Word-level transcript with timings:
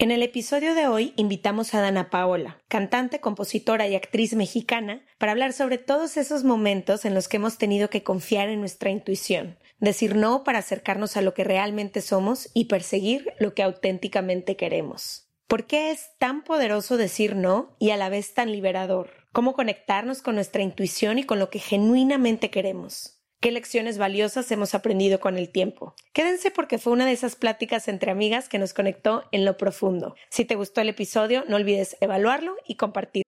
En 0.00 0.12
el 0.12 0.22
episodio 0.22 0.76
de 0.76 0.86
hoy 0.86 1.12
invitamos 1.16 1.74
a 1.74 1.80
Dana 1.80 2.08
Paola, 2.08 2.62
cantante, 2.68 3.18
compositora 3.18 3.88
y 3.88 3.96
actriz 3.96 4.32
mexicana, 4.34 5.04
para 5.18 5.32
hablar 5.32 5.52
sobre 5.52 5.76
todos 5.76 6.16
esos 6.16 6.44
momentos 6.44 7.04
en 7.04 7.14
los 7.14 7.26
que 7.26 7.38
hemos 7.38 7.58
tenido 7.58 7.90
que 7.90 8.04
confiar 8.04 8.48
en 8.48 8.60
nuestra 8.60 8.90
intuición, 8.90 9.58
decir 9.80 10.14
no 10.14 10.44
para 10.44 10.60
acercarnos 10.60 11.16
a 11.16 11.22
lo 11.22 11.34
que 11.34 11.42
realmente 11.42 12.00
somos 12.00 12.48
y 12.54 12.66
perseguir 12.66 13.32
lo 13.40 13.54
que 13.54 13.64
auténticamente 13.64 14.54
queremos. 14.54 15.26
¿Por 15.48 15.66
qué 15.66 15.90
es 15.90 16.10
tan 16.18 16.44
poderoso 16.44 16.96
decir 16.96 17.34
no 17.34 17.74
y 17.80 17.90
a 17.90 17.96
la 17.96 18.08
vez 18.08 18.34
tan 18.34 18.52
liberador? 18.52 19.10
¿Cómo 19.32 19.54
conectarnos 19.54 20.22
con 20.22 20.36
nuestra 20.36 20.62
intuición 20.62 21.18
y 21.18 21.24
con 21.24 21.40
lo 21.40 21.50
que 21.50 21.58
genuinamente 21.58 22.50
queremos? 22.50 23.17
Qué 23.40 23.52
lecciones 23.52 23.98
valiosas 23.98 24.50
hemos 24.50 24.74
aprendido 24.74 25.20
con 25.20 25.38
el 25.38 25.50
tiempo. 25.50 25.94
Quédense 26.12 26.50
porque 26.50 26.78
fue 26.78 26.92
una 26.92 27.06
de 27.06 27.12
esas 27.12 27.36
pláticas 27.36 27.88
entre 27.88 28.10
amigas 28.10 28.48
que 28.48 28.58
nos 28.58 28.74
conectó 28.74 29.24
en 29.32 29.44
lo 29.44 29.56
profundo. 29.56 30.14
Si 30.30 30.44
te 30.44 30.56
gustó 30.56 30.80
el 30.80 30.88
episodio, 30.88 31.44
no 31.48 31.56
olvides 31.56 31.96
evaluarlo 32.00 32.56
y 32.66 32.76
compartir. 32.76 33.22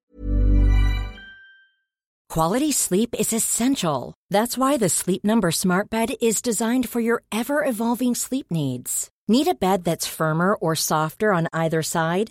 Quality 2.28 2.70
sleep 2.70 3.16
is 3.18 3.32
essential. 3.32 4.14
That's 4.30 4.56
why 4.56 4.76
the 4.76 4.88
Sleep 4.88 5.24
Number 5.24 5.50
Smart 5.50 5.90
Bed 5.90 6.10
is 6.20 6.40
designed 6.40 6.88
for 6.88 7.00
your 7.00 7.24
ever 7.32 7.64
evolving 7.64 8.14
sleep 8.14 8.46
needs. 8.52 9.10
Need 9.26 9.48
a 9.48 9.54
bed 9.54 9.82
that's 9.82 10.06
firmer 10.06 10.54
or 10.54 10.76
softer 10.76 11.32
on 11.32 11.48
either 11.52 11.82
side? 11.82 12.30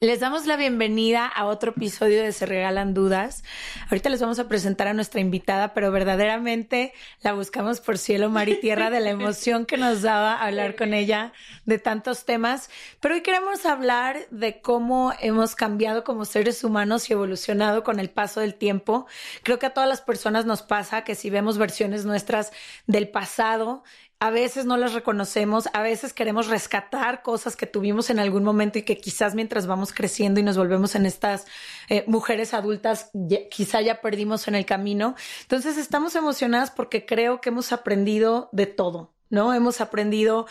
Les 0.00 0.20
damos 0.20 0.44
la 0.44 0.56
bienvenida 0.56 1.24
a 1.26 1.46
otro 1.46 1.70
episodio 1.70 2.22
de 2.22 2.32
Se 2.32 2.44
Regalan 2.44 2.92
Dudas. 2.94 3.42
Ahorita 3.88 4.10
les 4.10 4.20
vamos 4.20 4.38
a 4.38 4.48
presentar 4.48 4.88
a 4.88 4.92
nuestra 4.92 5.20
invitada, 5.20 5.72
pero 5.72 5.90
verdaderamente 5.92 6.92
la 7.22 7.32
buscamos 7.32 7.80
por 7.80 7.96
cielo, 7.96 8.28
mar 8.28 8.48
y 8.48 8.60
tierra 8.60 8.90
de 8.90 9.00
la 9.00 9.10
emoción 9.10 9.64
que 9.64 9.78
nos 9.78 10.02
daba 10.02 10.42
hablar 10.42 10.76
con 10.76 10.92
ella 10.92 11.32
de 11.64 11.78
tantos 11.78 12.26
temas. 12.26 12.68
Pero 13.00 13.14
hoy 13.14 13.22
queremos 13.22 13.64
hablar 13.64 14.26
de 14.30 14.60
cómo 14.60 15.14
hemos 15.20 15.54
cambiado 15.54 16.04
como 16.04 16.26
seres 16.26 16.64
humanos 16.64 17.08
y 17.08 17.12
evolucionado 17.14 17.82
con 17.82 17.98
el 17.98 18.10
paso 18.10 18.40
del 18.40 18.56
tiempo. 18.56 19.06
Creo 19.42 19.58
que 19.58 19.66
a 19.66 19.74
todas 19.74 19.88
las 19.88 20.02
personas 20.02 20.44
nos 20.44 20.60
pasa 20.60 21.04
que 21.04 21.14
si 21.14 21.30
vemos 21.30 21.56
versiones 21.56 22.04
nuestras 22.04 22.52
del 22.86 23.08
pasado, 23.08 23.84
a 24.24 24.30
veces 24.30 24.64
no 24.64 24.78
las 24.78 24.94
reconocemos, 24.94 25.68
a 25.74 25.82
veces 25.82 26.14
queremos 26.14 26.46
rescatar 26.46 27.20
cosas 27.20 27.56
que 27.56 27.66
tuvimos 27.66 28.08
en 28.08 28.18
algún 28.18 28.42
momento 28.42 28.78
y 28.78 28.82
que 28.82 28.96
quizás 28.96 29.34
mientras 29.34 29.66
vamos 29.66 29.92
creciendo 29.92 30.40
y 30.40 30.42
nos 30.42 30.56
volvemos 30.56 30.94
en 30.94 31.04
estas 31.04 31.46
eh, 31.90 32.04
mujeres 32.06 32.54
adultas, 32.54 33.10
quizá 33.50 33.82
ya 33.82 34.00
perdimos 34.00 34.48
en 34.48 34.54
el 34.54 34.64
camino. 34.64 35.14
Entonces 35.42 35.76
estamos 35.76 36.16
emocionadas 36.16 36.70
porque 36.70 37.04
creo 37.04 37.42
que 37.42 37.50
hemos 37.50 37.70
aprendido 37.70 38.48
de 38.50 38.64
todo, 38.64 39.12
¿no? 39.28 39.52
Hemos 39.52 39.82
aprendido 39.82 40.46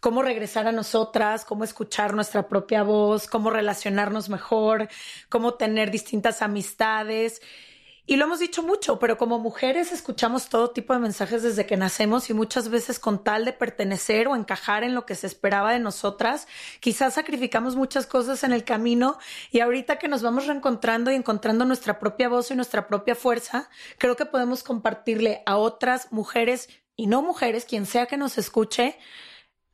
cómo 0.00 0.22
regresar 0.22 0.66
a 0.66 0.72
nosotras, 0.72 1.44
cómo 1.44 1.64
escuchar 1.64 2.14
nuestra 2.14 2.48
propia 2.48 2.82
voz, 2.82 3.26
cómo 3.26 3.50
relacionarnos 3.50 4.30
mejor, 4.30 4.88
cómo 5.28 5.52
tener 5.52 5.90
distintas 5.90 6.40
amistades. 6.40 7.42
Y 8.10 8.16
lo 8.16 8.24
hemos 8.24 8.38
dicho 8.38 8.62
mucho, 8.62 8.98
pero 8.98 9.18
como 9.18 9.38
mujeres 9.38 9.92
escuchamos 9.92 10.48
todo 10.48 10.70
tipo 10.70 10.94
de 10.94 10.98
mensajes 10.98 11.42
desde 11.42 11.66
que 11.66 11.76
nacemos 11.76 12.30
y 12.30 12.32
muchas 12.32 12.70
veces 12.70 12.98
con 12.98 13.22
tal 13.22 13.44
de 13.44 13.52
pertenecer 13.52 14.28
o 14.28 14.34
encajar 14.34 14.82
en 14.82 14.94
lo 14.94 15.04
que 15.04 15.14
se 15.14 15.26
esperaba 15.26 15.74
de 15.74 15.78
nosotras, 15.78 16.48
quizás 16.80 17.12
sacrificamos 17.12 17.76
muchas 17.76 18.06
cosas 18.06 18.44
en 18.44 18.54
el 18.54 18.64
camino 18.64 19.18
y 19.50 19.60
ahorita 19.60 19.98
que 19.98 20.08
nos 20.08 20.22
vamos 20.22 20.46
reencontrando 20.46 21.10
y 21.10 21.16
encontrando 21.16 21.66
nuestra 21.66 21.98
propia 21.98 22.30
voz 22.30 22.50
y 22.50 22.54
nuestra 22.56 22.88
propia 22.88 23.14
fuerza, 23.14 23.68
creo 23.98 24.16
que 24.16 24.24
podemos 24.24 24.62
compartirle 24.62 25.42
a 25.44 25.58
otras 25.58 26.10
mujeres 26.10 26.70
y 26.96 27.08
no 27.08 27.20
mujeres, 27.20 27.66
quien 27.66 27.84
sea 27.84 28.06
que 28.06 28.16
nos 28.16 28.38
escuche, 28.38 28.98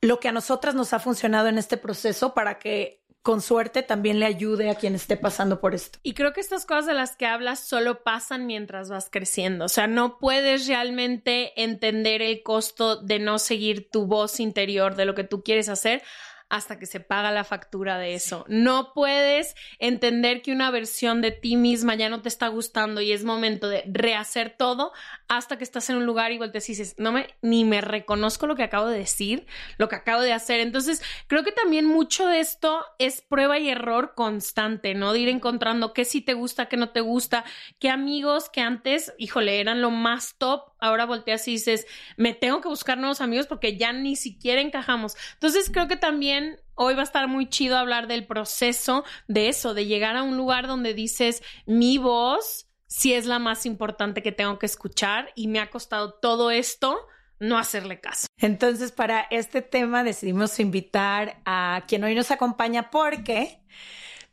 lo 0.01 0.19
que 0.19 0.27
a 0.27 0.33
nosotras 0.33 0.75
nos 0.75 0.93
ha 0.93 0.99
funcionado 0.99 1.47
en 1.47 1.57
este 1.57 1.77
proceso 1.77 2.35
para 2.35 2.59
que 2.59 3.04
con 3.25 3.41
suerte 3.41 3.83
también 3.83 4.21
le 4.21 4.27
ayude 4.27 4.69
a 4.69 4.75
quien 4.75 4.95
esté 4.95 5.17
pasando 5.17 5.59
por 5.59 5.75
esto. 5.75 5.99
Y 6.03 6.13
creo 6.13 6.35
que 6.35 6.43
estas 6.43 6.67
cosas 6.67 6.85
de 6.85 6.93
las 6.93 7.17
que 7.17 7.25
hablas 7.25 7.59
solo 7.59 8.03
pasan 8.03 8.45
mientras 8.45 8.91
vas 8.91 9.09
creciendo. 9.11 9.65
O 9.65 9.69
sea, 9.71 9.87
no 9.87 10.19
puedes 10.19 10.67
realmente 10.67 11.63
entender 11.63 12.21
el 12.21 12.43
costo 12.43 12.97
de 12.97 13.19
no 13.21 13.39
seguir 13.39 13.89
tu 13.91 14.05
voz 14.05 14.41
interior 14.41 14.95
de 14.95 15.07
lo 15.07 15.15
que 15.15 15.25
tú 15.25 15.43
quieres 15.43 15.71
hacer 15.71 16.03
hasta 16.49 16.79
que 16.79 16.87
se 16.87 17.01
paga 17.01 17.33
la 17.33 17.45
factura 17.45 17.99
de 17.99 18.15
eso. 18.15 18.45
No 18.49 18.93
puedes 18.95 19.55
entender 19.79 20.43
que 20.43 20.53
una 20.53 20.71
versión 20.71 21.21
de 21.21 21.31
ti 21.31 21.57
misma 21.57 21.95
ya 21.95 22.09
no 22.09 22.23
te 22.23 22.29
está 22.29 22.49
gustando 22.49 23.01
y 23.01 23.13
es 23.13 23.25
momento 23.25 23.69
de 23.69 23.83
rehacer 23.87 24.55
todo 24.57 24.93
hasta 25.29 25.59
que 25.59 25.65
estás 25.65 25.89
en 25.91 25.97
un 25.97 26.07
lugar 26.07 26.33
y 26.33 26.39
volteas 26.39 26.69
y 26.69 26.73
dices, 26.73 26.95
no 26.99 27.13
me, 27.13 27.29
ni 27.43 27.65
me 27.65 27.81
reconozco 27.81 28.47
lo 28.47 28.57
que 28.57 28.63
acabo 28.63 28.87
de 28.87 28.99
decir, 28.99 29.47
lo 29.79 29.89
que 29.89 29.97
acabo 29.97 30.23
de 30.23 30.33
hacer. 30.33 30.61
Entonces, 30.61 31.03
creo 31.27 31.45
que 31.45 31.53
también 31.53 31.87
mucho 31.87 32.27
de 32.27 32.41
esto 32.41 32.85
es 32.99 33.23
prueba 33.23 33.59
y 33.59 33.69
error 33.69 34.15
constante, 34.15 34.95
¿no? 34.95 35.13
De 35.13 35.21
ir 35.21 35.29
encontrando 35.29 35.93
qué 35.93 36.05
sí 36.05 36.21
te 36.21 36.35
gusta, 36.35 36.67
qué 36.67 36.77
no 36.77 36.91
te 36.91 37.01
gusta, 37.01 37.45
qué 37.79 37.91
amigos 37.91 38.49
que 38.51 38.61
antes, 38.61 39.13
híjole, 39.19 39.61
eran 39.61 39.81
lo 39.81 39.91
más 39.91 40.37
top, 40.39 40.74
ahora 40.85 41.07
volteas 41.07 41.47
y 41.49 41.53
dices, 41.53 41.87
me 42.17 42.35
tengo 42.35 42.61
que 42.61 42.69
buscar 42.69 42.99
nuevos 42.99 43.21
amigos 43.21 43.47
porque 43.47 43.77
ya 43.77 43.93
ni 43.93 44.17
siquiera 44.17 44.61
encajamos. 44.61 45.17
Entonces, 45.35 45.71
creo 45.73 45.89
que 45.89 45.97
también 45.97 46.61
hoy 46.75 46.95
va 46.95 47.01
a 47.01 47.05
estar 47.05 47.27
muy 47.29 47.49
chido 47.49 47.77
hablar 47.77 48.07
del 48.07 48.27
proceso 48.27 49.05
de 49.27 49.49
eso, 49.49 49.75
de 49.75 49.87
llegar 49.87 50.17
a 50.17 50.23
un 50.23 50.37
lugar 50.37 50.67
donde 50.67 50.95
dices, 50.95 51.43
mi 51.67 51.99
voz 51.99 52.69
sí 52.87 53.15
es 53.15 53.27
la 53.27 53.39
más 53.39 53.67
importante 53.67 54.23
que 54.23 54.33
tengo 54.33 54.59
que 54.59 54.67
escuchar 54.67 55.31
y 55.35 55.49
me 55.49 55.61
ha 55.61 55.71
costado 55.71 56.15
todo 56.15 56.51
esto 56.51 57.07
no 57.41 57.59
hacerle 57.59 58.01
caso. 58.01 58.27
Entonces, 58.39 58.93
para 58.93 59.23
este 59.31 59.63
tema 59.63 60.05
decidimos 60.05 60.59
invitar 60.61 61.41
a 61.45 61.85
quien 61.89 62.05
hoy 62.05 62.15
nos 62.15 62.31
acompaña 62.31 62.91
porque 62.91 63.61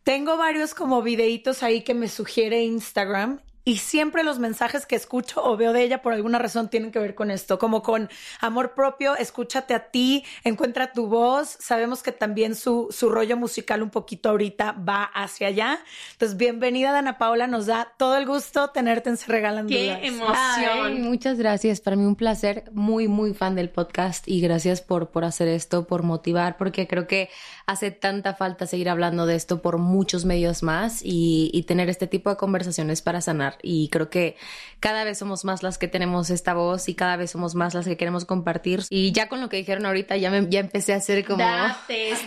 tengo 0.04 0.38
varios 0.38 0.74
como 0.74 1.02
videitos 1.02 1.64
ahí 1.64 1.82
que 1.82 1.94
me 1.94 2.08
sugiere 2.08 2.64
Instagram 2.64 3.42
y 3.64 3.78
siempre 3.78 4.24
los 4.24 4.40
mensajes 4.40 4.86
que 4.86 4.96
escucho 4.96 5.44
o 5.44 5.56
veo 5.56 5.74
de 5.74 5.84
ella 5.84 6.02
por 6.02 6.14
alguna 6.14 6.40
razón 6.40 6.70
tienen 6.70 6.92
que 6.92 7.00
ver 7.00 7.16
con 7.16 7.30
esto, 7.30 7.60
como 7.60 7.84
con 7.84 8.10
amor 8.40 8.74
propio, 8.74 9.16
escúchate 9.16 9.74
a 9.74 9.92
ti, 9.92 10.24
encuentra 10.44 10.94
tu 10.94 11.08
voz. 11.08 11.58
Sabemos 11.60 12.02
que 12.02 12.12
también 12.12 12.56
su, 12.56 12.88
su 12.92 13.10
rollo 13.10 13.38
musical 13.38 13.84
un 13.84 13.90
poquito 13.90 14.30
ahorita 14.30 14.72
va 14.74 15.04
hacia 15.04 15.48
allá. 15.48 15.80
Entonces, 16.14 16.38
bienvenida, 16.38 16.92
Dana 16.92 17.18
Paula, 17.18 17.48
nos 17.48 17.68
da 17.68 17.94
todo 17.98 18.18
el 18.18 18.26
gusto 18.26 18.70
tenerte 18.70 19.10
en 19.10 19.18
Se 19.18 19.32
Regalan 19.32 19.68
¡Qué 19.68 19.92
emoción! 20.06 21.02
muchas 21.02 21.38
gracias, 21.38 21.82
para 21.82 21.96
mí 21.96 22.06
un 22.06 22.16
placer, 22.16 22.66
muy, 22.74 23.08
muy 23.08 23.34
fan 23.34 23.56
del 23.56 23.70
podcast 23.70 24.28
y 24.28 24.42
gracias 24.42 24.82
por, 24.82 25.10
por 25.10 25.24
hacer 25.24 25.48
esto, 25.48 25.86
por 25.86 26.04
motivar, 26.04 26.58
porque 26.58 26.88
creo 26.88 27.08
que 27.08 27.30
hace 27.72 27.92
tanta 27.92 28.36
falta 28.36 28.68
seguir 28.68 28.90
hablando 28.90 29.26
de 29.26 29.36
esto 29.36 29.62
por 29.62 29.78
muchos 29.78 30.26
medios 30.26 30.64
más 30.64 31.02
y, 31.04 31.50
y 31.54 31.64
tener 31.64 31.90
este 31.90 32.08
tipo 32.08 32.30
de 32.30 32.38
conversaciones 32.38 33.02
para 33.02 33.22
sanar 33.22 33.58
y 33.64 33.90
creo 33.90 34.10
que 34.10 34.36
cada 34.80 35.04
vez 35.04 35.18
somos 35.20 35.46
más 35.46 35.64
las 35.64 35.78
que 35.78 35.88
tenemos 35.88 36.30
esta 36.30 36.54
voz 36.54 36.90
y 36.90 36.96
cada 36.96 37.16
vez 37.16 37.32
somos 37.32 37.56
más 37.56 37.74
las 37.74 37.86
que 37.86 37.98
queremos 37.98 38.26
compartir. 38.26 38.82
Y 38.90 39.12
ya 39.12 39.30
con 39.30 39.42
lo 39.42 39.50
que 39.50 39.58
dijeron 39.58 39.86
ahorita 39.86 40.18
ya, 40.18 40.32
me, 40.32 40.50
ya 40.50 40.60
empecé 40.60 40.94
a 40.94 40.98
hacer 40.98 41.26
como 41.26 41.44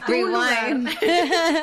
rewind. 0.07 0.89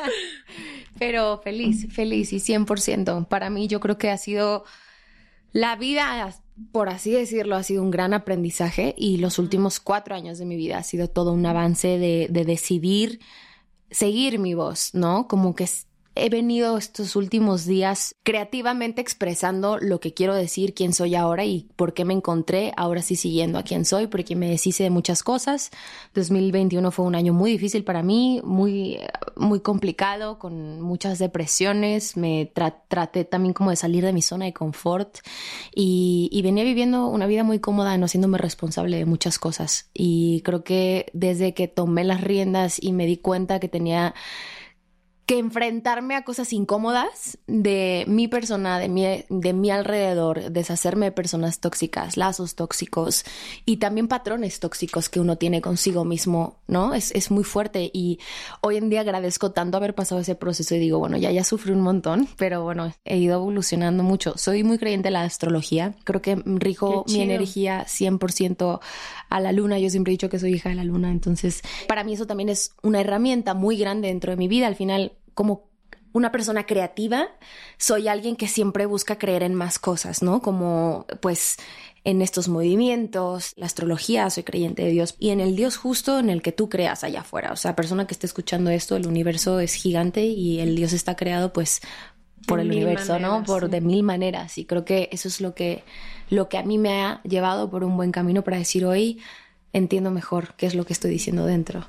Pero 0.98 1.40
feliz, 1.42 1.92
feliz 1.92 2.32
y 2.32 2.36
100%. 2.36 3.26
Para 3.26 3.50
mí 3.50 3.68
yo 3.68 3.80
creo 3.80 3.98
que 3.98 4.10
ha 4.10 4.18
sido 4.18 4.64
la 5.52 5.76
vida, 5.76 6.34
por 6.70 6.88
así 6.88 7.10
decirlo, 7.10 7.56
ha 7.56 7.62
sido 7.62 7.82
un 7.82 7.90
gran 7.90 8.14
aprendizaje 8.14 8.94
y 8.96 9.16
los 9.16 9.38
últimos 9.38 9.80
cuatro 9.80 10.14
años 10.14 10.38
de 10.38 10.44
mi 10.44 10.56
vida 10.56 10.78
ha 10.78 10.82
sido 10.82 11.08
todo 11.08 11.32
un 11.32 11.44
avance 11.46 11.98
de, 11.98 12.28
de 12.30 12.44
decidir 12.44 13.20
seguir 13.92 14.38
mi 14.38 14.54
voz, 14.54 14.90
¿no? 14.94 15.28
Como 15.28 15.54
que 15.54 15.68
he 16.14 16.28
venido 16.28 16.76
estos 16.76 17.16
últimos 17.16 17.64
días 17.64 18.14
creativamente 18.22 19.00
expresando 19.00 19.78
lo 19.78 20.00
que 20.00 20.12
quiero 20.12 20.34
decir, 20.34 20.74
quién 20.74 20.92
soy 20.92 21.14
ahora 21.14 21.44
y 21.44 21.68
por 21.76 21.94
qué 21.94 22.04
me 22.04 22.14
encontré 22.14 22.72
ahora 22.76 23.02
sí 23.02 23.16
siguiendo 23.16 23.58
a 23.58 23.62
quién 23.62 23.84
soy, 23.84 24.06
porque 24.06 24.36
me 24.36 24.48
deshice 24.48 24.82
de 24.82 24.90
muchas 24.90 25.22
cosas. 25.22 25.70
2021 26.14 26.90
fue 26.90 27.06
un 27.06 27.14
año 27.14 27.32
muy 27.32 27.52
difícil 27.52 27.84
para 27.84 28.02
mí, 28.02 28.40
muy, 28.44 28.98
muy 29.36 29.60
complicado, 29.60 30.38
con 30.38 30.80
muchas 30.80 31.18
depresiones. 31.18 32.16
Me 32.16 32.52
traté 32.88 33.24
también 33.24 33.54
como 33.54 33.70
de 33.70 33.76
salir 33.76 34.04
de 34.04 34.12
mi 34.12 34.22
zona 34.22 34.44
de 34.44 34.52
confort 34.52 35.18
y, 35.74 36.28
y 36.30 36.42
venía 36.42 36.64
viviendo 36.64 37.06
una 37.06 37.26
vida 37.26 37.44
muy 37.44 37.58
cómoda, 37.58 37.96
no 37.96 38.04
haciéndome 38.04 38.38
responsable 38.38 38.98
de 38.98 39.06
muchas 39.06 39.38
cosas. 39.38 39.88
Y 39.94 40.42
creo 40.42 40.62
que 40.62 41.06
desde 41.14 41.54
que 41.54 41.68
tomé 41.68 42.04
las 42.04 42.20
riendas 42.20 42.82
y 42.82 42.92
me 42.92 43.06
di 43.06 43.16
cuenta 43.16 43.60
que 43.60 43.68
tenía 43.68 44.14
que 45.26 45.38
enfrentarme 45.38 46.16
a 46.16 46.24
cosas 46.24 46.52
incómodas 46.52 47.38
de 47.46 48.04
mi 48.08 48.26
persona, 48.26 48.78
de 48.78 48.88
mi, 48.88 49.24
de 49.28 49.52
mi 49.52 49.70
alrededor, 49.70 50.50
deshacerme 50.50 51.06
de 51.06 51.12
personas 51.12 51.60
tóxicas, 51.60 52.16
lazos 52.16 52.56
tóxicos 52.56 53.24
y 53.64 53.76
también 53.76 54.08
patrones 54.08 54.58
tóxicos 54.58 55.08
que 55.08 55.20
uno 55.20 55.38
tiene 55.38 55.60
consigo 55.60 56.04
mismo, 56.04 56.58
¿no? 56.66 56.92
Es, 56.92 57.12
es 57.12 57.30
muy 57.30 57.44
fuerte 57.44 57.90
y 57.92 58.18
hoy 58.62 58.76
en 58.76 58.90
día 58.90 59.02
agradezco 59.02 59.52
tanto 59.52 59.76
haber 59.76 59.94
pasado 59.94 60.20
ese 60.20 60.34
proceso 60.34 60.74
y 60.74 60.80
digo, 60.80 60.98
bueno, 60.98 61.16
ya 61.16 61.30
ya 61.30 61.44
sufrí 61.44 61.72
un 61.72 61.82
montón, 61.82 62.28
pero 62.36 62.64
bueno, 62.64 62.92
he 63.04 63.18
ido 63.18 63.36
evolucionando 63.36 64.02
mucho. 64.02 64.36
Soy 64.36 64.64
muy 64.64 64.78
creyente 64.78 65.06
de 65.06 65.12
la 65.12 65.22
astrología, 65.22 65.94
creo 66.02 66.20
que 66.20 66.36
rijo 66.44 67.04
mi 67.08 67.20
energía 67.20 67.86
100% 67.86 68.80
a 69.28 69.40
la 69.40 69.52
luna, 69.52 69.78
yo 69.78 69.88
siempre 69.88 70.10
he 70.10 70.14
dicho 70.14 70.28
que 70.28 70.40
soy 70.40 70.54
hija 70.54 70.68
de 70.68 70.74
la 70.74 70.84
luna, 70.84 71.10
entonces 71.10 71.62
para 71.86 72.02
mí 72.02 72.14
eso 72.14 72.26
también 72.26 72.48
es 72.48 72.74
una 72.82 73.00
herramienta 73.00 73.54
muy 73.54 73.76
grande 73.76 74.08
dentro 74.08 74.32
de 74.32 74.36
mi 74.36 74.48
vida, 74.48 74.66
al 74.66 74.76
final 74.76 75.11
como 75.34 75.70
una 76.12 76.30
persona 76.30 76.66
creativa, 76.66 77.28
soy 77.78 78.08
alguien 78.08 78.36
que 78.36 78.46
siempre 78.46 78.86
busca 78.86 79.18
creer 79.18 79.42
en 79.42 79.54
más 79.54 79.78
cosas, 79.78 80.22
¿no? 80.22 80.42
Como 80.42 81.06
pues 81.20 81.56
en 82.04 82.20
estos 82.20 82.48
movimientos, 82.48 83.52
la 83.56 83.66
astrología, 83.66 84.28
soy 84.28 84.42
creyente 84.42 84.82
de 84.82 84.90
Dios 84.90 85.14
y 85.18 85.30
en 85.30 85.40
el 85.40 85.56
Dios 85.56 85.76
justo 85.76 86.18
en 86.18 86.28
el 86.28 86.42
que 86.42 86.52
tú 86.52 86.68
creas 86.68 87.04
allá 87.04 87.20
afuera. 87.20 87.52
O 87.52 87.56
sea, 87.56 87.76
persona 87.76 88.06
que 88.06 88.12
esté 88.12 88.26
escuchando 88.26 88.70
esto, 88.70 88.96
el 88.96 89.06
universo 89.06 89.60
es 89.60 89.74
gigante 89.74 90.24
y 90.24 90.60
el 90.60 90.76
Dios 90.76 90.92
está 90.92 91.16
creado 91.16 91.52
pues 91.52 91.80
por 92.46 92.60
el 92.60 92.70
universo, 92.70 93.18
¿no? 93.18 93.44
Por 93.44 93.70
de 93.70 93.80
mil 93.80 94.02
maneras 94.02 94.58
y 94.58 94.64
creo 94.64 94.84
que 94.84 95.08
eso 95.12 95.28
es 95.28 95.40
lo 95.40 95.54
que 95.54 95.84
lo 96.28 96.48
que 96.48 96.58
a 96.58 96.62
mí 96.62 96.76
me 96.76 97.02
ha 97.02 97.22
llevado 97.22 97.70
por 97.70 97.84
un 97.84 97.96
buen 97.96 98.10
camino 98.10 98.42
para 98.42 98.58
decir 98.58 98.84
hoy 98.84 99.20
entiendo 99.72 100.10
mejor 100.10 100.54
qué 100.56 100.66
es 100.66 100.74
lo 100.74 100.84
que 100.84 100.92
estoy 100.92 101.10
diciendo 101.10 101.46
dentro. 101.46 101.86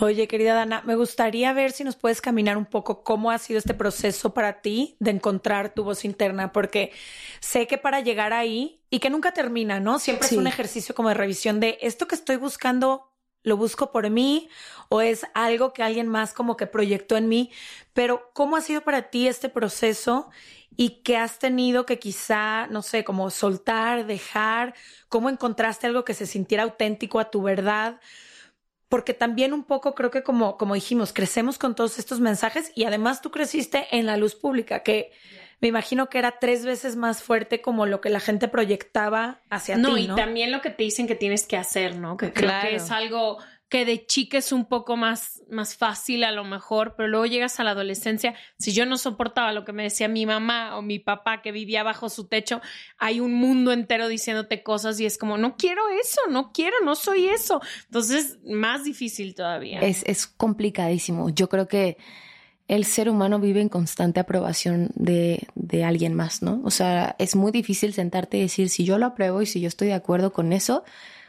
Oye, 0.00 0.28
querida 0.28 0.54
Dana, 0.54 0.82
me 0.86 0.94
gustaría 0.94 1.52
ver 1.52 1.72
si 1.72 1.84
nos 1.84 1.96
puedes 1.96 2.20
caminar 2.20 2.56
un 2.56 2.66
poco 2.66 3.02
cómo 3.04 3.30
ha 3.30 3.38
sido 3.38 3.58
este 3.58 3.74
proceso 3.74 4.32
para 4.32 4.60
ti 4.60 4.96
de 4.98 5.10
encontrar 5.10 5.74
tu 5.74 5.84
voz 5.84 6.04
interna, 6.04 6.52
porque 6.52 6.92
sé 7.40 7.66
que 7.66 7.78
para 7.78 8.00
llegar 8.00 8.32
ahí 8.32 8.80
y 8.90 8.98
que 8.98 9.10
nunca 9.10 9.32
termina, 9.32 9.78
¿no? 9.78 9.98
Siempre 9.98 10.26
es 10.26 10.32
un 10.32 10.46
ejercicio 10.46 10.94
como 10.94 11.10
de 11.10 11.14
revisión 11.14 11.60
de 11.60 11.78
esto 11.82 12.08
que 12.08 12.14
estoy 12.14 12.36
buscando, 12.36 13.12
lo 13.42 13.56
busco 13.56 13.92
por 13.92 14.08
mí 14.10 14.48
o 14.88 15.00
es 15.00 15.26
algo 15.34 15.72
que 15.72 15.82
alguien 15.82 16.08
más 16.08 16.32
como 16.32 16.56
que 16.56 16.66
proyectó 16.66 17.16
en 17.16 17.28
mí, 17.28 17.50
pero 17.92 18.30
¿cómo 18.32 18.56
ha 18.56 18.60
sido 18.62 18.80
para 18.82 19.10
ti 19.10 19.28
este 19.28 19.48
proceso 19.48 20.30
y 20.76 21.02
qué 21.02 21.16
has 21.16 21.38
tenido 21.38 21.86
que 21.86 21.98
quizá, 21.98 22.66
no 22.68 22.82
sé, 22.82 23.04
como 23.04 23.30
soltar, 23.30 24.06
dejar, 24.06 24.74
cómo 25.08 25.28
encontraste 25.28 25.86
algo 25.86 26.04
que 26.04 26.14
se 26.14 26.26
sintiera 26.26 26.64
auténtico 26.64 27.20
a 27.20 27.30
tu 27.30 27.42
verdad? 27.42 28.00
Porque 28.88 29.14
también 29.14 29.52
un 29.52 29.64
poco 29.64 29.94
creo 29.94 30.10
que 30.10 30.22
como, 30.22 30.56
como 30.56 30.74
dijimos, 30.74 31.12
crecemos 31.12 31.58
con 31.58 31.74
todos 31.74 31.98
estos 31.98 32.20
mensajes 32.20 32.72
y 32.74 32.84
además 32.84 33.20
tú 33.20 33.30
creciste 33.30 33.86
en 33.90 34.06
la 34.06 34.16
luz 34.16 34.34
pública, 34.34 34.82
que 34.82 35.12
me 35.60 35.68
imagino 35.68 36.08
que 36.08 36.18
era 36.18 36.38
tres 36.38 36.64
veces 36.64 36.96
más 36.96 37.22
fuerte 37.22 37.60
como 37.60 37.84
lo 37.84 38.00
que 38.00 38.10
la 38.10 38.20
gente 38.20 38.48
proyectaba 38.48 39.42
hacia 39.50 39.74
ti. 39.74 39.82
No, 39.82 39.98
y 39.98 40.06
también 40.06 40.52
lo 40.52 40.60
que 40.60 40.70
te 40.70 40.84
dicen 40.84 41.06
que 41.06 41.16
tienes 41.16 41.46
que 41.46 41.56
hacer, 41.56 41.96
¿no? 41.96 42.16
Que 42.16 42.32
creo 42.32 42.52
que 42.62 42.76
es 42.76 42.90
algo 42.90 43.38
que 43.68 43.84
de 43.84 44.06
chica 44.06 44.38
es 44.38 44.50
un 44.52 44.64
poco 44.64 44.96
más, 44.96 45.42
más 45.50 45.76
fácil 45.76 46.24
a 46.24 46.32
lo 46.32 46.44
mejor, 46.44 46.94
pero 46.96 47.08
luego 47.08 47.26
llegas 47.26 47.60
a 47.60 47.64
la 47.64 47.72
adolescencia, 47.72 48.34
si 48.58 48.72
yo 48.72 48.86
no 48.86 48.96
soportaba 48.96 49.52
lo 49.52 49.64
que 49.64 49.72
me 49.72 49.82
decía 49.82 50.08
mi 50.08 50.24
mamá 50.24 50.76
o 50.78 50.82
mi 50.82 50.98
papá 50.98 51.42
que 51.42 51.52
vivía 51.52 51.82
bajo 51.82 52.08
su 52.08 52.28
techo, 52.28 52.62
hay 52.98 53.20
un 53.20 53.34
mundo 53.34 53.72
entero 53.72 54.08
diciéndote 54.08 54.62
cosas 54.62 54.98
y 55.00 55.06
es 55.06 55.18
como, 55.18 55.36
no 55.36 55.56
quiero 55.56 55.82
eso, 56.02 56.20
no 56.30 56.50
quiero, 56.52 56.76
no 56.82 56.94
soy 56.94 57.28
eso. 57.28 57.60
Entonces, 57.84 58.38
más 58.44 58.84
difícil 58.84 59.34
todavía. 59.34 59.80
Es, 59.80 60.02
es 60.06 60.26
complicadísimo. 60.26 61.28
Yo 61.28 61.50
creo 61.50 61.68
que 61.68 61.98
el 62.68 62.84
ser 62.84 63.10
humano 63.10 63.38
vive 63.38 63.60
en 63.60 63.68
constante 63.68 64.20
aprobación 64.20 64.90
de, 64.94 65.46
de 65.54 65.84
alguien 65.84 66.14
más, 66.14 66.42
¿no? 66.42 66.60
O 66.64 66.70
sea, 66.70 67.16
es 67.18 67.36
muy 67.36 67.52
difícil 67.52 67.92
sentarte 67.92 68.38
y 68.38 68.42
decir, 68.42 68.70
si 68.70 68.84
yo 68.84 68.98
lo 68.98 69.06
apruebo 69.06 69.42
y 69.42 69.46
si 69.46 69.60
yo 69.60 69.68
estoy 69.68 69.88
de 69.88 69.94
acuerdo 69.94 70.32
con 70.32 70.52
eso, 70.52 70.84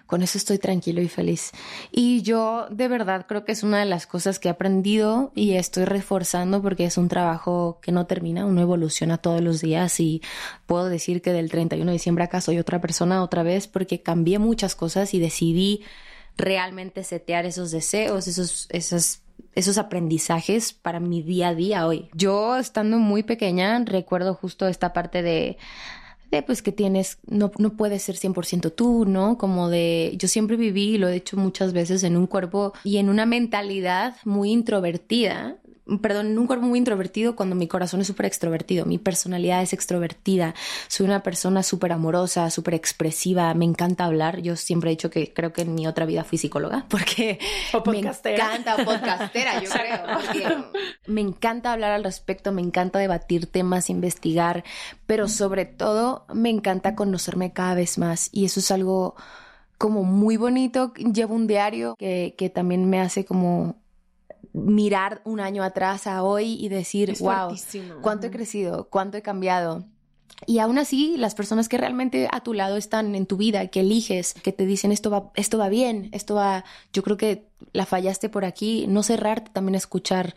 con 0.09 0.23
eso 0.23 0.39
estoy 0.39 0.57
tranquilo 0.57 1.03
y 1.03 1.07
feliz. 1.07 1.51
Y 1.91 2.23
yo 2.23 2.65
de 2.71 2.87
verdad 2.87 3.27
creo 3.27 3.45
que 3.45 3.51
es 3.51 3.61
una 3.61 3.77
de 3.77 3.85
las 3.85 4.07
cosas 4.07 4.39
que 4.39 4.47
he 4.47 4.51
aprendido 4.51 5.31
y 5.35 5.51
estoy 5.51 5.85
reforzando 5.85 6.63
porque 6.63 6.85
es 6.85 6.97
un 6.97 7.09
trabajo 7.09 7.77
que 7.79 7.91
no 7.91 8.07
termina, 8.07 8.47
uno 8.47 8.59
evoluciona 8.59 9.19
todos 9.19 9.41
los 9.41 9.61
días 9.61 9.99
y 9.99 10.23
puedo 10.65 10.89
decir 10.89 11.21
que 11.21 11.31
del 11.31 11.51
31 11.51 11.85
de 11.85 11.93
diciembre 11.93 12.23
acá 12.23 12.41
soy 12.41 12.57
otra 12.57 12.81
persona 12.81 13.21
otra 13.21 13.43
vez 13.43 13.67
porque 13.67 14.01
cambié 14.01 14.39
muchas 14.39 14.73
cosas 14.73 15.13
y 15.13 15.19
decidí 15.19 15.83
realmente 16.37 17.03
setear 17.03 17.45
esos 17.45 17.69
deseos, 17.69 18.27
esos, 18.27 18.67
esos, 18.71 19.21
esos 19.53 19.77
aprendizajes 19.77 20.73
para 20.73 20.99
mi 20.99 21.21
día 21.21 21.49
a 21.49 21.53
día 21.53 21.85
hoy. 21.85 22.09
Yo 22.15 22.57
estando 22.57 22.97
muy 22.97 23.21
pequeña 23.21 23.77
recuerdo 23.85 24.33
justo 24.33 24.67
esta 24.67 24.91
parte 24.91 25.21
de 25.21 25.59
de 26.31 26.43
pues 26.43 26.61
que 26.61 26.71
tienes, 26.71 27.17
no, 27.27 27.51
no 27.57 27.75
puedes 27.75 28.03
ser 28.03 28.15
100% 28.15 28.73
tú, 28.73 29.05
¿no? 29.05 29.37
Como 29.37 29.69
de, 29.69 30.13
yo 30.17 30.27
siempre 30.27 30.57
viví, 30.57 30.95
y 30.95 30.97
lo 30.97 31.07
he 31.07 31.15
hecho 31.15 31.37
muchas 31.37 31.73
veces, 31.73 32.03
en 32.03 32.17
un 32.17 32.27
cuerpo 32.27 32.73
y 32.83 32.97
en 32.97 33.09
una 33.09 33.25
mentalidad 33.25 34.15
muy 34.25 34.51
introvertida, 34.51 35.57
perdón, 35.97 36.27
en 36.27 36.39
un 36.39 36.47
cuerpo 36.47 36.65
muy 36.65 36.79
introvertido 36.79 37.35
cuando 37.35 37.55
mi 37.55 37.67
corazón 37.67 38.01
es 38.01 38.07
súper 38.07 38.27
extrovertido, 38.27 38.85
mi 38.85 38.97
personalidad 38.97 39.61
es 39.61 39.73
extrovertida, 39.73 40.53
soy 40.87 41.05
una 41.05 41.23
persona 41.23 41.63
súper 41.63 41.91
amorosa, 41.91 42.49
súper 42.49 42.75
expresiva, 42.75 43.53
me 43.53 43.65
encanta 43.65 44.05
hablar, 44.05 44.41
yo 44.41 44.55
siempre 44.55 44.89
he 44.89 44.93
dicho 44.93 45.09
que 45.09 45.33
creo 45.33 45.51
que 45.53 45.63
en 45.63 45.73
mi 45.75 45.87
otra 45.87 46.05
vida 46.05 46.23
fui 46.23 46.37
psicóloga 46.37 46.85
porque 46.89 47.39
me 47.85 47.99
encanta, 47.99 48.77
podcastera 48.85 49.61
yo 49.61 49.69
creo, 49.69 49.99
porque 50.13 50.47
me 51.07 51.21
encanta 51.21 51.73
hablar 51.73 51.91
al 51.91 52.03
respecto, 52.03 52.51
me 52.51 52.61
encanta 52.61 52.99
debatir 52.99 53.47
temas, 53.47 53.89
investigar, 53.89 54.63
pero 55.05 55.27
sobre 55.27 55.65
todo 55.65 56.25
me 56.33 56.49
encanta 56.49 56.95
conocerme 56.95 57.53
cada 57.53 57.73
vez 57.73 57.97
más 57.97 58.29
y 58.31 58.45
eso 58.45 58.59
es 58.59 58.71
algo 58.71 59.15
como 59.77 60.03
muy 60.03 60.35
bonito, 60.35 60.93
llevo 60.93 61.35
un 61.35 61.47
diario 61.47 61.95
que, 61.97 62.35
que 62.37 62.49
también 62.49 62.89
me 62.89 62.99
hace 62.99 63.23
como 63.23 63.77
mirar 64.53 65.21
un 65.25 65.39
año 65.39 65.63
atrás 65.63 66.07
a 66.07 66.23
hoy 66.23 66.57
y 66.59 66.69
decir, 66.69 67.15
wow, 67.19 67.55
cuánto 68.01 68.27
he 68.27 68.31
crecido, 68.31 68.87
cuánto 68.89 69.17
he 69.17 69.21
cambiado. 69.21 69.85
Y 70.45 70.59
aún 70.59 70.77
así, 70.77 71.15
las 71.17 71.35
personas 71.35 71.67
que 71.67 71.77
realmente 71.77 72.29
a 72.31 72.41
tu 72.41 72.53
lado 72.53 72.77
están 72.77 73.15
en 73.15 73.25
tu 73.25 73.37
vida, 73.37 73.67
que 73.67 73.81
eliges, 73.81 74.33
que 74.33 74.53
te 74.53 74.65
dicen 74.65 74.91
esto 74.91 75.09
va, 75.09 75.31
esto 75.35 75.57
va 75.57 75.69
bien, 75.69 76.09
esto 76.13 76.35
va, 76.35 76.63
yo 76.93 77.03
creo 77.03 77.17
que 77.17 77.49
la 77.73 77.85
fallaste 77.85 78.29
por 78.29 78.45
aquí, 78.45 78.85
no 78.87 79.03
cerrarte 79.03 79.51
también 79.51 79.75
a 79.75 79.79
escuchar 79.79 80.35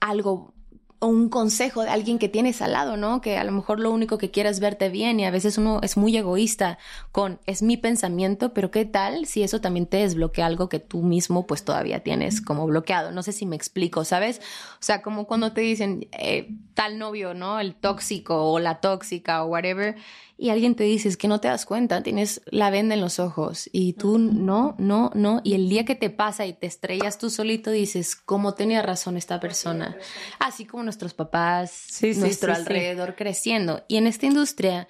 algo 0.00 0.52
o 0.98 1.06
un 1.06 1.28
consejo 1.28 1.82
de 1.82 1.90
alguien 1.90 2.18
que 2.18 2.28
tienes 2.28 2.62
al 2.62 2.72
lado, 2.72 2.96
¿no? 2.96 3.20
Que 3.20 3.38
a 3.38 3.44
lo 3.44 3.52
mejor 3.52 3.80
lo 3.80 3.90
único 3.90 4.18
que 4.18 4.30
quiere 4.30 4.48
es 4.48 4.60
verte 4.60 4.88
bien 4.88 5.20
y 5.20 5.26
a 5.26 5.30
veces 5.30 5.58
uno 5.58 5.80
es 5.82 5.96
muy 5.96 6.16
egoísta 6.16 6.78
con 7.12 7.38
es 7.46 7.62
mi 7.62 7.76
pensamiento, 7.76 8.54
pero 8.54 8.70
¿qué 8.70 8.84
tal 8.84 9.26
si 9.26 9.42
eso 9.42 9.60
también 9.60 9.86
te 9.86 9.98
desbloquea 9.98 10.46
algo 10.46 10.68
que 10.68 10.78
tú 10.78 11.02
mismo 11.02 11.46
pues 11.46 11.64
todavía 11.64 12.00
tienes 12.00 12.40
como 12.40 12.66
bloqueado? 12.66 13.12
No 13.12 13.22
sé 13.22 13.32
si 13.32 13.46
me 13.46 13.56
explico, 13.56 14.04
¿sabes? 14.04 14.40
O 14.74 14.82
sea, 14.82 15.02
como 15.02 15.26
cuando 15.26 15.52
te 15.52 15.60
dicen 15.60 16.08
eh, 16.12 16.48
tal 16.74 16.98
novio, 16.98 17.34
¿no? 17.34 17.60
El 17.60 17.74
tóxico 17.74 18.50
o 18.50 18.58
la 18.58 18.80
tóxica 18.80 19.44
o 19.44 19.48
whatever 19.48 19.96
y 20.38 20.50
alguien 20.50 20.74
te 20.74 20.84
dice 20.84 21.08
es 21.08 21.16
que 21.16 21.28
no 21.28 21.40
te 21.40 21.48
das 21.48 21.64
cuenta, 21.64 22.02
tienes 22.02 22.42
la 22.46 22.70
venda 22.70 22.94
en 22.94 23.00
los 23.00 23.18
ojos 23.18 23.70
y 23.72 23.94
tú 23.94 24.18
no, 24.18 24.74
no, 24.78 25.10
no. 25.14 25.40
Y 25.44 25.54
el 25.54 25.68
día 25.68 25.84
que 25.86 25.94
te 25.94 26.10
pasa 26.10 26.44
y 26.44 26.52
te 26.52 26.66
estrellas 26.66 27.18
tú 27.18 27.30
solito 27.30 27.70
dices, 27.70 28.16
¿cómo 28.16 28.54
tenía 28.54 28.82
razón 28.82 29.16
esta 29.16 29.40
persona? 29.40 29.96
Así 30.38 30.66
como 30.66 30.82
nuestros 30.82 31.14
papás, 31.14 31.86
nuestro 32.16 32.54
alrededor 32.54 33.16
creciendo. 33.16 33.82
Y 33.88 33.96
en 33.96 34.06
esta 34.06 34.26
industria 34.26 34.88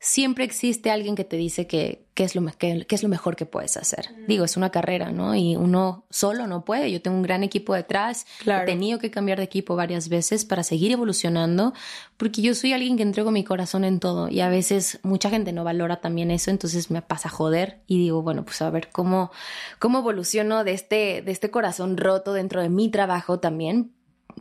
siempre 0.00 0.44
existe 0.44 0.90
alguien 0.90 1.16
que 1.16 1.24
te 1.24 1.36
dice 1.36 1.66
que, 1.66 2.06
es 2.14 2.36
lo, 2.36 2.44
que, 2.56 2.86
es 2.88 3.02
lo 3.02 3.08
mejor 3.08 3.34
que 3.36 3.46
puedes 3.46 3.76
hacer. 3.76 4.06
Digo, 4.26 4.44
es 4.44 4.56
una 4.56 4.70
carrera, 4.70 5.10
¿no? 5.10 5.34
Y 5.34 5.56
uno 5.56 6.04
solo 6.10 6.46
no 6.46 6.64
puede. 6.64 6.90
Yo 6.92 7.02
tengo 7.02 7.16
un 7.16 7.22
gran 7.22 7.42
equipo 7.42 7.74
detrás. 7.74 8.26
He 8.46 8.64
tenido 8.64 8.98
que 8.98 9.10
cambiar 9.10 9.38
de 9.38 9.44
equipo 9.44 9.74
varias 9.74 10.08
veces 10.08 10.44
para 10.44 10.62
seguir 10.62 10.92
evolucionando, 10.92 11.74
porque 12.16 12.42
yo 12.42 12.54
soy 12.54 12.72
alguien 12.72 12.96
que 12.96 13.02
entrego 13.02 13.30
mi 13.30 13.44
corazón 13.44 13.84
en 13.84 13.98
todo 13.98 14.28
y 14.28 14.40
a 14.40 14.48
veces 14.48 15.00
mucha 15.02 15.30
gente 15.30 15.52
no 15.52 15.64
valora 15.64 16.00
también 16.00 16.30
eso, 16.30 16.50
entonces 16.50 16.90
me 16.90 17.02
pasa 17.02 17.28
a 17.28 17.32
joder 17.32 17.80
y 17.86 17.98
digo, 17.98 18.22
bueno, 18.22 18.44
pues 18.44 18.62
a 18.62 18.70
ver 18.70 18.90
cómo, 18.90 19.30
cómo 19.78 19.98
evoluciono 19.98 20.64
de 20.64 20.72
este, 20.72 21.22
de 21.22 21.32
este 21.32 21.50
corazón 21.50 21.96
roto 21.96 22.32
dentro 22.32 22.62
de 22.62 22.68
mi 22.68 22.88
trabajo 22.88 23.40
también 23.40 23.92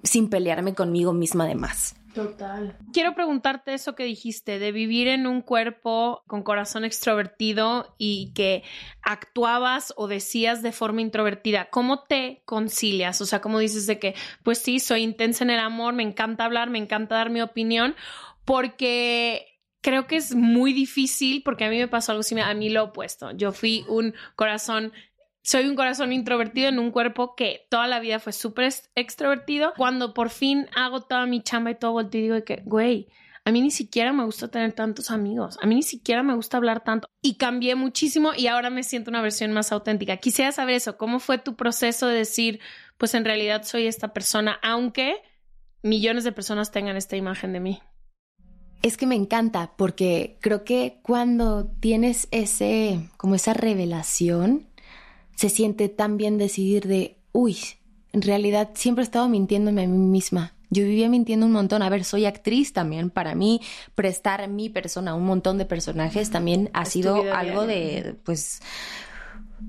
sin 0.03 0.29
pelearme 0.29 0.75
conmigo 0.75 1.13
misma 1.13 1.47
de 1.47 1.55
más. 1.55 1.95
Total. 2.17 2.75
Quiero 2.93 3.13
preguntarte 3.13 3.75
eso 3.75 3.93
que 3.93 4.03
dijiste, 4.03 4.57
de 4.57 4.71
vivir 4.71 5.07
en 5.07 5.27
un 5.27 5.43
cuerpo 5.43 6.23
con 6.25 6.41
corazón 6.41 6.83
extrovertido 6.83 7.93
y 7.99 8.33
que 8.33 8.63
actuabas 9.03 9.93
o 9.97 10.07
decías 10.07 10.63
de 10.63 10.71
forma 10.71 11.01
introvertida. 11.01 11.69
¿Cómo 11.69 12.05
te 12.05 12.41
concilias? 12.45 13.21
O 13.21 13.27
sea, 13.27 13.39
¿cómo 13.39 13.59
dices 13.59 13.85
de 13.85 13.99
que, 13.99 14.15
pues 14.41 14.57
sí, 14.57 14.79
soy 14.79 15.03
intensa 15.03 15.43
en 15.43 15.51
el 15.51 15.59
amor, 15.59 15.93
me 15.93 16.01
encanta 16.01 16.45
hablar, 16.45 16.71
me 16.71 16.79
encanta 16.79 17.13
dar 17.13 17.29
mi 17.29 17.41
opinión, 17.41 17.95
porque 18.45 19.61
creo 19.81 20.07
que 20.07 20.15
es 20.15 20.33
muy 20.33 20.73
difícil, 20.73 21.43
porque 21.43 21.65
a 21.65 21.69
mí 21.69 21.77
me 21.77 21.87
pasó 21.87 22.13
algo 22.13 22.23
similar, 22.23 22.49
a 22.49 22.55
mí 22.55 22.69
lo 22.69 22.85
opuesto. 22.85 23.29
Yo 23.33 23.51
fui 23.51 23.85
un 23.87 24.15
corazón 24.35 24.91
soy 25.47 25.65
un 25.65 25.75
corazón 25.75 26.11
introvertido 26.11 26.67
en 26.67 26.77
un 26.77 26.91
cuerpo 26.91 27.33
que 27.33 27.67
toda 27.69 27.87
la 27.87 28.01
vida 28.01 28.19
fue 28.19 28.33
súper 28.33 28.69
extrovertido. 28.95 29.71
Cuando 29.77 30.13
por 30.13 30.29
fin 30.29 30.67
hago 30.75 31.03
toda 31.03 31.25
mi 31.25 31.41
chamba 31.41 31.71
y 31.71 31.75
todo, 31.75 31.93
volteo 31.93 32.19
y 32.19 32.23
digo 32.23 32.43
que, 32.43 32.63
güey, 32.65 33.07
a 33.45 33.53
mí 33.53 33.61
ni 33.61 33.71
siquiera 33.71 34.11
me 34.11 34.25
gusta 34.25 34.49
tener 34.49 34.73
tantos 34.73 35.09
amigos, 35.09 35.57
a 35.61 35.65
mí 35.65 35.75
ni 35.75 35.83
siquiera 35.83 36.21
me 36.21 36.35
gusta 36.35 36.57
hablar 36.57 36.83
tanto. 36.83 37.07
Y 37.21 37.35
cambié 37.35 37.75
muchísimo 37.75 38.31
y 38.35 38.47
ahora 38.47 38.69
me 38.69 38.83
siento 38.83 39.09
una 39.09 39.21
versión 39.21 39.53
más 39.53 39.71
auténtica. 39.71 40.17
Quisiera 40.17 40.51
saber 40.51 40.75
eso, 40.75 40.97
¿cómo 40.97 41.19
fue 41.19 41.37
tu 41.37 41.55
proceso 41.55 42.07
de 42.07 42.17
decir, 42.17 42.59
pues 42.97 43.13
en 43.13 43.23
realidad 43.23 43.63
soy 43.63 43.87
esta 43.87 44.11
persona, 44.11 44.59
aunque 44.61 45.15
millones 45.81 46.25
de 46.25 46.33
personas 46.33 46.73
tengan 46.73 46.97
esta 46.97 47.15
imagen 47.15 47.53
de 47.53 47.61
mí? 47.61 47.79
Es 48.81 48.97
que 48.97 49.07
me 49.07 49.15
encanta 49.15 49.71
porque 49.77 50.39
creo 50.41 50.65
que 50.65 50.99
cuando 51.03 51.71
tienes 51.79 52.27
ese, 52.31 53.09
como 53.15 53.35
esa 53.35 53.53
revelación, 53.53 54.67
se 55.37 55.49
siente 55.49 55.87
tan 55.87 56.17
bien 56.17 56.39
decidir 56.39 56.87
de, 56.87 57.19
uy, 57.31 57.57
en 58.11 58.23
realidad 58.23 58.71
siempre 58.73 59.03
he 59.03 59.05
estado 59.05 59.29
mintiéndome 59.29 59.83
a 59.83 59.87
mí 59.87 59.97
misma. 59.97 60.55
Yo 60.71 60.83
vivía 60.83 61.07
mintiendo 61.09 61.45
un 61.45 61.51
montón. 61.51 61.83
A 61.83 61.89
ver, 61.89 62.03
soy 62.03 62.25
actriz 62.25 62.73
también. 62.73 63.11
Para 63.11 63.35
mí, 63.35 63.61
prestar 63.93 64.47
mi 64.49 64.67
persona 64.69 65.11
a 65.11 65.13
un 65.13 65.25
montón 65.25 65.59
de 65.59 65.65
personajes 65.65 66.31
también 66.31 66.71
ha 66.73 66.85
sido 66.85 67.21
algo 67.31 67.67
de, 67.67 68.15
pues, 68.25 68.61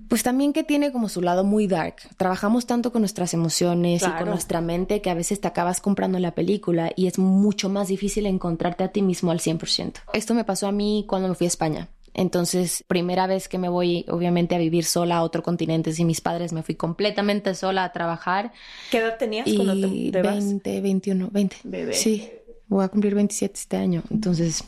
pues 0.09 0.23
también 0.23 0.55
que 0.55 0.65
tiene 0.65 0.91
como 0.91 1.11
su 1.11 1.21
lado 1.21 1.45
muy 1.45 1.67
dark. 1.67 1.97
Trabajamos 2.17 2.67
tanto 2.67 2.91
con 2.91 3.03
nuestras 3.03 3.35
emociones 3.35 4.03
y 4.03 4.11
con 4.13 4.31
nuestra 4.31 4.63
mente 4.63 5.03
que 5.03 5.11
a 5.11 5.15
veces 5.15 5.41
te 5.41 5.49
acabas 5.49 5.81
comprando 5.81 6.19
la 6.19 6.35
película 6.35 6.91
y 6.97 7.09
es 7.09 7.19
mucho 7.19 7.69
más 7.69 7.89
difícil 7.89 8.25
encontrarte 8.25 8.85
a 8.85 8.89
ti 8.89 9.03
mismo 9.03 9.31
al 9.31 9.39
100%. 9.39 10.01
Esto 10.15 10.35
me 10.35 10.45
pasó 10.45 10.67
a 10.67 10.73
mí 10.73 11.05
cuando 11.07 11.29
me 11.29 11.35
fui 11.35 11.45
a 11.45 11.49
España. 11.49 11.89
Entonces, 12.19 12.85
primera 12.89 13.29
vez 13.29 13.47
que 13.47 13.59
me 13.59 13.69
voy, 13.69 14.05
obviamente, 14.09 14.57
a 14.57 14.59
vivir 14.59 14.85
sola 14.85 15.19
a 15.19 15.23
otro 15.23 15.41
continente 15.45 15.93
sin 15.93 16.09
mis 16.09 16.21
padres, 16.21 16.53
me 16.53 16.65
fui 16.65 16.75
completamente 16.75 17.55
sola 17.55 17.85
a 17.85 17.93
trabajar. 17.93 18.53
¿Qué 18.91 18.99
edad 18.99 19.17
tenías 19.19 19.49
cuando 19.55 19.89
te, 19.89 20.11
te 20.11 20.23
20, 20.23 20.81
21, 20.81 21.29
20. 21.31 21.57
Bebé. 21.63 21.95
Sí, 21.95 22.29
voy 22.67 22.85
a 22.85 22.89
cumplir 22.89 23.15
27 23.15 23.55
este 23.55 23.77
año. 23.77 24.03
Entonces, 24.11 24.65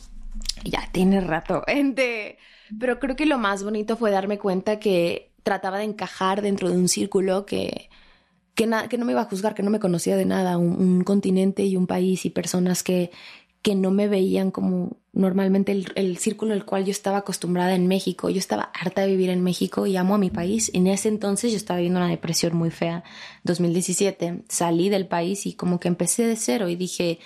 ya 0.63 0.89
tiene 0.93 1.21
rato. 1.21 1.65
Gente. 1.67 2.39
Pero 2.79 3.01
creo 3.01 3.17
que 3.17 3.27
lo 3.27 3.37
más 3.37 3.65
bonito 3.65 3.97
fue 3.97 4.13
darme 4.13 4.39
cuenta 4.39 4.79
que 4.79 5.33
trataba 5.43 5.79
de 5.79 5.85
encajar 5.85 6.43
dentro 6.43 6.69
de 6.69 6.77
un 6.77 6.89
círculo 6.89 7.47
que, 7.47 7.91
que, 8.55 8.71
que 8.89 8.97
no 8.97 9.05
me 9.05 9.11
iba 9.11 9.23
a 9.23 9.25
juzgar, 9.25 9.55
que 9.55 9.65
no 9.65 9.71
me 9.71 9.81
conocía 9.81 10.17
de 10.17 10.25
nada, 10.25 10.57
un, 10.57 11.03
continente 11.03 11.65
y 11.65 11.77
un 11.77 11.89
país 11.89 12.25
y 12.27 12.31
personas 12.31 12.85
que, 12.85 13.11
que 13.63 13.75
no 13.75 13.91
me 13.91 14.09
veían 14.09 14.51
como 14.51 14.97
normalmente 15.13 15.73
el, 15.73 16.19
círculo 16.19 16.55
al 16.55 16.65
cual 16.65 16.85
yo 16.85 16.93
estaba 16.93 17.19
acostumbrada 17.19 17.75
en 17.75 17.89
México. 17.89 18.31
Yo 18.31 18.39
estaba 18.39 18.71
harta 18.75 19.03
de 19.03 19.09
vivir 19.09 19.31
en 19.31 19.43
México 19.43 19.87
y 19.87 19.97
amo 19.97 20.15
a 20.15 20.19
mi 20.19 20.31
país. 20.31 20.71
En 20.73 20.87
ese 20.87 21.09
entonces 21.09 21.51
yo 21.51 21.57
estaba 21.57 21.79
viviendo 21.79 22.01
una 22.01 22.09
depresión 22.09 22.57
muy 22.57 22.71
fea. 22.71 23.05
2017 23.45 24.45
salí 24.49 24.89
del 24.89 25.07
país 25.07 25.47
y 25.47 25.55
como 25.55 25.81
que 25.81 25.89
empecé 25.89 26.25
de 26.25 26.37
cero 26.37 26.69
y 26.69 26.77
dije, 26.77 27.19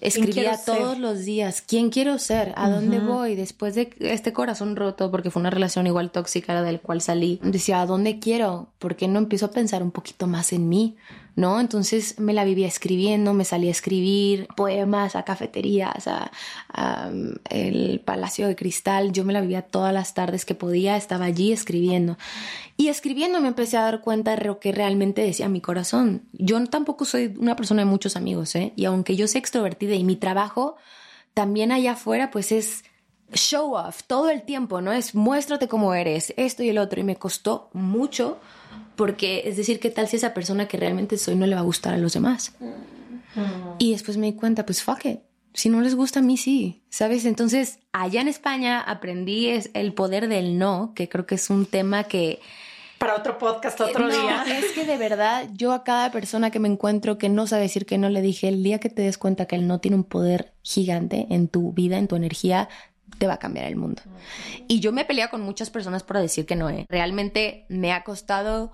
escribía 0.00 0.58
todos 0.64 0.98
los 0.98 1.24
días, 1.24 1.62
¿quién 1.62 1.90
quiero 1.90 2.18
ser? 2.18 2.52
¿A 2.56 2.68
dónde 2.68 2.98
voy? 2.98 3.34
Después 3.34 3.74
de 3.74 3.94
este 4.00 4.32
corazón 4.32 4.76
roto, 4.76 5.10
porque 5.10 5.30
fue 5.30 5.40
una 5.40 5.50
relación 5.50 5.86
igual 5.86 6.10
tóxica 6.10 6.62
del 6.62 6.80
cual 6.80 7.00
salí, 7.00 7.38
decía, 7.42 7.80
¿a 7.80 7.86
dónde 7.86 8.18
quiero? 8.18 8.68
¿Por 8.78 8.96
qué 8.96 9.08
no 9.08 9.18
empiezo 9.18 9.46
a 9.46 9.50
pensar 9.50 9.82
un 9.82 9.92
poquito 9.92 10.26
más 10.26 10.52
en 10.52 10.68
mí? 10.68 10.96
¿No? 11.36 11.60
Entonces 11.60 12.18
me 12.18 12.32
la 12.32 12.44
vivía 12.44 12.66
escribiendo, 12.66 13.34
me 13.34 13.44
salía 13.44 13.68
a 13.68 13.72
escribir 13.72 14.48
poemas 14.56 15.16
a 15.16 15.24
cafeterías, 15.24 16.06
a, 16.06 16.30
el 17.48 18.00
Palacio 18.04 18.46
de 18.46 18.56
Cristal, 18.56 19.12
yo 19.12 19.24
me 19.24 19.32
la 19.32 19.40
vivía 19.40 19.62
todas 19.62 19.92
las 19.92 20.14
tardes 20.14 20.44
que 20.44 20.54
podía, 20.54 20.96
estaba 20.96 21.26
allí 21.26 21.52
escribiendo. 21.52 22.16
Y 22.76 22.88
escribiendo 22.88 23.40
me 23.40 23.48
empecé 23.48 23.76
a 23.76 23.82
dar 23.82 24.00
cuenta 24.00 24.36
de 24.36 24.44
lo 24.44 24.58
que 24.58 24.72
realmente 24.72 25.22
decía 25.22 25.48
mi 25.48 25.60
corazón. 25.60 26.22
Yo 26.32 26.64
tampoco 26.66 27.04
soy 27.04 27.34
una 27.38 27.56
persona 27.56 27.82
de 27.82 27.86
muchos 27.86 28.16
amigos, 28.16 28.54
¿eh? 28.56 28.72
Y 28.76 28.84
aunque 28.86 29.16
yo 29.16 29.28
sea 29.28 29.38
extrovertida 29.38 29.94
y 29.94 30.04
mi 30.04 30.16
trabajo 30.16 30.76
también 31.34 31.72
allá 31.72 31.92
afuera, 31.92 32.30
pues 32.30 32.52
es 32.52 32.84
show 33.32 33.74
off 33.74 34.02
todo 34.06 34.30
el 34.30 34.42
tiempo, 34.42 34.80
¿no? 34.80 34.92
Es 34.92 35.14
muéstrate 35.14 35.68
cómo 35.68 35.94
eres, 35.94 36.32
esto 36.36 36.62
y 36.62 36.70
el 36.70 36.78
otro. 36.78 37.00
Y 37.00 37.04
me 37.04 37.16
costó 37.16 37.70
mucho 37.72 38.38
porque 39.00 39.44
es 39.46 39.56
decir, 39.56 39.80
¿qué 39.80 39.88
tal 39.88 40.08
si 40.08 40.16
esa 40.16 40.34
persona 40.34 40.68
que 40.68 40.76
realmente 40.76 41.16
soy 41.16 41.34
no 41.34 41.46
le 41.46 41.54
va 41.54 41.62
a 41.62 41.64
gustar 41.64 41.94
a 41.94 41.96
los 41.96 42.12
demás? 42.12 42.54
Y 43.78 43.92
después 43.92 44.18
me 44.18 44.26
di 44.26 44.34
cuenta, 44.34 44.66
pues 44.66 44.82
fuck 44.82 45.06
it. 45.06 45.20
Si 45.54 45.70
no 45.70 45.80
les 45.80 45.94
gusta 45.94 46.18
a 46.18 46.22
mí, 46.22 46.36
sí, 46.36 46.82
¿sabes? 46.90 47.24
Entonces, 47.24 47.78
allá 47.92 48.20
en 48.20 48.28
España 48.28 48.78
aprendí 48.78 49.48
el 49.72 49.94
poder 49.94 50.28
del 50.28 50.58
no, 50.58 50.92
que 50.94 51.08
creo 51.08 51.24
que 51.24 51.36
es 51.36 51.48
un 51.48 51.64
tema 51.64 52.04
que... 52.04 52.40
Para 52.98 53.16
otro 53.16 53.38
podcast, 53.38 53.80
otro 53.80 54.06
no, 54.06 54.12
día. 54.12 54.44
Es 54.46 54.72
que 54.72 54.84
de 54.84 54.98
verdad, 54.98 55.48
yo 55.54 55.72
a 55.72 55.82
cada 55.82 56.12
persona 56.12 56.50
que 56.50 56.58
me 56.58 56.68
encuentro 56.68 57.16
que 57.16 57.30
no 57.30 57.46
sabe 57.46 57.62
decir 57.62 57.86
que 57.86 57.96
no, 57.96 58.10
le 58.10 58.20
dije, 58.20 58.48
el 58.48 58.62
día 58.62 58.80
que 58.80 58.90
te 58.90 59.00
des 59.00 59.16
cuenta 59.16 59.46
que 59.46 59.56
el 59.56 59.66
no 59.66 59.80
tiene 59.80 59.96
un 59.96 60.04
poder 60.04 60.52
gigante 60.60 61.26
en 61.30 61.48
tu 61.48 61.72
vida, 61.72 61.96
en 61.96 62.06
tu 62.06 62.16
energía, 62.16 62.68
te 63.16 63.26
va 63.26 63.34
a 63.34 63.38
cambiar 63.38 63.64
el 63.64 63.76
mundo. 63.76 64.02
Y 64.68 64.80
yo 64.80 64.92
me 64.92 65.06
pelea 65.06 65.30
con 65.30 65.40
muchas 65.40 65.70
personas 65.70 66.02
por 66.02 66.18
decir 66.18 66.44
que 66.44 66.54
no. 66.54 66.68
¿eh? 66.68 66.84
Realmente 66.90 67.64
me 67.70 67.92
ha 67.92 68.04
costado 68.04 68.72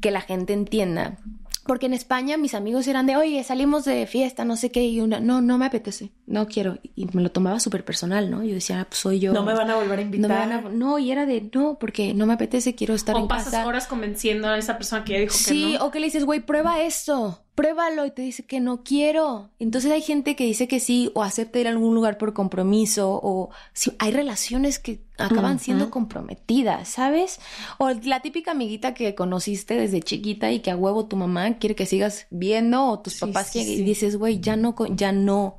que 0.00 0.10
la 0.10 0.20
gente 0.20 0.52
entienda. 0.52 1.18
Porque 1.66 1.84
en 1.84 1.92
España 1.92 2.38
mis 2.38 2.54
amigos 2.54 2.86
eran 2.88 3.04
de, 3.06 3.16
oye, 3.16 3.44
salimos 3.44 3.84
de 3.84 4.06
fiesta, 4.06 4.46
no 4.46 4.56
sé 4.56 4.70
qué, 4.70 4.86
y 4.86 5.00
una, 5.02 5.20
no, 5.20 5.42
no 5.42 5.58
me 5.58 5.66
apetece, 5.66 6.12
no 6.26 6.46
quiero. 6.46 6.78
Y 6.94 7.04
me 7.12 7.20
lo 7.20 7.30
tomaba 7.30 7.60
súper 7.60 7.84
personal, 7.84 8.30
¿no? 8.30 8.42
Yo 8.42 8.54
decía, 8.54 8.80
ah, 8.80 8.86
pues 8.88 9.00
soy 9.00 9.20
yo. 9.20 9.34
No 9.34 9.42
me 9.42 9.52
van 9.52 9.70
a 9.70 9.74
volver 9.74 9.98
a 9.98 10.02
invitar. 10.02 10.72
No, 10.72 10.98
y 10.98 11.10
era 11.10 11.26
de, 11.26 11.50
no, 11.52 11.78
porque 11.78 12.14
no 12.14 12.24
me 12.24 12.32
apetece, 12.32 12.74
quiero 12.74 12.94
estar 12.94 13.14
o 13.14 13.18
en 13.18 13.28
pasas 13.28 13.66
horas 13.66 13.86
convenciendo 13.86 14.48
a 14.48 14.56
esa 14.56 14.78
persona 14.78 15.04
que 15.04 15.12
ya 15.12 15.18
dijo 15.18 15.34
que 15.34 15.54
no. 15.54 15.68
Sí, 15.68 15.76
o 15.78 15.90
que 15.90 16.00
le 16.00 16.06
dices, 16.06 16.24
güey, 16.24 16.40
prueba 16.40 16.80
esto 16.80 17.44
pruébalo 17.58 18.06
y 18.06 18.12
te 18.12 18.22
dice 18.22 18.44
que 18.44 18.60
no 18.60 18.84
quiero. 18.84 19.50
Entonces 19.58 19.90
hay 19.90 20.00
gente 20.00 20.36
que 20.36 20.44
dice 20.44 20.68
que 20.68 20.78
sí 20.78 21.10
o 21.14 21.24
acepta 21.24 21.58
ir 21.58 21.66
a 21.66 21.70
algún 21.70 21.92
lugar 21.92 22.16
por 22.16 22.32
compromiso 22.32 23.18
o 23.20 23.50
si 23.72 23.96
hay 23.98 24.12
relaciones 24.12 24.78
que 24.78 25.02
acaban 25.18 25.58
siendo 25.58 25.90
comprometidas, 25.90 26.88
¿sabes? 26.88 27.40
O 27.78 27.90
la 27.90 28.20
típica 28.20 28.52
amiguita 28.52 28.94
que 28.94 29.16
conociste 29.16 29.74
desde 29.74 30.00
chiquita 30.00 30.52
y 30.52 30.60
que 30.60 30.70
a 30.70 30.76
huevo 30.76 31.06
tu 31.06 31.16
mamá 31.16 31.58
quiere 31.58 31.74
que 31.74 31.84
sigas 31.84 32.28
viendo 32.30 32.86
o 32.86 33.00
tus 33.00 33.18
papás 33.18 33.50
que 33.50 33.58
y 33.58 33.82
dices, 33.82 34.14
güey, 34.14 34.38
ya 34.38 34.54
no 34.54 34.76
ya 34.94 35.10
no 35.10 35.58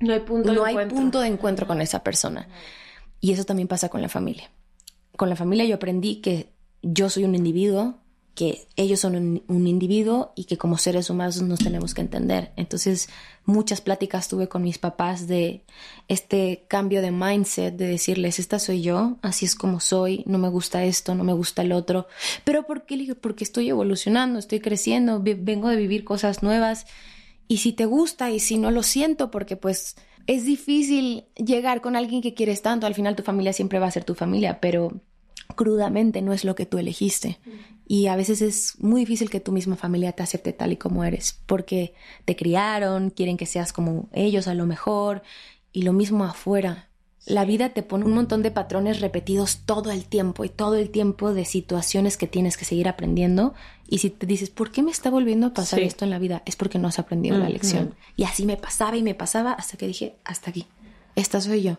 no 0.00 0.12
hay 0.12 0.20
punto 0.20 0.52
no 0.52 0.64
de 0.64 0.68
hay 0.68 0.86
punto 0.86 1.20
de 1.20 1.28
encuentro 1.28 1.66
con 1.66 1.80
esa 1.80 2.04
persona. 2.04 2.46
Y 3.22 3.32
eso 3.32 3.44
también 3.44 3.68
pasa 3.68 3.88
con 3.88 4.02
la 4.02 4.10
familia. 4.10 4.50
Con 5.16 5.30
la 5.30 5.36
familia 5.36 5.64
yo 5.64 5.76
aprendí 5.76 6.16
que 6.16 6.52
yo 6.82 7.08
soy 7.08 7.24
un 7.24 7.34
individuo 7.34 8.02
que 8.36 8.68
ellos 8.76 9.00
son 9.00 9.42
un, 9.48 9.66
individuo 9.66 10.34
y 10.36 10.44
que 10.44 10.58
como 10.58 10.76
seres 10.76 11.08
humanos 11.08 11.40
nos 11.40 11.58
tenemos 11.58 11.94
que 11.94 12.02
entender. 12.02 12.52
Entonces, 12.56 13.08
muchas 13.46 13.80
pláticas 13.80 14.28
tuve 14.28 14.46
con 14.46 14.62
mis 14.62 14.76
papás 14.76 15.26
de 15.26 15.64
este 16.06 16.66
cambio 16.68 17.00
de 17.00 17.12
mindset, 17.12 17.74
de 17.74 17.86
decirles, 17.86 18.38
esta 18.38 18.58
soy 18.58 18.82
yo, 18.82 19.16
así 19.22 19.46
es 19.46 19.54
como 19.54 19.80
soy, 19.80 20.22
no 20.26 20.36
me 20.36 20.50
gusta 20.50 20.84
esto, 20.84 21.14
no 21.14 21.24
me 21.24 21.32
gusta 21.32 21.62
el 21.62 21.72
otro. 21.72 22.08
Pero 22.44 22.66
¿por 22.66 22.84
qué? 22.84 23.16
Porque 23.18 23.42
estoy 23.42 23.70
evolucionando, 23.70 24.38
estoy 24.38 24.60
creciendo, 24.60 25.22
vengo 25.22 25.70
de 25.70 25.76
vivir 25.76 26.04
cosas 26.04 26.42
nuevas. 26.42 26.86
Y 27.48 27.56
si 27.58 27.72
te 27.72 27.86
gusta 27.86 28.30
y 28.30 28.38
si 28.38 28.58
no 28.58 28.70
lo 28.70 28.82
siento, 28.82 29.30
porque 29.30 29.56
pues 29.56 29.96
es 30.26 30.44
difícil 30.44 31.24
llegar 31.36 31.80
con 31.80 31.96
alguien 31.96 32.20
que 32.20 32.34
quieres 32.34 32.60
tanto, 32.60 32.86
al 32.86 32.94
final 32.94 33.16
tu 33.16 33.22
familia 33.22 33.54
siempre 33.54 33.78
va 33.78 33.86
a 33.86 33.90
ser 33.90 34.04
tu 34.04 34.14
familia, 34.14 34.60
pero 34.60 35.00
crudamente 35.54 36.20
no 36.20 36.34
es 36.34 36.44
lo 36.44 36.54
que 36.54 36.66
tú 36.66 36.76
elegiste. 36.76 37.38
Y 37.88 38.08
a 38.08 38.16
veces 38.16 38.42
es 38.42 38.74
muy 38.80 39.02
difícil 39.02 39.30
que 39.30 39.38
tu 39.38 39.52
misma 39.52 39.76
familia 39.76 40.12
te 40.12 40.22
acepte 40.22 40.52
tal 40.52 40.72
y 40.72 40.76
como 40.76 41.04
eres, 41.04 41.38
porque 41.46 41.94
te 42.24 42.34
criaron, 42.34 43.10
quieren 43.10 43.36
que 43.36 43.46
seas 43.46 43.72
como 43.72 44.08
ellos 44.12 44.48
a 44.48 44.54
lo 44.54 44.66
mejor, 44.66 45.22
y 45.72 45.82
lo 45.82 45.92
mismo 45.92 46.24
afuera. 46.24 46.88
La 47.26 47.44
vida 47.44 47.70
te 47.70 47.82
pone 47.82 48.04
un 48.04 48.14
montón 48.14 48.42
de 48.42 48.50
patrones 48.50 49.00
repetidos 49.00 49.58
todo 49.66 49.90
el 49.90 50.04
tiempo 50.06 50.44
y 50.44 50.48
todo 50.48 50.76
el 50.76 50.90
tiempo 50.90 51.32
de 51.32 51.44
situaciones 51.44 52.16
que 52.16 52.26
tienes 52.26 52.56
que 52.56 52.64
seguir 52.64 52.88
aprendiendo. 52.88 53.54
Y 53.88 53.98
si 53.98 54.10
te 54.10 54.26
dices, 54.26 54.50
¿por 54.50 54.70
qué 54.70 54.82
me 54.82 54.90
está 54.90 55.10
volviendo 55.10 55.48
a 55.48 55.54
pasar 55.54 55.80
esto 55.80 56.04
en 56.04 56.10
la 56.10 56.18
vida? 56.18 56.42
Es 56.44 56.56
porque 56.56 56.78
no 56.78 56.88
has 56.88 56.98
aprendido 56.98 57.38
la 57.38 57.48
lección. 57.48 57.94
Y 58.16 58.24
así 58.24 58.46
me 58.46 58.56
pasaba 58.56 58.96
y 58.96 59.02
me 59.02 59.14
pasaba 59.14 59.52
hasta 59.52 59.76
que 59.76 59.86
dije, 59.86 60.16
hasta 60.24 60.50
aquí, 60.50 60.66
esta 61.14 61.40
soy 61.40 61.62
yo. 61.62 61.78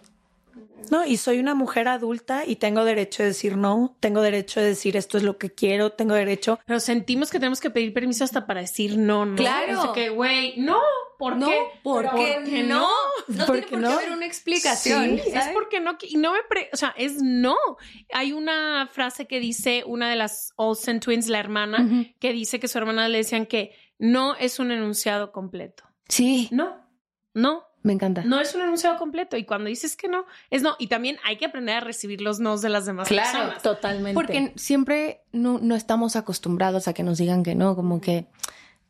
No, 0.91 1.05
y 1.05 1.17
soy 1.17 1.39
una 1.39 1.53
mujer 1.53 1.87
adulta 1.87 2.43
y 2.45 2.55
tengo 2.57 2.85
derecho 2.85 3.23
de 3.23 3.29
decir 3.29 3.57
no, 3.57 3.97
tengo 3.99 4.21
derecho 4.21 4.59
de 4.61 4.67
decir 4.67 4.95
esto 4.95 5.17
es 5.17 5.23
lo 5.23 5.37
que 5.37 5.51
quiero, 5.53 5.91
tengo 5.91 6.13
derecho. 6.13 6.59
Pero 6.65 6.79
sentimos 6.79 7.29
que 7.29 7.39
tenemos 7.39 7.59
que 7.59 7.69
pedir 7.69 7.93
permiso 7.93 8.23
hasta 8.23 8.47
para 8.47 8.61
decir 8.61 8.97
no, 8.97 9.25
¿no? 9.25 9.35
Claro. 9.35 9.83
Es 9.85 9.89
que, 9.91 10.09
güey, 10.09 10.53
no, 10.57 10.79
¿por 11.19 11.35
no, 11.35 11.47
qué? 11.47 11.61
¿Por 11.83 12.09
qué 12.15 12.63
no? 12.63 12.87
No 13.27 13.45
¿Por 13.45 13.55
tiene 13.57 13.67
por 13.71 13.79
no? 13.79 13.87
qué 13.89 13.93
haber 13.95 14.11
una 14.11 14.25
explicación. 14.25 15.19
Sí, 15.23 15.31
es 15.33 15.47
porque 15.53 15.79
no, 15.81 15.97
y 16.01 16.15
no 16.17 16.31
me, 16.31 16.39
pre- 16.43 16.69
o 16.71 16.77
sea, 16.77 16.93
es 16.97 17.21
no. 17.21 17.57
Hay 18.13 18.31
una 18.31 18.87
frase 18.91 19.27
que 19.27 19.39
dice 19.41 19.83
una 19.85 20.09
de 20.09 20.15
las 20.15 20.53
Olsen 20.55 20.99
Twins, 21.01 21.27
la 21.27 21.39
hermana, 21.39 22.07
que 22.19 22.31
dice 22.31 22.59
que 22.59 22.67
su 22.69 22.77
hermana 22.77 23.09
le 23.09 23.17
decían 23.17 23.45
que 23.45 23.75
no 23.99 24.35
es 24.35 24.59
un 24.59 24.71
enunciado 24.71 25.31
completo. 25.33 25.83
Sí, 26.07 26.47
No, 26.51 26.87
no, 27.33 27.65
me 27.83 27.93
encanta. 27.93 28.23
no 28.23 28.39
es 28.39 28.53
un 28.53 28.61
enunciado 28.61 28.97
completo. 28.97 29.37
Y 29.37 29.45
cuando 29.45 29.69
dices 29.69 29.95
que 29.95 30.07
no, 30.07 30.25
es 30.49 30.61
no. 30.61 30.75
Y 30.79 30.87
también 30.87 31.17
hay 31.23 31.37
que 31.37 31.45
aprender 31.45 31.75
a 31.77 31.79
recibir 31.79 32.21
los 32.21 32.39
nos 32.39 32.61
de 32.61 32.69
las 32.69 32.85
demás 32.85 33.07
Claro, 33.07 33.31
personas. 33.31 33.63
Totalmente. 33.63 34.13
Porque 34.13 34.53
siempre 34.55 35.21
no, 35.31 35.59
no 35.59 35.75
estamos 35.75 36.15
acostumbrados 36.15 36.87
a 36.87 36.93
que 36.93 37.03
nos 37.03 37.17
digan 37.17 37.43
que 37.43 37.55
no, 37.55 37.75
como 37.75 38.01
que 38.01 38.27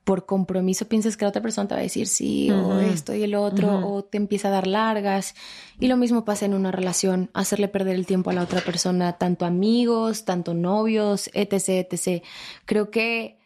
por 0.07 0.25
compromiso 0.25 0.87
piensas 0.87 1.17
que 1.17 1.25
la 1.25 1.29
otra 1.29 1.41
persona 1.41 1.67
te 1.67 1.75
va 1.75 1.81
a 1.81 1.83
decir 1.83 2.07
sí 2.07 2.49
o 2.49 2.79
esto 2.79 3.13
y 3.13 3.23
el 3.23 3.35
otro 3.35 3.85
o 3.85 4.05
te 4.05 4.15
empieza 4.15 4.47
a 4.47 4.51
dar 4.51 4.65
largas. 4.65 5.35
Y 5.81 5.87
lo 5.87 5.97
mismo 5.97 6.23
pasa 6.23 6.45
en 6.45 6.53
una 6.53 6.71
relación, 6.71 7.29
hacerle 7.33 7.67
perder 7.67 7.95
el 7.95 8.05
tiempo 8.05 8.29
a 8.29 8.33
la 8.33 8.41
otra 8.41 8.61
persona, 8.61 9.17
tanto 9.17 9.45
amigos, 9.45 10.23
tanto 10.23 10.53
novios, 10.53 11.29
etc, 11.33 11.91
etc. 11.91 12.23
Creo 12.63 12.89
que 12.89 13.37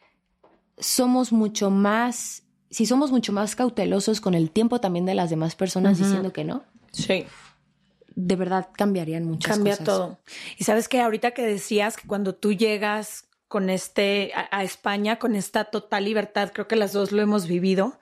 somos 0.78 1.32
mucho 1.32 1.72
más, 1.72 2.44
si 2.72 2.86
somos 2.88 3.12
mucho 3.12 3.32
más 3.34 3.56
cautelosos 3.56 4.20
con 4.22 4.34
el 4.34 4.50
tiempo 4.50 4.80
también 4.82 5.06
de 5.06 5.14
las 5.14 5.30
demás 5.30 5.56
personas 5.56 5.98
diciendo 6.00 6.34
que 6.34 6.44
no, 6.44 6.64
Sí. 6.92 7.26
de 8.16 8.36
verdad 8.36 8.70
cambiarían 8.74 9.26
muchas 9.26 9.56
Cambia 9.58 9.74
cosas. 9.74 9.86
todo. 9.86 10.20
Y 10.58 10.64
sabes 10.64 10.88
que 10.90 11.00
ahorita 11.02 11.32
que 11.32 11.44
decías 11.46 11.96
que 11.98 12.08
cuando 12.08 12.34
tú 12.36 12.54
llegas 12.54 13.26
con 13.48 13.70
este 13.70 14.32
a, 14.34 14.48
a 14.58 14.64
España 14.64 15.20
con 15.20 15.36
esta 15.36 15.66
total 15.66 16.06
libertad, 16.06 16.52
creo 16.54 16.68
que 16.68 16.76
las 16.78 16.94
dos 16.94 17.12
lo 17.12 17.22
hemos 17.22 17.48
vivido, 17.48 18.00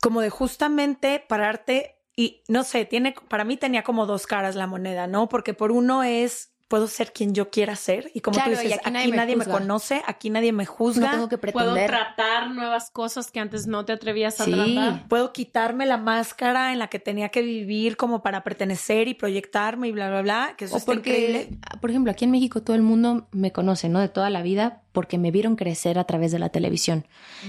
como 0.00 0.20
de 0.20 0.30
justamente 0.30 1.22
pararte 1.26 1.96
y 2.16 2.42
no 2.48 2.64
sé, 2.64 2.84
tiene 2.86 3.14
para 3.28 3.44
mí 3.44 3.56
tenía 3.56 3.82
como 3.82 4.06
dos 4.06 4.26
caras 4.26 4.54
la 4.54 4.66
moneda, 4.66 5.06
¿no? 5.06 5.28
Porque 5.28 5.52
por 5.54 5.72
uno 5.72 6.02
es 6.02 6.50
puedo 6.68 6.88
ser 6.88 7.12
quien 7.12 7.32
yo 7.32 7.48
quiera 7.50 7.76
ser 7.76 8.10
y 8.12 8.20
como 8.20 8.34
Claro, 8.36 8.52
tú 8.52 8.58
dices, 8.58 8.78
aquí 8.78 8.88
aquí, 8.88 8.92
nadie 8.92 9.16
nadie, 9.16 9.36
me 9.36 9.44
conoce, 9.44 10.02
aquí 10.06 10.30
nadie 10.30 10.52
me 10.52 10.66
juzga. 10.66 11.06
No 11.06 11.10
tengo 11.12 11.28
que 11.28 11.38
Puedo 11.38 11.54
pretender. 11.74 11.88
tratar 11.90 12.50
nuevas 12.50 12.90
cosas 12.90 13.30
que 13.30 13.38
antes 13.38 13.66
no 13.68 13.84
te 13.84 13.92
atrevías 13.92 14.40
a 14.40 14.44
Sí. 14.44 14.52
tratar. 14.52 15.06
Puedo 15.08 15.32
quitarme 15.32 15.86
la 15.86 15.96
máscara 15.96 16.72
en 16.72 16.80
la 16.80 16.88
que 16.88 16.98
tenía 16.98 17.28
que 17.28 17.42
vivir 17.42 17.96
como 17.96 18.20
para 18.22 18.42
pertenecer 18.42 19.06
y 19.06 19.14
proyectarme 19.14 19.88
y 19.88 19.92
bla, 19.92 20.08
bla, 20.10 20.22
bla, 20.22 20.54
que 20.58 20.64
eso 20.64 20.74
O 20.74 20.78
está 20.78 20.94
increíble. 20.94 21.48
porque, 21.60 21.78
por 21.80 21.90
ejemplo, 21.90 22.10
aquí 22.10 22.24
en 22.24 22.32
México 22.32 22.60
todo 22.62 22.74
el 22.74 22.82
mundo 22.82 23.28
me 23.30 23.52
conoce, 23.52 23.88
¿no? 23.88 24.00
De 24.00 24.08
toda 24.08 24.28
la 24.30 24.42
vida, 24.42 24.82
porque 24.90 25.18
me 25.18 25.30
vieron 25.30 25.54
crecer 25.54 25.98
a 26.00 26.04
través 26.04 26.32
de 26.32 26.40
la 26.40 26.48
televisión. 26.48 27.06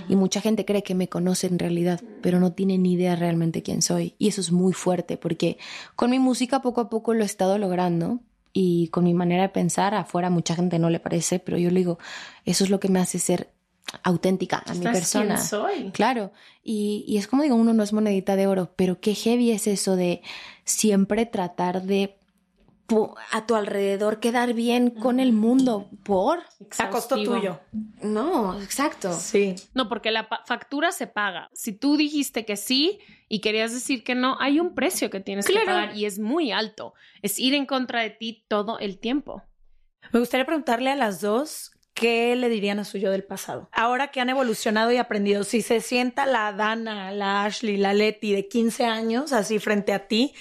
Y 0.08 0.16
mucha 0.16 0.42
gente 0.42 0.64
cree 0.64 0.84
que 0.84 0.94
me 0.94 1.10
conoce 1.10 1.48
en 1.48 1.58
realidad, 1.58 2.02
pero 2.22 2.40
no 2.40 2.54
tiene 2.54 2.78
ni 2.78 2.94
idea 2.94 3.16
realmente 3.16 3.64
quién 3.64 3.82
soy. 3.82 4.14
Y 4.20 4.28
eso 4.28 4.42
es 4.42 4.52
muy 4.52 4.74
fuerte, 4.74 5.18
porque 5.18 5.58
con 5.96 6.12
mi 6.12 6.20
música 6.20 6.62
poco 6.62 6.82
a 6.82 6.90
poco 6.90 7.16
lo 7.16 7.24
he 7.24 7.26
estado 7.26 7.58
logrando. 7.58 8.20
Y 8.54 8.88
con 8.90 9.04
mi 9.04 9.14
manera 9.14 9.44
de 9.44 9.50
pensar, 9.50 9.94
afuera 9.94 10.30
mucha 10.30 10.56
gente 10.56 10.80
no 10.80 10.90
le 10.90 11.00
parece, 11.00 11.40
pero 11.40 11.58
yo 11.58 11.70
le 11.70 11.80
digo, 11.80 12.00
eso 12.46 12.64
es 12.64 12.70
lo 12.70 12.80
que 12.80 12.90
me 12.90 13.00
hace 13.00 13.20
ser 13.20 13.50
auténtica 14.04 14.64
a 14.66 14.74
mi 14.74 14.86
persona. 14.86 15.38
soy. 15.38 15.92
Claro, 15.92 16.32
y, 16.64 17.06
y 17.08 17.18
es 17.18 17.28
como 17.28 17.44
digo, 17.44 17.56
uno 17.56 17.74
no 17.74 17.84
es 17.84 17.94
monedita 17.94 18.36
de 18.36 18.48
oro, 18.48 18.72
pero 18.76 19.00
qué 19.00 19.14
heavy 19.14 19.52
es 19.52 19.68
eso 19.68 19.96
de 19.96 20.22
siempre 20.66 21.26
tratar 21.26 21.84
de 21.84 22.17
a 23.32 23.46
tu 23.46 23.56
alrededor 23.56 24.20
quedar 24.20 24.54
bien 24.54 24.90
con 24.90 25.20
el 25.20 25.34
mundo 25.34 25.90
por 26.04 26.40
A 26.78 26.90
costo 26.90 27.16
tuyo. 27.16 27.60
no 28.02 28.60
exacto 28.62 29.14
Sí. 29.14 29.56
No, 29.74 29.90
porque 29.90 30.12
la 30.12 30.28
factura 30.46 30.92
se 30.92 31.08
paga. 31.08 31.50
Si 31.54 31.74
tú 31.74 31.98
dijiste 31.98 32.46
que 32.46 32.56
sí 32.56 33.00
y 33.28 33.40
querías 33.42 33.74
decir 33.74 34.04
que 34.04 34.16
no, 34.16 34.38
hay 34.40 34.60
un 34.60 34.74
precio 34.74 35.10
que 35.10 35.20
tienes 35.20 35.46
que 35.46 35.60
pagar 35.66 35.96
y 35.98 36.06
es 36.06 36.20
muy 36.20 36.52
alto. 36.52 36.94
Es 37.22 37.40
ir 37.40 37.54
en 37.54 37.66
contra 37.66 38.02
de 38.02 38.12
ti 38.12 38.46
todo 38.48 38.80
el 38.80 39.00
tiempo. 39.00 39.44
Me 40.14 40.20
gustaría 40.20 40.46
preguntarle 40.46 40.90
a 40.90 40.96
las 40.96 41.20
dos 41.20 41.72
qué 41.98 42.36
le 42.36 42.48
dirían 42.48 42.78
a 42.78 42.86
su 42.86 43.00
yo 43.00 43.10
del 43.10 43.24
pasado. 43.24 43.70
Ahora 43.72 44.10
que 44.10 44.22
han 44.22 44.30
evolucionado 44.30 44.92
y 44.92 44.98
aprendido, 44.98 45.44
si 45.44 45.64
se 45.64 45.82
sienta 45.82 46.28
la 46.28 46.54
Dana, 46.54 47.12
la 47.12 47.44
Ashley, 47.44 47.78
la 47.78 47.94
Leti 47.94 48.34
de 48.34 48.48
15 48.48 48.86
años 48.86 49.34
así 49.34 49.58
frente 49.58 49.94
a 49.94 50.08
ti, 50.08 50.36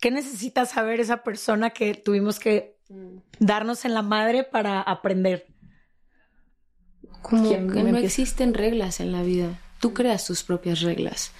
¿qué 0.00 0.10
necesita 0.10 0.64
saber 0.64 1.00
esa 1.00 1.22
persona 1.22 1.70
que 1.70 1.94
tuvimos 1.94 2.40
que 2.40 2.76
darnos 3.38 3.84
en 3.84 3.92
la 3.92 4.02
madre 4.02 4.42
para 4.42 4.80
aprender? 4.80 5.46
como 7.20 7.46
¿Quién 7.46 7.70
que 7.70 7.82
no 7.82 7.90
empieza? 7.90 8.06
existen 8.06 8.54
reglas 8.54 8.98
en 8.98 9.12
la 9.12 9.22
vida 9.22 9.60
tú 9.82 9.92
creas 9.94 10.26
tus 10.26 10.42
propias 10.42 10.80
reglas 10.80 11.32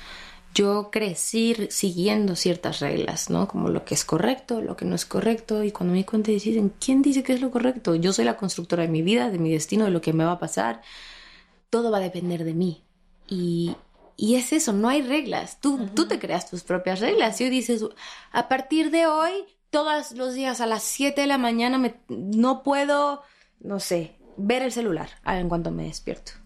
yo 0.54 0.90
crecí 0.90 1.56
siguiendo 1.70 2.36
ciertas 2.36 2.80
reglas, 2.80 3.30
¿no? 3.30 3.48
Como 3.48 3.68
lo 3.68 3.84
que 3.84 3.94
es 3.94 4.04
correcto, 4.04 4.60
lo 4.60 4.76
que 4.76 4.84
no 4.84 4.94
es 4.94 5.06
correcto. 5.06 5.62
Y 5.64 5.72
cuando 5.72 5.92
me 5.92 5.98
di 5.98 6.04
cuenta, 6.04 6.30
dicen, 6.30 6.72
¿quién 6.78 7.02
dice 7.02 7.22
que 7.22 7.32
es 7.32 7.40
lo 7.40 7.50
correcto? 7.50 7.94
Yo 7.94 8.12
soy 8.12 8.24
la 8.24 8.36
constructora 8.36 8.82
de 8.82 8.88
mi 8.88 9.02
vida, 9.02 9.30
de 9.30 9.38
mi 9.38 9.50
destino, 9.50 9.84
de 9.84 9.90
lo 9.90 10.00
que 10.00 10.12
me 10.12 10.24
va 10.24 10.32
a 10.32 10.38
pasar. 10.38 10.82
Todo 11.70 11.90
va 11.90 11.98
a 11.98 12.02
depender 12.02 12.44
de 12.44 12.54
mí. 12.54 12.82
Y, 13.28 13.76
y 14.16 14.34
es 14.34 14.52
eso, 14.52 14.72
no 14.72 14.88
hay 14.88 15.02
reglas. 15.02 15.58
Tú, 15.60 15.88
tú 15.94 16.06
te 16.06 16.18
creas 16.18 16.50
tus 16.50 16.62
propias 16.62 17.00
reglas. 17.00 17.40
Y 17.40 17.48
dices, 17.48 17.84
a 18.30 18.48
partir 18.48 18.90
de 18.90 19.06
hoy, 19.06 19.32
todos 19.70 20.12
los 20.12 20.34
días 20.34 20.60
a 20.60 20.66
las 20.66 20.82
7 20.82 21.22
de 21.22 21.26
la 21.26 21.38
mañana 21.38 21.78
me, 21.78 21.94
no 22.08 22.62
puedo, 22.62 23.22
no 23.60 23.80
sé, 23.80 24.16
ver 24.36 24.62
el 24.62 24.72
celular 24.72 25.08
ah, 25.24 25.40
en 25.40 25.48
cuanto 25.48 25.70
me 25.70 25.84
despierto. 25.84 26.41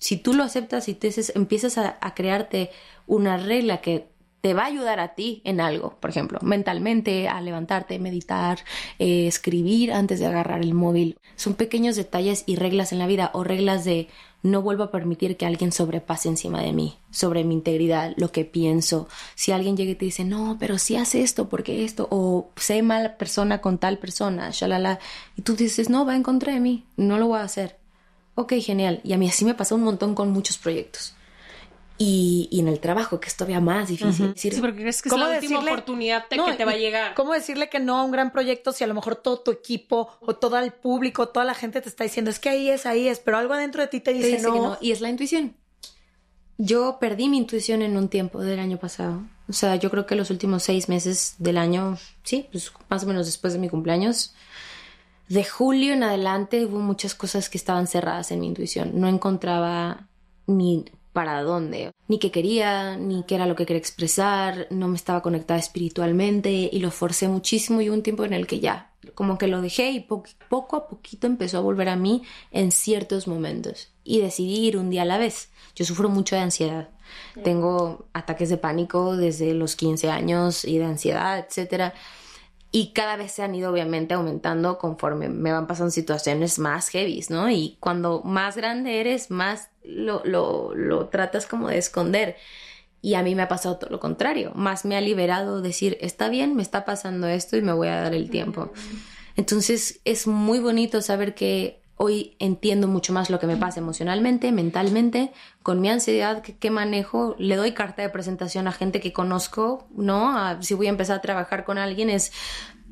Si 0.00 0.16
tú 0.16 0.32
lo 0.32 0.42
aceptas 0.42 0.88
y 0.88 0.94
te 0.94 1.12
empiezas 1.34 1.78
a, 1.78 2.14
crearte 2.14 2.70
una 3.06 3.36
regla 3.36 3.82
que 3.82 4.08
te 4.40 4.54
va 4.54 4.62
a 4.62 4.66
ayudar 4.66 4.98
a 4.98 5.14
ti 5.14 5.42
en 5.44 5.60
algo, 5.60 5.98
por 6.00 6.08
ejemplo, 6.08 6.38
mentalmente, 6.40 7.28
a 7.28 7.42
levantarte, 7.42 7.98
meditar, 7.98 8.60
eh, 8.98 9.26
escribir 9.26 9.92
antes 9.92 10.18
de 10.18 10.24
agarrar 10.24 10.62
el 10.62 10.72
móvil. 10.72 11.18
Son 11.36 11.52
pequeños 11.52 11.96
detalles 11.96 12.44
y 12.46 12.56
reglas 12.56 12.92
en 12.92 12.98
la 12.98 13.06
vida 13.06 13.30
o 13.34 13.44
reglas 13.44 13.84
de 13.84 14.08
no 14.42 14.62
vuelvo 14.62 14.84
a 14.84 14.90
permitir 14.90 15.36
que 15.36 15.44
alguien 15.44 15.70
sobrepase 15.70 16.30
encima 16.30 16.62
de 16.62 16.72
mí, 16.72 16.96
sobre 17.10 17.44
mi 17.44 17.52
integridad, 17.52 18.14
lo 18.16 18.32
que 18.32 18.46
pienso. 18.46 19.06
Si 19.34 19.52
alguien 19.52 19.76
llega 19.76 19.90
y 19.90 19.96
te 19.96 20.06
dice, 20.06 20.24
no, 20.24 20.56
pero 20.58 20.78
si 20.78 20.96
hace 20.96 21.20
esto, 21.20 21.50
porque 21.50 21.84
esto, 21.84 22.08
o 22.10 22.48
sé 22.56 22.82
mala 22.82 23.18
persona 23.18 23.60
con 23.60 23.76
tal 23.76 23.98
persona, 23.98 24.48
shalala, 24.50 24.98
y 25.36 25.42
tú 25.42 25.56
dices, 25.56 25.90
no, 25.90 26.06
va 26.06 26.16
en 26.16 26.22
contra 26.22 26.54
de 26.54 26.60
mí, 26.60 26.86
no 26.96 27.18
lo 27.18 27.28
voy 27.28 27.40
a 27.40 27.42
hacer. 27.42 27.79
Ok, 28.40 28.54
genial. 28.60 29.00
Y 29.04 29.12
a 29.12 29.18
mí 29.18 29.28
así 29.28 29.44
me 29.44 29.54
pasó 29.54 29.74
un 29.74 29.82
montón 29.82 30.14
con 30.14 30.30
muchos 30.30 30.56
proyectos. 30.56 31.14
Y, 31.98 32.48
y 32.50 32.60
en 32.60 32.68
el 32.68 32.80
trabajo, 32.80 33.20
que 33.20 33.28
es 33.28 33.36
todavía 33.36 33.60
más 33.60 33.88
difícil. 33.88 34.32
Decir, 34.32 34.54
Sí, 34.54 34.60
porque 34.62 34.80
crees 34.80 35.02
que 35.02 35.10
es 35.10 35.12
¿Cómo 35.12 35.26
la 35.26 35.34
última 35.34 35.56
decirle? 35.58 35.72
oportunidad 35.72 36.26
de 36.30 36.36
No, 36.38 36.46
que 36.46 36.54
te 36.54 36.64
va 36.64 36.72
a 36.72 36.76
llegar. 36.78 37.14
¿Cómo 37.14 37.34
decirle 37.34 37.68
que 37.68 37.78
no 37.78 37.98
a 37.98 38.02
un 38.04 38.10
gran 38.10 38.32
proyecto 38.32 38.72
si 38.72 38.82
a 38.82 38.86
lo 38.86 38.94
mejor 38.94 39.16
todo 39.16 39.40
tu 39.40 39.50
equipo 39.50 40.08
o 40.20 40.34
todo 40.34 40.58
el 40.58 40.72
público, 40.72 41.28
toda 41.28 41.44
la 41.44 41.52
gente 41.52 41.82
te 41.82 41.90
está 41.90 42.04
diciendo, 42.04 42.30
es 42.30 42.38
que 42.38 42.48
ahí 42.48 42.70
es, 42.70 42.86
ahí 42.86 43.06
es, 43.06 43.18
pero 43.18 43.36
algo 43.36 43.52
adentro 43.52 43.82
de 43.82 43.88
ti 43.88 44.00
te 44.00 44.12
te 44.12 44.16
dice, 44.16 44.28
dice 44.30 44.42
no. 44.44 44.52
que 44.54 44.58
no. 44.60 44.78
Y 44.80 44.92
es 44.92 45.02
la 45.02 45.10
intuición. 45.10 45.54
Yo 46.56 46.96
perdí 46.98 47.28
mi 47.28 47.36
intuición 47.36 47.82
en 47.82 47.98
un 47.98 48.08
tiempo 48.08 48.40
del 48.40 48.60
año 48.60 48.78
pasado. 48.78 49.22
O 49.50 49.52
sea, 49.52 49.76
yo 49.76 49.90
creo 49.90 50.06
que 50.06 50.14
los 50.14 50.30
últimos 50.30 50.62
seis 50.62 50.88
meses 50.88 51.34
del 51.38 51.58
año, 51.58 51.98
sí, 52.22 52.46
pues 52.50 52.72
más 52.88 53.04
o 53.04 53.06
menos 53.06 53.26
después 53.26 53.52
de 53.52 53.58
mi 53.58 53.68
cumpleaños, 53.68 54.34
de 55.30 55.44
julio 55.44 55.94
en 55.94 56.02
adelante 56.02 56.66
hubo 56.66 56.80
muchas 56.80 57.14
cosas 57.14 57.48
que 57.48 57.56
estaban 57.56 57.86
cerradas 57.86 58.32
en 58.32 58.40
mi 58.40 58.48
intuición. 58.48 58.90
No 58.94 59.06
encontraba 59.06 60.08
ni 60.48 60.86
para 61.12 61.42
dónde, 61.42 61.92
ni 62.08 62.18
qué 62.18 62.32
quería, 62.32 62.96
ni 62.96 63.22
qué 63.22 63.36
era 63.36 63.46
lo 63.46 63.54
que 63.54 63.64
quería 63.64 63.78
expresar, 63.78 64.66
no 64.70 64.88
me 64.88 64.96
estaba 64.96 65.22
conectada 65.22 65.60
espiritualmente 65.60 66.50
y 66.50 66.80
lo 66.80 66.90
forcé 66.90 67.28
muchísimo 67.28 67.80
y 67.80 67.88
hubo 67.88 67.94
un 67.94 68.02
tiempo 68.02 68.24
en 68.24 68.32
el 68.32 68.48
que 68.48 68.58
ya, 68.58 68.90
como 69.14 69.38
que 69.38 69.46
lo 69.46 69.62
dejé 69.62 69.92
y 69.92 70.00
poco 70.00 70.76
a 70.76 70.88
poquito 70.88 71.28
empezó 71.28 71.58
a 71.58 71.62
volver 71.62 71.88
a 71.88 71.96
mí 71.96 72.22
en 72.50 72.72
ciertos 72.72 73.28
momentos 73.28 73.88
y 74.02 74.20
decidí 74.20 74.66
ir 74.66 74.76
un 74.76 74.90
día 74.90 75.02
a 75.02 75.06
la 75.06 75.18
vez. 75.18 75.50
Yo 75.76 75.84
sufro 75.84 76.08
mucho 76.08 76.34
de 76.34 76.42
ansiedad. 76.42 76.88
Tengo 77.44 78.06
ataques 78.14 78.48
de 78.48 78.56
pánico 78.56 79.16
desde 79.16 79.54
los 79.54 79.76
15 79.76 80.10
años 80.10 80.64
y 80.64 80.78
de 80.78 80.84
ansiedad, 80.86 81.38
etcétera 81.38 81.94
y 82.72 82.92
cada 82.92 83.16
vez 83.16 83.32
se 83.32 83.42
han 83.42 83.54
ido 83.54 83.72
obviamente 83.72 84.14
aumentando 84.14 84.78
conforme 84.78 85.28
me 85.28 85.52
van 85.52 85.66
pasando 85.66 85.90
situaciones 85.90 86.58
más 86.58 86.88
heavy, 86.88 87.24
¿no? 87.28 87.50
Y 87.50 87.76
cuando 87.80 88.22
más 88.22 88.56
grande 88.56 89.00
eres, 89.00 89.30
más 89.30 89.70
lo, 89.82 90.22
lo, 90.24 90.74
lo 90.74 91.08
tratas 91.08 91.46
como 91.46 91.68
de 91.68 91.78
esconder. 91.78 92.36
Y 93.02 93.14
a 93.14 93.22
mí 93.22 93.34
me 93.34 93.42
ha 93.42 93.48
pasado 93.48 93.78
todo 93.78 93.90
lo 93.90 93.98
contrario, 93.98 94.52
más 94.54 94.84
me 94.84 94.96
ha 94.96 95.00
liberado 95.00 95.62
decir, 95.62 95.96
está 96.00 96.28
bien, 96.28 96.54
me 96.54 96.62
está 96.62 96.84
pasando 96.84 97.26
esto 97.28 97.56
y 97.56 97.62
me 97.62 97.72
voy 97.72 97.88
a 97.88 98.02
dar 98.02 98.14
el 98.14 98.28
tiempo. 98.28 98.70
Entonces 99.36 100.00
es 100.04 100.26
muy 100.26 100.58
bonito 100.58 101.00
saber 101.00 101.34
que 101.34 101.79
Hoy 102.02 102.34
entiendo 102.38 102.88
mucho 102.88 103.12
más 103.12 103.28
lo 103.28 103.38
que 103.38 103.46
me 103.46 103.58
pasa 103.58 103.78
emocionalmente, 103.78 104.52
mentalmente, 104.52 105.32
con 105.62 105.82
mi 105.82 105.90
ansiedad 105.90 106.40
que, 106.40 106.70
manejo. 106.70 107.36
Le 107.38 107.56
doy 107.56 107.72
carta 107.72 108.00
de 108.00 108.08
presentación 108.08 108.66
a 108.66 108.72
gente 108.72 109.00
que 109.00 109.12
conozco, 109.12 109.86
¿no? 109.94 110.34
si 110.62 110.72
voy 110.72 110.86
a 110.86 110.88
empezar 110.88 111.18
a 111.18 111.20
trabajar 111.20 111.66
con 111.66 111.76
alguien 111.76 112.08
es, 112.08 112.32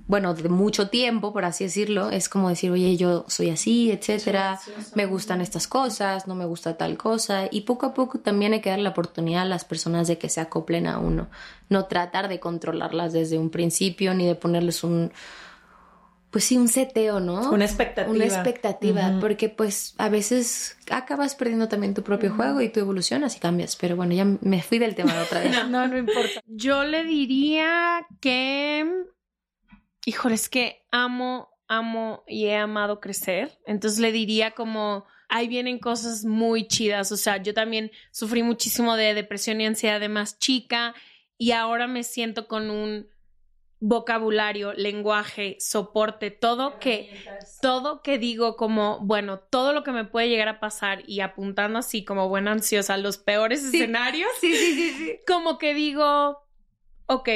bueno, 0.09 0.35
de 0.35 0.51
mucho 0.51 0.90
tiempo, 0.90 1.33
por 1.33 1.47
así 1.47 1.64
decirlo. 1.64 2.11
Es 2.11 2.29
como 2.29 2.51
decir, 2.51 2.71
oye, 2.71 2.99
yo 2.99 3.25
soy 3.29 3.49
así, 3.49 3.90
etcétera. 3.90 4.61
Me 4.94 5.07
gustan 5.07 5.40
estas 5.40 5.68
cosas, 5.68 6.27
no 6.27 6.35
me 6.35 6.44
gusta 6.44 6.77
tal 6.77 6.99
cosa. 6.99 7.49
Y 7.51 7.62
poco 7.62 7.87
a 7.87 7.94
poco 7.94 8.18
también 8.18 8.53
hay 8.53 8.61
que 8.61 8.68
dar 8.68 8.79
la 8.79 8.90
oportunidad 8.90 9.44
a 9.44 9.47
las 9.47 9.64
personas 9.64 10.07
de 10.07 10.18
que 10.18 10.29
se 10.29 10.42
acoplen 10.42 10.87
a 10.87 10.99
uno. 10.99 11.29
No 11.71 11.87
tratar 11.87 12.29
de 12.29 12.40
controlarlas 12.40 13.14
desde 13.14 13.38
un 13.38 13.49
principio 13.49 14.12
ni 14.12 14.27
de 14.27 14.35
ponerles 14.35 14.85
un 14.85 15.12
pues 16.31 16.45
sí, 16.45 16.57
un 16.59 16.69
seteo, 16.69 17.21
¿no? 17.21 17.51
Una 17.51 17.64
expectativa. 17.64 18.14
Una 18.14 18.25
expectativa, 18.25 19.17
porque 19.21 19.49
pues 19.49 19.95
a 19.97 20.09
veces 20.09 20.77
acabas 20.91 21.35
perdiendo 21.35 21.69
también 21.69 21.95
tu 21.95 22.03
propio 22.03 22.35
juego 22.35 22.61
y 22.61 22.69
tú 22.69 22.81
evolucionas 22.81 23.37
y 23.37 23.41
cambias. 23.41 23.77
Pero 23.77 23.97
bueno, 23.97 24.14
ya 24.14 24.25
me 24.25 24.62
fui 24.62 24.79
del 24.79 24.95
tema 24.95 25.21
otra 25.23 25.41
vez. 25.41 25.53
no, 25.53 25.64
no, 25.69 25.88
no 25.88 25.97
importa. 25.97 26.43
Yo 26.47 26.85
le 26.85 27.05
diría 27.05 28.07
que, 28.21 29.07
híjole, 30.05 30.35
es 30.35 30.51
que 30.51 30.85
amo, 30.91 31.49
amo 31.67 32.25
y 32.27 32.47
he 32.47 32.57
amado 32.57 33.01
crecer. 33.01 33.59
Entonces 33.67 33.99
le 33.99 34.12
diría 34.12 34.51
como, 34.51 35.07
ahí 35.29 35.49
vienen 35.49 35.79
cosas 35.79 36.27
muy 36.27 36.69
chidas. 36.69 37.11
O 37.11 37.17
sea, 37.17 37.38
yo 37.43 37.55
también 37.55 37.91
sufrí 38.11 38.43
muchísimo 38.43 38.97
de 38.97 39.14
depresión 39.14 39.61
y 39.62 39.67
ansiedad 39.67 39.99
de 39.99 40.11
más 40.11 40.38
chica 40.38 40.95
y 41.38 41.53
ahora 41.53 41.87
me 41.87 42.03
siento 42.03 42.49
con 42.49 42.71
un 42.71 43.09
vocabulario, 43.81 44.73
lenguaje, 44.73 45.57
soporte, 45.61 46.31
todo 46.31 46.79
que 46.79 47.11
todo 47.61 48.03
que 48.03 48.19
digo 48.19 48.57
como, 48.57 48.99
bueno, 49.01 49.38
todo 49.38 49.73
lo 49.73 49.85
que 49.85 49.93
me 49.93 50.05
puede 50.05 50.29
llegar 50.29 50.49
a 50.49 50.61
pasar 50.61 51.03
y 51.07 51.21
apuntando 51.21 51.79
así 51.79 52.05
como 52.05 52.29
buena 52.29 52.53
ansiosa 52.53 52.97
los 52.97 53.19
peores 53.19 53.62
escenarios. 53.64 54.31
Sí, 54.41 54.55
sí, 54.55 54.75
sí, 54.75 54.91
sí. 54.93 55.21
Como 55.27 55.59
que 55.59 55.75
digo, 55.75 56.45
ok, 57.07 57.29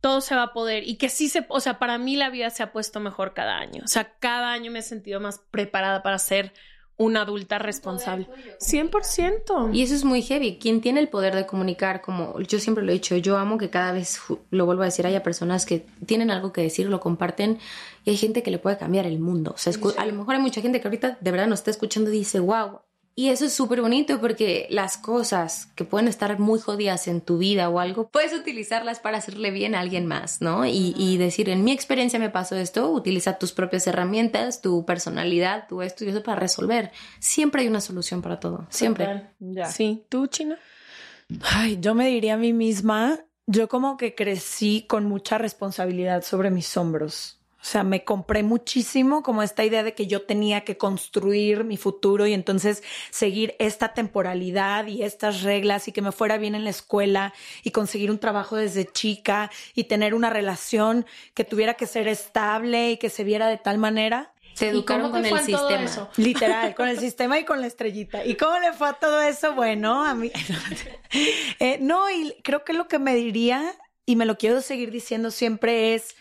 todo 0.00 0.20
se 0.20 0.34
va 0.34 0.44
a 0.44 0.52
poder 0.52 0.86
y 0.86 0.96
que 0.96 1.08
sí 1.08 1.28
se, 1.28 1.46
o 1.48 1.60
sea, 1.60 1.78
para 1.78 1.98
mí 1.98 2.16
la 2.16 2.30
vida 2.30 2.50
se 2.50 2.62
ha 2.62 2.72
puesto 2.72 2.98
mejor 2.98 3.34
cada 3.34 3.58
año. 3.58 3.82
O 3.84 3.88
sea, 3.88 4.18
cada 4.18 4.52
año 4.52 4.70
me 4.70 4.80
he 4.80 4.82
sentido 4.82 5.20
más 5.20 5.38
preparada 5.50 6.02
para 6.02 6.18
ser 6.18 6.52
una 6.96 7.22
adulta 7.22 7.58
responsable. 7.58 8.28
100%. 8.60 9.74
Y 9.74 9.82
eso 9.82 9.94
es 9.94 10.04
muy 10.04 10.22
heavy. 10.22 10.58
Quien 10.58 10.80
tiene 10.80 11.00
el 11.00 11.08
poder 11.08 11.34
de 11.34 11.46
comunicar, 11.46 12.00
como 12.00 12.38
yo 12.40 12.58
siempre 12.58 12.84
lo 12.84 12.90
he 12.90 12.94
dicho, 12.94 13.16
yo 13.16 13.38
amo 13.38 13.58
que 13.58 13.70
cada 13.70 13.92
vez, 13.92 14.20
lo 14.50 14.66
vuelvo 14.66 14.82
a 14.82 14.86
decir, 14.86 15.06
haya 15.06 15.22
personas 15.22 15.66
que 15.66 15.86
tienen 16.06 16.30
algo 16.30 16.52
que 16.52 16.62
decir, 16.62 16.88
lo 16.88 17.00
comparten 17.00 17.58
y 18.04 18.10
hay 18.10 18.16
gente 18.16 18.42
que 18.42 18.50
le 18.50 18.58
puede 18.58 18.78
cambiar 18.78 19.06
el 19.06 19.18
mundo. 19.18 19.52
O 19.54 19.58
sea, 19.58 19.72
a 19.96 20.06
lo 20.06 20.12
mejor 20.12 20.34
hay 20.34 20.40
mucha 20.40 20.60
gente 20.60 20.80
que 20.80 20.88
ahorita 20.88 21.18
de 21.20 21.30
verdad 21.30 21.46
nos 21.46 21.60
está 21.60 21.70
escuchando 21.70 22.12
y 22.12 22.18
dice, 22.18 22.40
wow, 22.40 22.80
y 23.14 23.28
eso 23.28 23.44
es 23.44 23.52
súper 23.52 23.82
bonito 23.82 24.20
porque 24.20 24.66
las 24.70 24.96
cosas 24.96 25.66
que 25.74 25.84
pueden 25.84 26.08
estar 26.08 26.38
muy 26.38 26.58
jodidas 26.58 27.08
en 27.08 27.20
tu 27.20 27.36
vida 27.36 27.68
o 27.68 27.78
algo, 27.78 28.08
puedes 28.08 28.32
utilizarlas 28.32 29.00
para 29.00 29.18
hacerle 29.18 29.50
bien 29.50 29.74
a 29.74 29.80
alguien 29.80 30.06
más, 30.06 30.40
¿no? 30.40 30.64
Y, 30.64 31.16
decir, 31.18 31.50
en 31.50 31.62
mi 31.62 31.72
experiencia 31.72 32.18
me 32.18 32.30
pasó 32.30 32.56
esto, 32.56 32.90
utiliza 32.90 33.38
tus 33.38 33.52
propias 33.52 33.86
herramientas, 33.86 34.62
tu 34.62 34.86
personalidad, 34.86 35.68
tu 35.68 35.82
esto 35.82 36.04
y 36.04 36.08
eso 36.08 36.22
para 36.22 36.40
resolver. 36.40 36.90
Siempre 37.18 37.62
hay 37.62 37.68
una 37.68 37.82
solución 37.82 38.22
para 38.22 38.40
todo, 38.40 38.66
siempre. 38.70 39.28
Sí, 39.70 40.04
¿tú, 40.08 40.26
China? 40.26 40.58
Ay, 41.42 41.78
yo 41.80 41.94
me 41.94 42.08
diría 42.08 42.34
a 42.34 42.38
mí 42.38 42.54
misma, 42.54 43.20
yo 43.46 43.68
como 43.68 43.98
que 43.98 44.14
crecí 44.14 44.86
con 44.88 45.04
mucha 45.04 45.36
responsabilidad 45.36 46.22
sobre 46.22 46.50
mis 46.50 46.74
hombros. 46.78 47.41
O 47.62 47.64
sea, 47.64 47.84
me 47.84 48.02
compré 48.02 48.42
muchísimo 48.42 49.22
como 49.22 49.40
esta 49.40 49.64
idea 49.64 49.84
de 49.84 49.94
que 49.94 50.08
yo 50.08 50.22
tenía 50.22 50.62
que 50.62 50.76
construir 50.76 51.62
mi 51.62 51.76
futuro 51.76 52.26
y 52.26 52.32
entonces 52.32 52.82
seguir 53.10 53.54
esta 53.60 53.94
temporalidad 53.94 54.88
y 54.88 55.04
estas 55.04 55.42
reglas 55.42 55.86
y 55.86 55.92
que 55.92 56.02
me 56.02 56.10
fuera 56.10 56.38
bien 56.38 56.56
en 56.56 56.64
la 56.64 56.70
escuela 56.70 57.32
y 57.62 57.70
conseguir 57.70 58.10
un 58.10 58.18
trabajo 58.18 58.56
desde 58.56 58.84
chica 58.84 59.48
y 59.76 59.84
tener 59.84 60.12
una 60.12 60.28
relación 60.28 61.06
que 61.34 61.44
tuviera 61.44 61.74
que 61.74 61.86
ser 61.86 62.08
estable 62.08 62.90
y 62.90 62.96
que 62.96 63.10
se 63.10 63.22
viera 63.22 63.46
de 63.46 63.58
tal 63.58 63.78
manera. 63.78 64.32
Se 64.54 64.68
educaron 64.68 65.12
con 65.12 65.24
el 65.24 65.38
sistema. 65.38 66.10
Literal, 66.16 66.74
con 66.74 66.88
el 66.88 66.98
sistema 66.98 67.38
y 67.38 67.44
con 67.44 67.60
la 67.60 67.68
estrellita. 67.68 68.24
¿Y 68.26 68.34
cómo 68.34 68.58
le 68.58 68.72
fue 68.72 68.88
a 68.88 68.94
todo 68.94 69.20
eso? 69.22 69.54
Bueno, 69.54 70.04
a 70.04 70.14
mí. 70.14 70.32
Eh, 71.58 71.76
no, 71.78 72.10
y 72.10 72.34
creo 72.42 72.64
que 72.64 72.72
lo 72.72 72.88
que 72.88 72.98
me 72.98 73.14
diría, 73.14 73.74
y 74.06 74.16
me 74.16 74.24
lo 74.24 74.38
quiero 74.38 74.62
seguir 74.62 74.90
diciendo 74.90 75.30
siempre, 75.30 75.94
es 75.94 76.16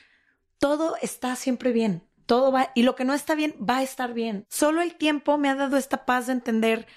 todo 0.61 0.95
está 1.01 1.35
siempre 1.35 1.71
bien. 1.71 2.07
Todo 2.27 2.51
va, 2.51 2.71
y 2.75 2.83
lo 2.83 2.95
que 2.95 3.03
no 3.03 3.15
está 3.15 3.33
bien, 3.33 3.55
va 3.59 3.77
a 3.77 3.83
estar 3.83 4.13
bien. 4.13 4.45
Solo 4.47 4.83
el 4.83 4.95
tiempo 4.95 5.39
me 5.39 5.49
ha 5.49 5.55
dado 5.55 5.75
esta 5.75 6.05
paz 6.05 6.27
de 6.27 6.33
entender 6.33 6.87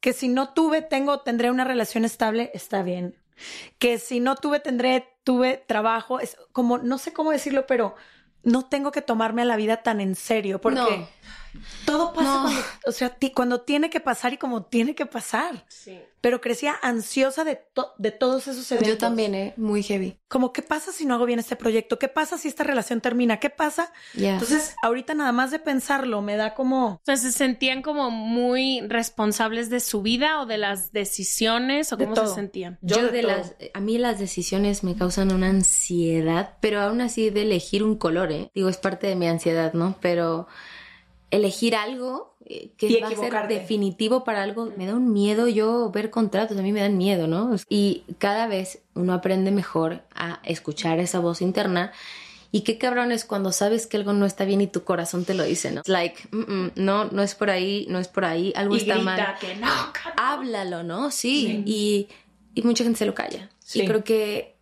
que 0.00 0.12
si 0.12 0.28
no 0.28 0.52
tuve, 0.52 0.82
tengo, 0.82 1.20
tendré 1.20 1.50
una 1.50 1.64
relación 1.64 2.04
estable, 2.04 2.50
está 2.52 2.82
bien. 2.82 3.16
Que 3.78 3.98
si 3.98 4.20
no 4.20 4.36
tuve, 4.36 4.60
tendré, 4.60 5.08
tuve 5.24 5.56
trabajo, 5.66 6.20
es 6.20 6.36
como, 6.52 6.76
no 6.76 6.98
sé 6.98 7.14
cómo 7.14 7.30
decirlo, 7.30 7.66
pero 7.66 7.96
no 8.42 8.66
tengo 8.66 8.92
que 8.92 9.00
tomarme 9.00 9.40
a 9.40 9.46
la 9.46 9.56
vida 9.56 9.78
tan 9.78 10.02
en 10.02 10.16
serio, 10.16 10.60
porque 10.60 11.08
todo 11.84 12.12
pasa 12.12 12.40
cuando, 12.42 12.60
o 12.86 12.92
sea, 12.92 13.16
cuando 13.34 13.60
tiene 13.60 13.90
que 13.90 14.00
pasar 14.00 14.32
y 14.32 14.38
como 14.38 14.64
tiene 14.64 14.94
que 14.94 15.06
pasar. 15.06 15.64
Sí. 15.68 16.00
Pero 16.20 16.40
crecía 16.40 16.74
ansiosa 16.80 17.44
de, 17.44 17.60
de 17.98 18.10
todos 18.10 18.48
esos 18.48 18.70
eventos. 18.72 18.94
Yo 18.94 18.98
también, 18.98 19.34
¿eh? 19.34 19.54
Muy 19.58 19.82
heavy. 19.82 20.18
Como, 20.26 20.54
¿qué 20.54 20.62
pasa 20.62 20.90
si 20.90 21.04
no 21.04 21.14
hago 21.14 21.26
bien 21.26 21.38
este 21.38 21.54
proyecto? 21.54 21.98
¿Qué 21.98 22.08
pasa 22.08 22.38
si 22.38 22.48
esta 22.48 22.64
relación 22.64 23.02
termina? 23.02 23.40
¿Qué 23.40 23.50
pasa? 23.50 23.92
Entonces, 24.14 24.74
ahorita 24.82 25.12
nada 25.12 25.32
más 25.32 25.50
de 25.50 25.58
pensarlo 25.58 26.22
me 26.22 26.36
da 26.36 26.54
como... 26.54 26.94
O 26.94 27.00
sea, 27.04 27.16
¿se 27.18 27.30
sentían 27.30 27.82
como 27.82 28.10
muy 28.10 28.80
responsables 28.88 29.68
de 29.68 29.80
su 29.80 30.00
vida 30.00 30.40
o 30.40 30.46
de 30.46 30.56
las 30.56 30.92
decisiones 30.92 31.92
o 31.92 31.98
cómo 31.98 32.16
se 32.16 32.34
sentían? 32.34 32.78
Yo, 32.80 33.08
de, 33.08 33.22
las... 33.22 33.54
A 33.74 33.80
mí 33.80 33.98
las 33.98 34.18
decisiones 34.18 34.82
me 34.82 34.96
causan 34.96 35.30
una 35.30 35.50
ansiedad, 35.50 36.56
pero 36.60 36.80
aún 36.80 37.02
así 37.02 37.28
de 37.28 37.42
elegir 37.42 37.84
un 37.84 37.96
color, 37.96 38.32
¿eh? 38.32 38.50
Digo, 38.54 38.70
es 38.70 38.78
parte 38.78 39.06
de 39.06 39.14
mi 39.14 39.28
ansiedad, 39.28 39.74
¿no? 39.74 39.96
Pero 40.00 40.48
elegir 41.34 41.74
algo 41.74 42.34
eh, 42.46 42.72
que 42.76 43.00
va 43.00 43.08
a 43.08 43.14
ser 43.14 43.48
definitivo 43.48 44.22
para 44.22 44.42
algo, 44.42 44.70
me 44.76 44.86
da 44.86 44.94
un 44.94 45.12
miedo 45.12 45.48
yo 45.48 45.90
ver 45.90 46.10
contratos, 46.10 46.58
a 46.58 46.62
mí 46.62 46.72
me 46.72 46.80
dan 46.80 46.96
miedo, 46.96 47.26
¿no? 47.26 47.56
Y 47.68 48.04
cada 48.18 48.46
vez 48.46 48.82
uno 48.94 49.14
aprende 49.14 49.50
mejor 49.50 50.02
a 50.14 50.40
escuchar 50.44 50.98
esa 50.98 51.20
voz 51.20 51.40
interna. 51.40 51.92
Y 52.52 52.60
qué 52.60 52.78
cabrón 52.78 53.10
es 53.10 53.24
cuando 53.24 53.50
sabes 53.50 53.88
que 53.88 53.96
algo 53.96 54.12
no 54.12 54.26
está 54.26 54.44
bien 54.44 54.60
y 54.60 54.68
tu 54.68 54.84
corazón 54.84 55.24
te 55.24 55.34
lo 55.34 55.42
dice, 55.42 55.72
¿no? 55.72 55.82
like, 55.86 56.28
no, 56.76 57.06
no 57.06 57.22
es 57.22 57.34
por 57.34 57.50
ahí, 57.50 57.86
no 57.88 57.98
es 57.98 58.06
por 58.06 58.24
ahí, 58.24 58.52
algo 58.54 58.76
está 58.76 58.98
mal. 58.98 59.36
Que 59.40 59.56
no, 59.56 59.66
Háblalo, 60.16 60.84
¿no? 60.84 61.10
Sí. 61.10 61.64
Y, 61.66 62.08
y, 62.54 62.62
mucha 62.62 62.84
gente 62.84 62.98
se 62.98 63.06
lo 63.06 63.14
calla. 63.14 63.50
Y 63.72 63.84
creo 63.86 64.04
que 64.04 64.53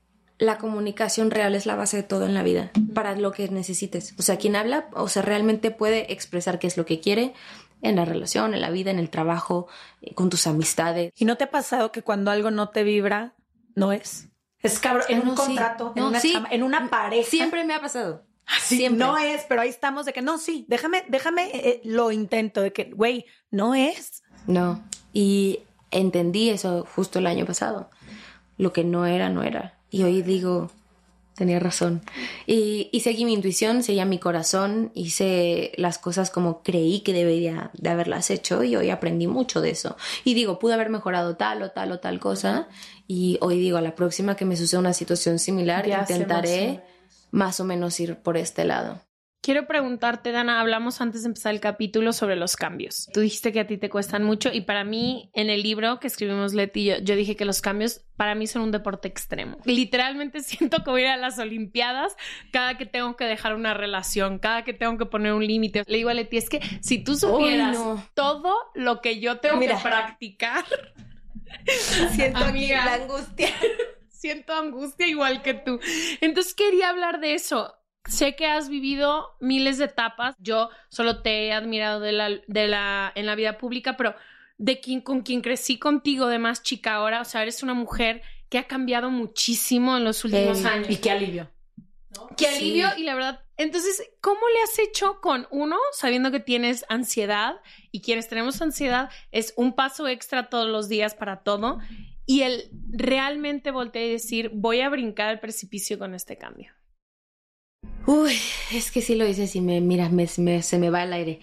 la 0.42 0.58
comunicación 0.58 1.30
real 1.30 1.54
es 1.54 1.66
la 1.66 1.76
base 1.76 1.98
de 1.98 2.02
todo 2.02 2.26
en 2.26 2.34
la 2.34 2.42
vida, 2.42 2.72
para 2.94 3.14
lo 3.14 3.30
que 3.30 3.48
necesites. 3.48 4.12
O 4.18 4.22
sea, 4.22 4.38
quien 4.38 4.56
habla, 4.56 4.88
o 4.92 5.06
sea, 5.06 5.22
realmente 5.22 5.70
puede 5.70 6.12
expresar 6.12 6.58
qué 6.58 6.66
es 6.66 6.76
lo 6.76 6.84
que 6.84 6.98
quiere 6.98 7.32
en 7.80 7.94
la 7.94 8.04
relación, 8.04 8.52
en 8.52 8.60
la 8.60 8.70
vida, 8.70 8.90
en 8.90 8.98
el 8.98 9.08
trabajo, 9.08 9.68
eh, 10.00 10.14
con 10.14 10.30
tus 10.30 10.48
amistades. 10.48 11.12
¿Y 11.16 11.26
no 11.26 11.36
te 11.36 11.44
ha 11.44 11.50
pasado 11.52 11.92
que 11.92 12.02
cuando 12.02 12.32
algo 12.32 12.50
no 12.50 12.70
te 12.70 12.82
vibra, 12.82 13.34
no 13.76 13.92
es? 13.92 14.30
Es 14.58 14.80
cabrón, 14.80 15.04
en 15.08 15.28
un 15.28 15.36
contrato, 15.36 15.92
en, 15.94 16.02
una 16.02 16.20
en 16.50 16.62
una 16.64 16.90
pareja. 16.90 17.30
Siempre 17.30 17.64
me 17.64 17.74
ha 17.74 17.80
pasado. 17.80 18.24
Sí, 18.60 18.88
no 18.88 19.16
es, 19.18 19.44
pero 19.48 19.60
ahí 19.60 19.68
estamos 19.68 20.06
de 20.06 20.12
que 20.12 20.22
no, 20.22 20.38
sí, 20.38 20.66
déjame, 20.68 21.04
déjame, 21.08 21.46
eh, 21.46 21.60
eh, 21.68 21.80
lo 21.84 22.10
intento, 22.10 22.62
de 22.62 22.72
que, 22.72 22.90
güey, 22.92 23.26
no 23.52 23.76
es. 23.76 24.24
No, 24.48 24.82
y 25.12 25.60
entendí 25.92 26.50
eso 26.50 26.84
justo 26.96 27.20
el 27.20 27.28
año 27.28 27.46
pasado. 27.46 27.90
Lo 28.58 28.72
que 28.72 28.82
no 28.82 29.06
era, 29.06 29.28
no 29.28 29.44
era. 29.44 29.78
Y 29.92 30.02
hoy 30.02 30.22
digo, 30.22 30.70
tenía 31.36 31.60
razón. 31.60 32.02
Y, 32.46 32.88
y 32.92 33.00
seguí 33.00 33.24
mi 33.24 33.34
intuición, 33.34 33.82
seguía 33.82 34.04
mi 34.04 34.18
corazón, 34.18 34.90
hice 34.94 35.72
las 35.76 35.98
cosas 35.98 36.30
como 36.30 36.62
creí 36.62 37.00
que 37.00 37.12
debería 37.12 37.70
de 37.74 37.90
haberlas 37.90 38.30
hecho 38.30 38.64
y 38.64 38.74
hoy 38.74 38.90
aprendí 38.90 39.26
mucho 39.26 39.60
de 39.60 39.70
eso. 39.70 39.96
Y 40.24 40.34
digo, 40.34 40.58
pude 40.58 40.74
haber 40.74 40.88
mejorado 40.88 41.36
tal 41.36 41.62
o 41.62 41.70
tal 41.70 41.92
o 41.92 42.00
tal 42.00 42.18
cosa 42.20 42.68
y 43.06 43.38
hoy 43.42 43.58
digo, 43.58 43.76
a 43.76 43.82
la 43.82 43.94
próxima 43.94 44.34
que 44.34 44.46
me 44.46 44.56
suceda 44.56 44.80
una 44.80 44.94
situación 44.94 45.38
similar, 45.38 45.86
Ya 45.86 46.00
intentaré 46.00 46.82
más 47.30 47.60
o 47.60 47.64
menos 47.64 48.00
ir 48.00 48.16
por 48.16 48.36
este 48.38 48.64
lado. 48.64 49.00
Quiero 49.42 49.66
preguntarte, 49.66 50.30
Dana, 50.30 50.60
hablamos 50.60 51.00
antes 51.00 51.22
de 51.22 51.26
empezar 51.26 51.52
el 51.52 51.58
capítulo 51.58 52.12
sobre 52.12 52.36
los 52.36 52.54
cambios. 52.54 53.08
Tú 53.12 53.18
dijiste 53.18 53.52
que 53.52 53.58
a 53.58 53.66
ti 53.66 53.76
te 53.76 53.90
cuestan 53.90 54.22
mucho 54.22 54.50
y 54.52 54.60
para 54.60 54.84
mí, 54.84 55.30
en 55.34 55.50
el 55.50 55.64
libro 55.64 55.98
que 55.98 56.06
escribimos 56.06 56.54
Leti 56.54 56.84
yo, 56.84 56.98
yo 56.98 57.16
dije 57.16 57.34
que 57.34 57.44
los 57.44 57.60
cambios 57.60 58.02
para 58.16 58.36
mí 58.36 58.46
son 58.46 58.62
un 58.62 58.70
deporte 58.70 59.08
extremo. 59.08 59.58
Literalmente 59.64 60.40
siento 60.44 60.84
que 60.84 60.90
voy 60.90 61.02
a 61.02 61.04
ir 61.06 61.10
a 61.10 61.16
las 61.16 61.40
Olimpiadas 61.40 62.16
cada 62.52 62.78
que 62.78 62.86
tengo 62.86 63.16
que 63.16 63.24
dejar 63.24 63.56
una 63.56 63.74
relación, 63.74 64.38
cada 64.38 64.62
que 64.62 64.74
tengo 64.74 64.96
que 64.96 65.06
poner 65.06 65.32
un 65.32 65.44
límite. 65.44 65.82
Le 65.88 65.96
digo 65.96 66.10
a 66.10 66.14
Leti, 66.14 66.36
es 66.36 66.48
que 66.48 66.60
si 66.80 67.02
tú 67.02 67.16
supieras 67.16 67.76
no. 67.76 68.06
todo 68.14 68.54
lo 68.74 69.00
que 69.00 69.18
yo 69.18 69.38
tengo 69.38 69.56
Mira. 69.56 69.76
que 69.76 69.82
practicar, 69.82 70.64
Siento 72.12 72.44
Amiga. 72.44 72.84
la 72.84 72.94
angustia. 72.94 73.48
siento 74.08 74.54
angustia 74.54 75.06
igual 75.08 75.42
que 75.42 75.54
tú. 75.54 75.80
Entonces 76.20 76.54
quería 76.54 76.90
hablar 76.90 77.18
de 77.20 77.34
eso. 77.34 77.74
Sé 78.08 78.34
que 78.34 78.46
has 78.46 78.68
vivido 78.68 79.36
miles 79.40 79.78
de 79.78 79.84
etapas. 79.86 80.34
Yo 80.38 80.70
solo 80.88 81.22
te 81.22 81.46
he 81.46 81.52
admirado 81.52 82.00
de 82.00 82.12
la, 82.12 82.30
de 82.46 82.66
la, 82.68 83.12
en 83.14 83.26
la 83.26 83.34
vida 83.34 83.58
pública, 83.58 83.96
pero 83.96 84.14
de 84.58 84.80
quien, 84.80 85.00
con 85.00 85.22
quien 85.22 85.40
crecí 85.40 85.78
contigo 85.78 86.26
de 86.26 86.38
más 86.38 86.62
chica 86.62 86.94
ahora, 86.94 87.20
o 87.20 87.24
sea, 87.24 87.42
eres 87.42 87.62
una 87.62 87.74
mujer 87.74 88.22
que 88.48 88.58
ha 88.58 88.64
cambiado 88.64 89.10
muchísimo 89.10 89.96
en 89.96 90.04
los 90.04 90.24
últimos 90.24 90.64
años. 90.64 90.90
Y 90.90 90.96
qué 90.96 91.10
alivio. 91.10 91.50
Qué 92.36 92.46
Sí. 92.46 92.56
alivio 92.56 92.88
y 92.98 93.04
la 93.04 93.14
verdad. 93.14 93.40
Entonces, 93.56 94.02
¿cómo 94.20 94.40
le 94.54 94.62
has 94.62 94.78
hecho 94.78 95.20
con 95.20 95.46
uno, 95.50 95.76
sabiendo 95.92 96.30
que 96.30 96.40
tienes 96.40 96.84
ansiedad 96.88 97.56
y 97.90 98.02
quienes 98.02 98.28
tenemos 98.28 98.60
ansiedad 98.60 99.10
es 99.30 99.54
un 99.56 99.74
paso 99.74 100.08
extra 100.08 100.48
todos 100.48 100.68
los 100.68 100.88
días 100.88 101.14
para 101.14 101.42
todo 101.42 101.78
y 102.26 102.42
el 102.42 102.70
realmente 102.90 103.70
voltear 103.70 104.04
y 104.06 104.10
decir, 104.12 104.50
voy 104.52 104.80
a 104.80 104.88
brincar 104.88 105.28
al 105.28 105.40
precipicio 105.40 105.98
con 105.98 106.14
este 106.14 106.36
cambio? 106.36 106.72
Uy, 108.06 108.32
es 108.72 108.90
que 108.90 109.00
sí 109.02 109.14
lo 109.14 109.24
dices 109.24 109.54
y 109.56 109.60
me, 109.60 109.80
mira, 109.80 110.08
me- 110.08 110.26
se 110.26 110.78
me 110.78 110.90
va 110.90 111.04
el 111.04 111.12
aire. 111.12 111.40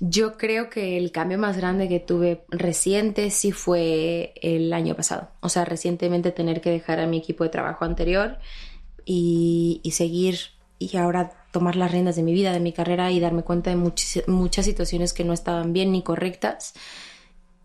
Yo 0.00 0.36
creo 0.38 0.70
que 0.70 0.96
el 0.96 1.12
cambio 1.12 1.38
más 1.38 1.56
grande 1.56 1.88
que 1.88 2.00
tuve 2.00 2.44
reciente 2.50 3.30
sí 3.30 3.52
fue 3.52 4.32
el 4.42 4.72
año 4.72 4.94
pasado. 4.96 5.30
O 5.40 5.48
sea, 5.48 5.64
recientemente 5.64 6.32
tener 6.32 6.60
que 6.60 6.70
dejar 6.70 7.00
a 7.00 7.06
mi 7.06 7.18
equipo 7.18 7.44
de 7.44 7.50
trabajo 7.50 7.84
anterior 7.84 8.38
y, 9.06 9.82
seguir 9.92 10.38
y 10.78 10.96
ahora 10.98 11.32
tomar 11.52 11.76
las 11.76 11.92
riendas 11.92 12.16
de 12.16 12.22
mi 12.24 12.34
vida, 12.34 12.52
de 12.52 12.60
mi 12.60 12.72
carrera 12.72 13.10
y 13.12 13.20
darme 13.20 13.44
cuenta 13.44 13.70
de 13.70 13.76
muchas 13.76 14.66
situaciones 14.66 15.12
que 15.14 15.24
no 15.24 15.32
estaban 15.34 15.72
bien 15.74 15.92
ni 15.92 16.02
correctas 16.02 16.74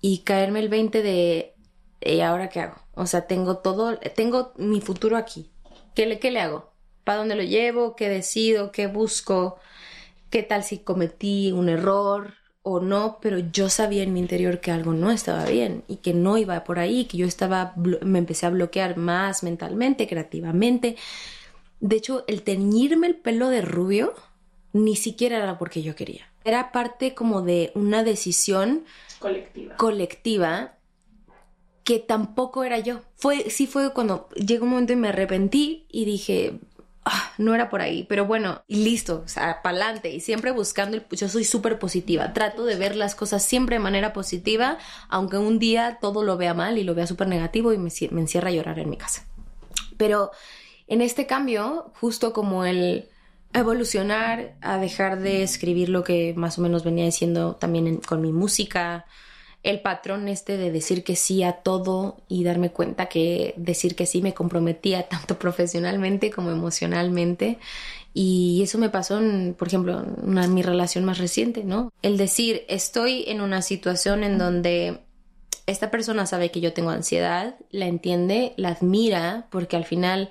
y 0.01 0.19
caerme 0.19 0.59
el 0.61 0.69
20 0.69 1.01
de 1.03 1.55
¿y 2.01 2.21
ahora 2.21 2.49
qué 2.49 2.61
hago? 2.61 2.77
O 2.95 3.05
sea, 3.07 3.27
tengo 3.27 3.57
todo, 3.59 3.97
tengo 4.15 4.53
mi 4.57 4.81
futuro 4.81 5.17
aquí. 5.17 5.51
¿Qué 5.95 6.05
le, 6.07 6.19
qué 6.19 6.31
le 6.31 6.41
hago? 6.41 6.72
¿Para 7.03 7.19
dónde 7.19 7.35
lo 7.35 7.43
llevo? 7.43 7.95
¿Qué 7.95 8.09
decido? 8.09 8.71
¿Qué 8.71 8.87
busco? 8.87 9.57
¿Qué 10.29 10.43
tal 10.43 10.63
si 10.63 10.79
cometí 10.79 11.51
un 11.51 11.69
error 11.69 12.35
o 12.63 12.79
no? 12.79 13.19
Pero 13.21 13.39
yo 13.39 13.69
sabía 13.69 14.03
en 14.03 14.13
mi 14.13 14.19
interior 14.19 14.61
que 14.61 14.71
algo 14.71 14.93
no 14.93 15.11
estaba 15.11 15.45
bien 15.45 15.83
y 15.87 15.97
que 15.97 16.13
no 16.13 16.37
iba 16.37 16.63
por 16.63 16.79
ahí, 16.79 17.05
que 17.05 17.17
yo 17.17 17.25
estaba, 17.27 17.73
me 18.01 18.19
empecé 18.19 18.45
a 18.45 18.49
bloquear 18.51 18.97
más 18.97 19.43
mentalmente, 19.43 20.07
creativamente. 20.07 20.95
De 21.79 21.97
hecho, 21.97 22.23
el 22.27 22.43
teñirme 22.43 23.07
el 23.07 23.15
pelo 23.15 23.49
de 23.49 23.61
rubio 23.61 24.13
ni 24.73 24.95
siquiera 24.95 25.37
era 25.37 25.57
porque 25.59 25.83
yo 25.83 25.95
quería. 25.95 26.27
Era 26.45 26.71
parte 26.71 27.13
como 27.13 27.41
de 27.41 27.71
una 27.75 28.03
decisión 28.03 28.85
Colectiva. 29.19 29.75
colectiva 29.77 30.77
que 31.83 31.99
tampoco 31.99 32.63
era 32.63 32.79
yo. 32.79 33.01
Fue, 33.15 33.49
sí 33.49 33.67
fue 33.67 33.93
cuando 33.93 34.29
llegó 34.35 34.63
un 34.65 34.71
momento 34.71 34.93
y 34.93 34.97
me 34.97 35.09
arrepentí 35.09 35.85
y 35.89 36.05
dije, 36.05 36.59
"Ah, 37.05 37.33
no 37.37 37.53
era 37.53 37.69
por 37.69 37.81
ahí, 37.81 38.05
pero 38.07 38.25
bueno, 38.25 38.63
y 38.67 38.83
listo, 38.83 39.25
o 39.25 39.61
pa'lante 39.61 40.09
y 40.09 40.19
siempre 40.19 40.51
buscando, 40.51 40.97
el, 40.97 41.05
yo 41.11 41.27
soy 41.29 41.43
súper 41.43 41.79
positiva, 41.79 42.33
trato 42.33 42.65
de 42.65 42.75
ver 42.75 42.95
las 42.95 43.15
cosas 43.15 43.43
siempre 43.43 43.75
de 43.75 43.81
manera 43.81 44.13
positiva, 44.13 44.77
aunque 45.09 45.37
un 45.37 45.59
día 45.59 45.97
todo 46.01 46.23
lo 46.23 46.37
vea 46.37 46.53
mal 46.53 46.77
y 46.77 46.83
lo 46.83 46.95
vea 46.95 47.07
súper 47.07 47.27
negativo 47.27 47.73
y 47.73 47.77
me, 47.77 47.91
me 48.11 48.21
encierra 48.21 48.49
a 48.49 48.53
llorar 48.53 48.79
en 48.79 48.89
mi 48.89 48.97
casa. 48.97 49.25
Pero 49.97 50.31
en 50.87 51.01
este 51.01 51.25
cambio, 51.25 51.91
justo 51.99 52.33
como 52.33 52.65
el 52.65 53.09
evolucionar 53.53 54.55
a 54.61 54.77
dejar 54.77 55.19
de 55.19 55.43
escribir 55.43 55.89
lo 55.89 56.03
que 56.03 56.33
más 56.35 56.57
o 56.57 56.61
menos 56.61 56.83
venía 56.83 57.05
diciendo 57.05 57.55
también 57.55 57.97
con 57.97 58.21
mi 58.21 58.31
música, 58.31 59.05
el 59.63 59.79
patrón 59.81 60.27
este 60.27 60.57
de 60.57 60.71
decir 60.71 61.03
que 61.05 61.15
sí 61.15 61.41
a 61.43 61.53
todo 61.53 62.17
y 62.27 62.43
darme 62.43 62.69
cuenta 62.71 63.07
que 63.07 63.53
decir 63.57 63.95
que 63.95 64.05
sí 64.05 64.21
me 64.21 64.33
comprometía 64.33 65.03
tanto 65.09 65.39
profesionalmente 65.39 66.29
como 66.31 66.51
emocionalmente. 66.51 67.57
Y 68.13 68.61
eso 68.61 68.77
me 68.77 68.89
pasó, 68.89 69.17
en, 69.17 69.55
por 69.57 69.67
ejemplo, 69.69 69.99
en 70.03 70.29
una- 70.29 70.47
mi 70.47 70.61
relación 70.61 71.03
más 71.05 71.17
reciente, 71.17 71.63
¿no? 71.63 71.91
El 72.03 72.17
decir, 72.17 72.63
estoy 72.67 73.23
en 73.27 73.41
una 73.41 73.61
situación 73.63 74.23
en 74.23 74.37
donde 74.37 74.99
esta 75.65 75.89
persona 75.89 76.25
sabe 76.25 76.51
que 76.51 76.59
yo 76.61 76.73
tengo 76.73 76.89
ansiedad, 76.91 77.55
la 77.71 77.87
entiende, 77.87 78.53
la 78.57 78.69
admira, 78.69 79.47
porque 79.49 79.77
al 79.77 79.85
final 79.85 80.29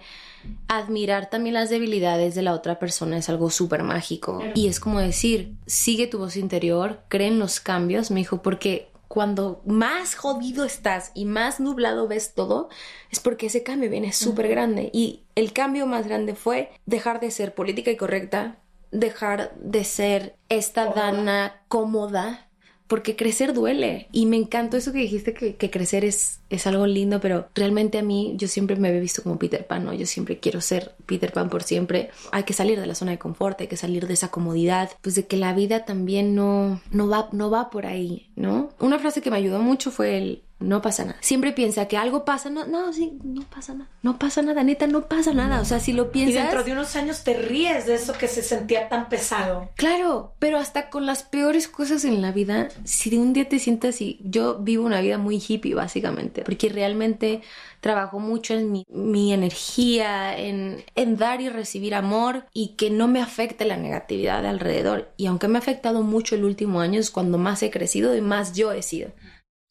admirar 0.69 1.31
también 1.31 1.55
las 1.55 1.71
debilidades 1.71 2.35
de 2.35 2.43
la 2.43 2.53
otra 2.53 2.79
persona 2.79 3.17
es 3.17 3.29
algo 3.29 3.51
súper 3.51 3.83
mágico. 3.83 4.45
Y 4.55 4.69
es 4.69 4.79
como 4.79 5.01
decir, 5.01 5.55
sigue 5.67 6.07
tu 6.07 6.19
voz 6.19 6.37
interior, 6.37 7.01
cree 7.09 7.29
en 7.29 7.39
los 7.39 7.61
cambios, 7.61 8.11
me 8.11 8.21
dijo, 8.21 8.43
porque 8.43 8.89
cuando 9.13 9.61
más 9.67 10.15
jodido 10.15 10.65
estás 10.65 11.11
y 11.13 11.27
más 11.27 11.61
nublado 11.61 12.09
ves 12.09 12.33
todo, 12.33 12.71
es 13.11 13.21
porque 13.21 13.49
ese 13.49 13.63
cambio 13.63 13.91
viene 13.91 14.11
súper 14.11 14.49
grande. 14.49 14.89
Y 14.95 15.25
el 15.35 15.53
cambio 15.53 15.87
más 15.87 16.07
grande 16.07 16.35
fue 16.35 16.71
dejar 16.87 17.21
de 17.21 17.31
ser 17.31 17.55
política 17.55 17.91
y 17.91 17.99
correcta, 17.99 18.57
dejar 18.91 19.55
de 19.57 19.85
ser 19.85 20.37
esta 20.49 20.87
dana 20.95 21.61
cómoda 21.69 22.49
porque 22.93 23.17
crecer 23.17 23.55
duele. 23.55 24.07
Y 24.13 24.27
me 24.27 24.37
encantó 24.37 24.77
eso 24.77 24.93
que 24.93 24.99
dijiste, 24.99 25.33
que, 25.33 25.71
crecer 25.71 26.05
es, 26.05 26.41
es 26.51 26.67
algo 26.67 26.87
lindo, 26.87 27.23
pero 27.23 27.49
realmente 27.55 27.97
a 27.97 28.03
mí 28.03 28.35
yo 28.37 28.49
siempre 28.49 28.77
me 28.77 28.89
había 28.89 29.01
visto 29.01 29.23
como 29.23 29.39
Peter 29.39 29.67
Pan, 29.67 29.87
¿no? 29.87 29.95
Yo 29.95 30.05
siempre 30.05 30.41
quiero 30.41 30.61
ser 30.61 30.95
Peter 31.07 31.33
Pan 31.33 31.49
por 31.49 31.63
siempre. 31.63 32.11
Hay 32.33 32.43
que 32.43 32.53
salir 32.53 32.79
de 32.79 32.87
la 32.87 32.95
zona 32.95 33.13
de 33.13 33.19
confort, 33.19 33.59
hay 33.63 33.67
que 33.67 33.79
salir 33.79 34.07
de 34.07 34.13
esa 34.13 34.31
comodidad, 34.31 34.91
pues 35.01 35.15
de 35.15 35.27
que 35.27 35.39
la 35.39 35.55
vida 35.55 35.87
también 35.87 36.35
no, 36.35 36.83
no, 36.91 37.09
va, 37.09 37.31
no 37.33 37.51
va 37.51 37.71
por 37.71 37.87
ahí, 37.87 38.29
¿no? 38.37 38.69
Una 38.79 38.99
frase 38.99 39.23
que 39.23 39.31
me 39.31 39.39
ayudó 39.39 39.61
mucho 39.61 39.91
fue 39.91 40.19
el... 40.19 40.43
No 40.63 40.81
pasa 40.83 41.05
nada. 41.05 41.19
Siempre 41.21 41.53
piensa 41.53 41.87
que 41.89 41.97
algo 41.97 42.25
pasa. 42.25 42.51
No, 42.51 42.67
no, 42.67 42.93
sí, 42.93 43.19
no 43.25 43.43
pasa 43.43 43.75
nada. 43.75 43.91
No 44.03 44.19
pasa 44.19 44.43
nada, 44.43 44.63
neta, 44.63 44.87
no 44.87 45.07
pasa 45.09 45.33
nada. 45.33 45.61
O 45.61 45.65
sea, 45.65 45.81
si 45.81 45.93
lo 45.93 46.05
Y 46.05 46.09
piensas. 46.09 46.43
dentro 46.45 46.65
de 46.65 46.73
unos 46.73 46.97
años 46.97 47.25
te 47.25 47.35
ríes 47.35 47.87
de 47.87 47.95
eso 47.95 48.13
que 48.15 48.29
se 48.29 48.43
sentía 48.43 48.89
tan 48.89 49.09
pesado. 49.09 49.71
Claro, 49.77 50.35
pero 50.39 50.59
hasta 50.59 50.89
con 50.91 51.07
las 51.07 51.23
peores 51.23 51.69
cosas 51.69 52.05
en 52.05 52.23
la 52.23 52.33
vida, 52.33 52.69
si 52.85 53.11
de 53.11 53.19
un 53.19 53.33
día 53.33 53.49
te 53.49 53.59
sientas 53.59 54.01
y 54.01 54.19
yo 54.23 54.59
vivo 54.59 54.85
una 54.85 55.01
vida 55.01 55.19
muy 55.19 55.43
hippie 55.47 55.75
básicamente, 55.75 56.43
porque 56.43 56.69
realmente 56.69 57.43
trabajo 57.81 58.21
mucho 58.21 58.55
en 58.55 58.71
mi, 58.71 58.85
mi 58.89 59.33
energía, 59.33 60.39
en, 60.39 60.85
en 60.95 61.17
dar 61.17 61.41
y 61.41 61.49
recibir 61.49 61.95
amor 61.95 62.47
y 62.53 62.75
que 62.77 62.91
no 62.91 63.09
me 63.09 63.21
afecte 63.21 63.65
la 63.65 63.77
negatividad 63.77 64.43
de 64.43 64.49
alrededor. 64.49 65.13
Y 65.17 65.27
aunque 65.27 65.49
me 65.49 65.59
ha 65.59 65.61
afectado 65.61 66.03
mucho 66.03 66.35
el 66.35 66.45
último 66.45 66.81
año, 66.81 67.01
es 67.01 67.11
cuando 67.11 67.39
más 67.39 67.63
he 67.63 67.71
crecido 67.71 68.15
y 68.17 68.21
más 68.21 68.53
yo 68.55 68.73
he 68.73 68.83
sido. 68.83 69.11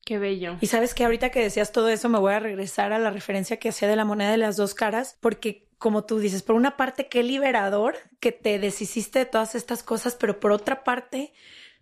Qué 0.03 0.17
bello. 0.17 0.57
Y 0.61 0.67
sabes 0.67 0.93
que 0.93 1.03
ahorita 1.03 1.29
que 1.29 1.41
decías 1.41 1.71
todo 1.71 1.89
eso, 1.89 2.09
me 2.09 2.19
voy 2.19 2.33
a 2.33 2.39
regresar 2.39 2.91
a 2.91 2.99
la 2.99 3.11
referencia 3.11 3.57
que 3.57 3.69
hacía 3.69 3.87
de 3.87 3.95
la 3.95 4.05
moneda 4.05 4.31
de 4.31 4.37
las 4.37 4.57
dos 4.57 4.73
caras, 4.73 5.17
porque 5.19 5.67
como 5.77 6.03
tú 6.03 6.19
dices, 6.19 6.43
por 6.43 6.55
una 6.55 6.77
parte, 6.77 7.07
qué 7.07 7.23
liberador 7.23 7.95
que 8.19 8.31
te 8.31 8.59
deshiciste 8.59 9.19
de 9.19 9.25
todas 9.25 9.55
estas 9.55 9.81
cosas, 9.83 10.15
pero 10.15 10.39
por 10.39 10.51
otra 10.51 10.83
parte, 10.83 11.33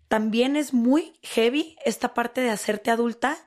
también 0.08 0.56
es 0.56 0.74
muy 0.74 1.20
heavy 1.22 1.76
esta 1.86 2.14
parte 2.14 2.42
de 2.42 2.50
hacerte 2.50 2.92
adulta, 2.92 3.38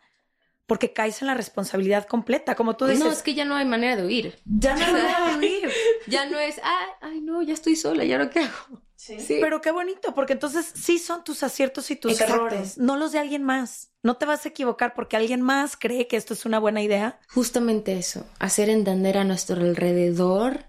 porque 0.66 0.92
caes 0.92 1.22
en 1.22 1.28
la 1.28 1.35
responsabilidad 1.35 2.06
completa, 2.06 2.54
como 2.54 2.76
tú 2.76 2.87
dices. 2.87 3.04
no, 3.04 3.11
es 3.11 3.22
que 3.22 3.35
ya 3.35 3.44
no 3.44 3.56
hay 3.56 3.64
manera 3.64 3.96
de 3.96 4.04
huir. 4.06 4.38
ya 4.44 4.76
no 4.76 4.85
hay 4.85 4.92
manera 4.92 5.30
de 5.30 5.38
huir. 5.38 5.70
Ya 6.06 6.26
no 6.26 6.38
es, 6.38 6.61
ay, 6.62 6.88
ay, 7.00 7.20
no, 7.20 7.42
ya 7.42 7.54
estoy 7.54 7.74
sola, 7.74 8.04
¿y 8.04 8.12
ahora 8.12 8.30
qué 8.30 8.40
hago? 8.40 8.82
Sí. 9.05 9.38
Pero 9.41 9.61
qué 9.61 9.73
bonito, 9.73 10.15
porque 10.15 10.35
entonces 10.35 10.71
sí 10.75 10.99
son 11.01 11.25
tus 11.25 11.43
aciertos 11.43 11.91
y 11.91 11.97
tus 11.97 12.12
Exacto. 12.12 12.35
errores, 12.35 12.79
no 12.79 12.97
los 12.97 13.11
de 13.11 13.19
alguien 13.19 13.43
más. 13.43 13.91
No 14.05 14.17
te 14.17 14.27
vas 14.27 14.45
a 14.47 14.49
equivocar 14.51 14.95
porque 14.95 15.17
alguien 15.17 15.41
más 15.43 15.77
cree 15.77 16.07
que 16.07 16.17
esto 16.17 16.35
es 16.35 16.45
una 16.45 16.61
buena 16.61 16.83
idea. 16.83 17.19
Justamente 17.35 17.99
eso, 17.99 18.25
hacer 18.38 18.69
entender 18.71 19.19
a 19.19 19.25
nuestro 19.25 19.57
alrededor 19.57 20.67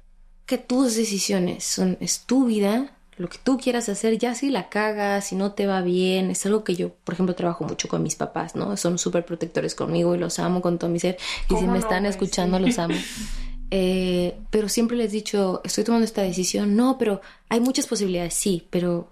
que 0.48 0.58
tus 0.58 0.96
decisiones 0.96 1.63
son, 1.63 1.98
es 2.00 2.22
tu 2.22 2.46
vida, 2.46 2.98
lo 3.17 3.30
que 3.30 3.38
tú 3.38 3.60
quieras 3.60 3.88
hacer, 3.89 4.17
ya 4.17 4.34
si 4.34 4.50
la 4.50 4.69
cagas, 4.69 5.28
si 5.28 5.36
no 5.36 5.52
te 5.54 5.67
va 5.67 5.82
bien, 5.82 6.32
es 6.32 6.43
algo 6.48 6.63
que 6.63 6.74
yo, 6.76 6.89
por 7.04 7.13
ejemplo, 7.13 7.36
trabajo 7.36 7.63
mucho 7.65 7.88
con 7.88 8.02
mis 8.02 8.15
papás, 8.15 8.56
¿no? 8.56 8.76
Son 8.78 8.98
súper 8.98 9.24
protectores 9.26 9.76
conmigo 9.76 10.15
y 10.15 10.17
los 10.17 10.39
amo 10.39 10.62
con 10.62 10.80
todo 10.80 10.89
mi 10.89 11.00
ser. 11.00 11.17
Y 11.19 11.54
si 11.54 11.56
¿Cómo 11.56 11.67
me 11.67 11.74
no, 11.74 11.80
están 11.80 12.08
escuchando, 12.08 12.58
Sí. 12.58 12.65
los 12.65 12.80
amo. 12.80 12.96
Eh, 13.75 14.36
pero 14.51 14.69
siempre 14.69 14.95
les 14.95 15.09
he 15.09 15.15
dicho, 15.15 15.59
estoy 15.63 15.83
tomando 15.83 16.05
esta 16.05 16.21
decisión. 16.21 16.75
No, 16.75 16.99
pero 16.99 17.21
hay 17.49 17.59
muchas 17.59 17.88
posibilidades, 17.88 18.36
sí, 18.36 18.67
pero 18.69 19.07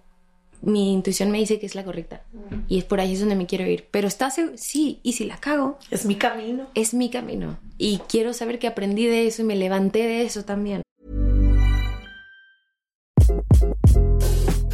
mi 0.61 0.93
intuición 0.93 1.31
me 1.31 1.39
dice 1.39 1.59
que 1.59 1.65
es 1.65 1.73
la 1.73 1.83
correcta. 1.83 2.21
Y 2.67 2.77
es 2.77 2.83
por 2.83 2.99
ahí 2.99 3.13
es 3.13 3.19
donde 3.19 3.33
me 3.33 3.47
quiero 3.47 3.65
ir. 3.65 3.87
Pero 3.89 4.07
está 4.07 4.29
sí, 4.29 4.99
y 5.01 5.13
si 5.13 5.25
la 5.25 5.37
cago. 5.37 5.79
Es 5.89 6.05
mi 6.05 6.13
camino. 6.13 6.67
Es 6.75 6.93
mi 6.93 7.09
camino. 7.09 7.57
Y 7.79 8.01
quiero 8.07 8.33
saber 8.33 8.59
que 8.59 8.67
aprendí 8.67 9.07
de 9.07 9.25
eso 9.25 9.41
y 9.41 9.45
me 9.45 9.55
levanté 9.55 10.03
de 10.03 10.21
eso 10.21 10.45
también. 10.45 10.83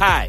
Hi, 0.00 0.28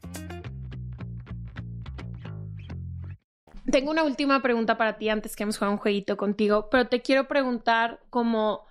Tengo 3.69 3.91
una 3.91 4.03
última 4.03 4.41
pregunta 4.41 4.77
para 4.77 4.97
ti 4.97 5.09
antes 5.09 5.35
que 5.35 5.43
hemos 5.43 5.57
jugado 5.57 5.73
un 5.73 5.79
jueguito 5.79 6.17
contigo, 6.17 6.69
pero 6.69 6.87
te 6.87 7.01
quiero 7.01 7.27
preguntar 7.27 7.99
como 8.09 8.65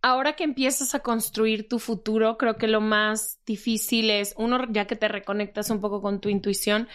ahora 0.00 0.34
que 0.34 0.44
empiezas 0.44 0.94
a 0.94 1.00
construir 1.00 1.68
tu 1.68 1.78
futuro, 1.78 2.36
creo 2.36 2.56
que 2.56 2.66
lo 2.66 2.80
más 2.80 3.40
difícil 3.46 4.10
es, 4.10 4.34
uno, 4.36 4.66
ya 4.70 4.86
que 4.86 4.96
te 4.96 5.08
reconectas 5.08 5.70
un 5.70 5.80
poco 5.80 6.02
con 6.02 6.20
tu 6.20 6.28
intuición, 6.28 6.88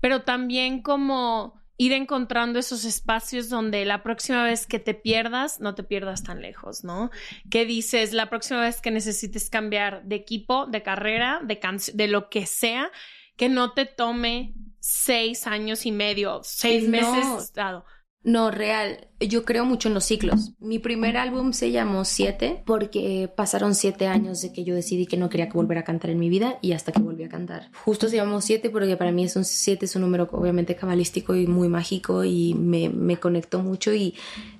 pero 0.00 0.22
también 0.22 0.82
como 0.82 1.60
ir 1.76 1.92
encontrando 1.92 2.60
esos 2.60 2.84
espacios 2.84 3.48
donde 3.48 3.84
la 3.84 4.04
próxima 4.04 4.44
vez 4.44 4.66
que 4.66 4.78
te 4.78 4.94
pierdas, 4.94 5.60
no 5.60 5.74
te 5.74 5.82
pierdas 5.82 6.22
tan 6.22 6.40
lejos, 6.40 6.84
¿no? 6.84 7.10
Que 7.50 7.64
dices, 7.64 8.12
la 8.12 8.30
próxima 8.30 8.60
vez 8.60 8.80
que 8.80 8.92
necesites 8.92 9.50
cambiar 9.50 10.04
de 10.04 10.14
equipo, 10.14 10.66
de 10.66 10.82
carrera, 10.82 11.40
de, 11.42 11.58
de 11.94 12.08
lo 12.08 12.28
que 12.28 12.46
sea, 12.46 12.90
que 13.36 13.48
no 13.48 13.72
te 13.72 13.86
tome 13.86 14.54
seis 14.82 15.46
años 15.46 15.86
y 15.86 15.92
medio, 15.92 16.40
seis 16.42 16.88
meses. 16.88 17.52
Dado. 17.54 17.84
No, 18.24 18.52
real. 18.52 19.08
Yo 19.18 19.44
creo 19.44 19.64
mucho 19.64 19.88
en 19.88 19.94
los 19.94 20.04
ciclos. 20.04 20.52
Mi 20.60 20.78
primer 20.78 21.16
álbum 21.16 21.52
se 21.52 21.72
llamó 21.72 22.04
Siete 22.04 22.62
porque 22.66 23.28
pasaron 23.36 23.74
siete 23.74 24.06
años 24.06 24.40
de 24.42 24.52
que 24.52 24.62
yo 24.62 24.76
decidí 24.76 25.06
que 25.06 25.16
no 25.16 25.28
quería 25.28 25.48
volver 25.52 25.78
a 25.78 25.84
cantar 25.84 26.10
en 26.10 26.20
mi 26.20 26.28
vida 26.28 26.58
y 26.62 26.72
hasta 26.72 26.92
que 26.92 27.00
volví 27.00 27.24
a 27.24 27.28
cantar. 27.28 27.70
Justo 27.84 28.08
se 28.08 28.16
llamó 28.16 28.40
Siete 28.40 28.70
porque 28.70 28.96
para 28.96 29.10
mí 29.10 29.24
es 29.24 29.34
un 29.34 29.44
siete 29.44 29.86
es 29.86 29.96
un 29.96 30.02
número 30.02 30.28
obviamente 30.32 30.76
cabalístico 30.76 31.34
y 31.34 31.48
muy 31.48 31.68
mágico 31.68 32.24
y 32.24 32.54
me, 32.54 32.88
me 32.90 33.16
conectó 33.16 33.60
mucho 33.60 33.92
y 33.92 34.14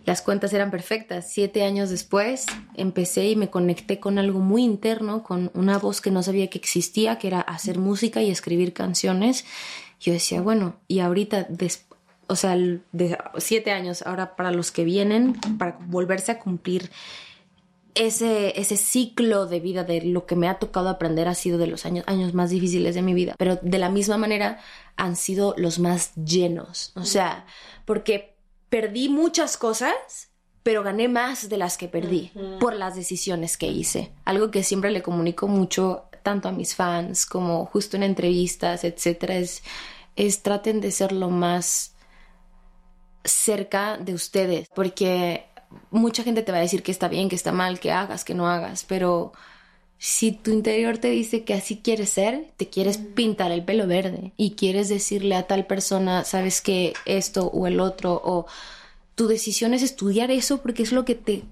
las 0.06 0.22
cuentas 0.22 0.52
eran 0.52 0.72
perfectas. 0.72 1.32
Siete 1.32 1.62
años 1.62 1.90
después 1.90 2.46
empecé 2.74 3.28
y 3.28 3.36
me 3.36 3.50
conecté 3.50 4.00
con 4.00 4.18
algo 4.18 4.40
muy 4.40 4.64
interno, 4.64 5.22
con 5.22 5.52
una 5.54 5.78
voz 5.78 6.00
que 6.00 6.10
no 6.10 6.24
sabía 6.24 6.50
que 6.50 6.58
existía, 6.58 7.18
que 7.18 7.28
era 7.28 7.40
hacer 7.40 7.78
música 7.78 8.22
y 8.22 8.30
escribir 8.30 8.72
canciones 8.72 9.44
yo 10.02 10.12
decía, 10.12 10.42
bueno, 10.42 10.76
y 10.88 10.98
ahorita, 10.98 11.48
o 12.26 12.36
sea, 12.36 12.56
de 12.56 13.18
siete 13.38 13.70
años, 13.70 14.02
ahora 14.02 14.36
para 14.36 14.50
los 14.50 14.72
que 14.72 14.84
vienen, 14.84 15.34
para 15.58 15.78
volverse 15.86 16.32
a 16.32 16.38
cumplir 16.40 16.90
ese, 17.94 18.58
ese 18.60 18.76
ciclo 18.76 19.46
de 19.46 19.60
vida 19.60 19.84
de 19.84 20.02
lo 20.02 20.26
que 20.26 20.34
me 20.34 20.48
ha 20.48 20.58
tocado 20.58 20.88
aprender 20.88 21.28
ha 21.28 21.34
sido 21.34 21.58
de 21.58 21.66
los 21.66 21.86
años, 21.86 22.04
años 22.08 22.34
más 22.34 22.50
difíciles 22.50 22.94
de 22.94 23.02
mi 23.02 23.14
vida, 23.14 23.34
pero 23.38 23.58
de 23.62 23.78
la 23.78 23.90
misma 23.90 24.16
manera 24.16 24.58
han 24.96 25.14
sido 25.14 25.54
los 25.56 25.78
más 25.78 26.14
llenos, 26.16 26.92
o 26.96 27.04
sea, 27.04 27.46
porque 27.84 28.34
perdí 28.68 29.08
muchas 29.08 29.56
cosas, 29.56 30.30
pero 30.62 30.82
gané 30.82 31.08
más 31.08 31.48
de 31.48 31.58
las 31.58 31.76
que 31.76 31.88
perdí 31.88 32.32
por 32.60 32.74
las 32.74 32.94
decisiones 32.94 33.56
que 33.56 33.66
hice. 33.66 34.12
Algo 34.24 34.50
que 34.50 34.62
siempre 34.62 34.90
le 34.90 35.02
comunico 35.02 35.48
mucho 35.48 36.04
tanto 36.22 36.48
a 36.48 36.52
mis 36.52 36.74
fans 36.74 37.26
como 37.26 37.66
justo 37.66 37.96
en 37.96 38.04
entrevistas, 38.04 38.84
etcétera, 38.84 39.36
es, 39.36 39.62
es 40.16 40.42
traten 40.42 40.80
de 40.80 40.90
ser 40.90 41.12
lo 41.12 41.30
más 41.30 41.94
cerca 43.24 43.96
de 43.96 44.14
ustedes, 44.14 44.68
porque 44.74 45.46
mucha 45.90 46.22
gente 46.22 46.42
te 46.42 46.52
va 46.52 46.58
a 46.58 46.62
decir 46.62 46.82
que 46.82 46.92
está 46.92 47.08
bien, 47.08 47.28
que 47.28 47.36
está 47.36 47.52
mal, 47.52 47.80
que 47.80 47.92
hagas, 47.92 48.24
que 48.24 48.34
no 48.34 48.48
hagas, 48.48 48.84
pero 48.84 49.32
si 49.98 50.32
tu 50.32 50.50
interior 50.50 50.98
te 50.98 51.10
dice 51.10 51.44
que 51.44 51.54
así 51.54 51.78
quieres 51.78 52.10
ser, 52.10 52.48
te 52.56 52.68
quieres 52.68 52.98
pintar 52.98 53.52
el 53.52 53.64
pelo 53.64 53.86
verde 53.86 54.32
y 54.36 54.52
quieres 54.52 54.88
decirle 54.88 55.36
a 55.36 55.46
tal 55.46 55.66
persona, 55.66 56.24
sabes 56.24 56.60
que 56.60 56.94
esto 57.04 57.46
o 57.46 57.66
el 57.66 57.78
otro, 57.78 58.20
o 58.24 58.46
tu 59.14 59.28
decisión 59.28 59.74
es 59.74 59.82
estudiar 59.82 60.30
eso 60.30 60.58
porque 60.58 60.82
es 60.82 60.90
lo 60.90 61.04
que 61.04 61.14
te 61.14 61.44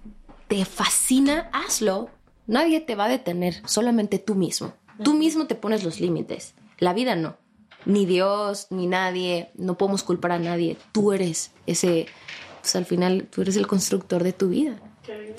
te 0.50 0.64
fascina, 0.64 1.48
hazlo. 1.52 2.10
Nadie 2.48 2.80
te 2.80 2.96
va 2.96 3.04
a 3.04 3.08
detener, 3.08 3.62
solamente 3.66 4.18
tú 4.18 4.34
mismo. 4.34 4.72
Tú 5.04 5.14
mismo 5.14 5.46
te 5.46 5.54
pones 5.54 5.84
los 5.84 6.00
límites. 6.00 6.54
La 6.80 6.92
vida 6.92 7.14
no. 7.14 7.36
Ni 7.84 8.06
Dios, 8.06 8.66
ni 8.70 8.86
nadie. 8.86 9.50
No 9.54 9.76
podemos 9.76 10.02
culpar 10.02 10.32
a 10.32 10.38
nadie. 10.38 10.76
Tú 10.92 11.12
eres 11.12 11.52
ese. 11.66 12.06
Pues 12.60 12.76
al 12.76 12.84
final, 12.84 13.28
tú 13.30 13.42
eres 13.42 13.56
el 13.56 13.66
constructor 13.66 14.22
de 14.22 14.32
tu 14.32 14.48
vida. 14.50 14.76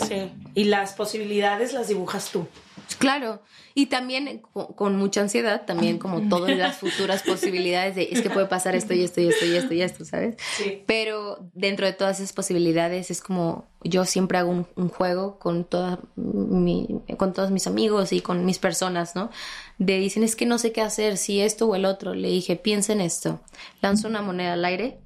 Sí. 0.08 0.32
Y 0.56 0.66
las 0.66 0.94
posibilidades 0.94 1.74
las 1.74 1.88
dibujas 1.88 2.32
tú. 2.32 2.48
Claro, 2.96 3.42
y 3.74 3.88
también 3.88 4.42
con, 4.76 4.98
mucha 4.98 5.22
ansiedad, 5.22 5.66
también 5.66 5.98
como 5.98 6.28
todas 6.30 6.56
las 6.58 6.78
futuras 6.78 7.24
posibilidades 7.24 7.96
de 7.96 8.10
es 8.12 8.22
que 8.22 8.30
puede 8.30 8.48
pasar 8.48 8.76
esto 8.76 8.94
y 8.94 9.04
esto 9.04 9.22
y 9.22 9.28
esto 9.28 9.46
y 9.46 9.56
esto 9.56 9.74
y 9.74 9.82
esto, 9.82 10.06
¿sabes? 10.06 10.36
Sí. 10.58 10.84
Pero 10.86 11.40
dentro 11.54 11.86
de 11.86 11.94
todas 11.94 12.20
esas 12.20 12.34
posibilidades 12.34 13.12
es 13.12 13.22
como 13.22 13.66
yo 13.84 14.06
siempre 14.06 14.38
hago 14.38 14.52
un, 14.52 14.90
juego 14.90 15.40
con, 15.40 15.64
toda 15.64 16.00
mi, 16.16 16.88
con 17.18 17.34
todos 17.34 17.52
mis 17.52 17.66
amigos 17.66 18.14
y 18.14 18.22
con 18.22 18.46
mis 18.46 18.60
personas, 18.60 19.16
¿no? 19.16 19.32
De 19.78 19.98
dicen 19.98 20.24
es 20.24 20.36
que 20.36 20.46
no 20.46 20.58
sé 20.58 20.72
qué 20.72 20.82
hacer, 20.82 21.18
si 21.18 21.42
esto 21.42 21.68
o 21.68 21.76
el 21.76 21.86
otro. 21.86 22.14
Le 22.14 22.28
dije, 22.28 22.56
piensa 22.56 22.94
en 22.94 23.02
esto, 23.02 23.42
lanzo 23.82 24.08
una 24.08 24.22
moneda 24.22 24.54
al 24.54 24.66
aire, 24.66 25.00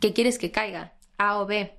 ¿qué 0.00 0.12
quieres 0.12 0.38
que 0.38 0.50
caiga? 0.50 0.92
A 1.18 1.40
o 1.40 1.46
B. 1.46 1.78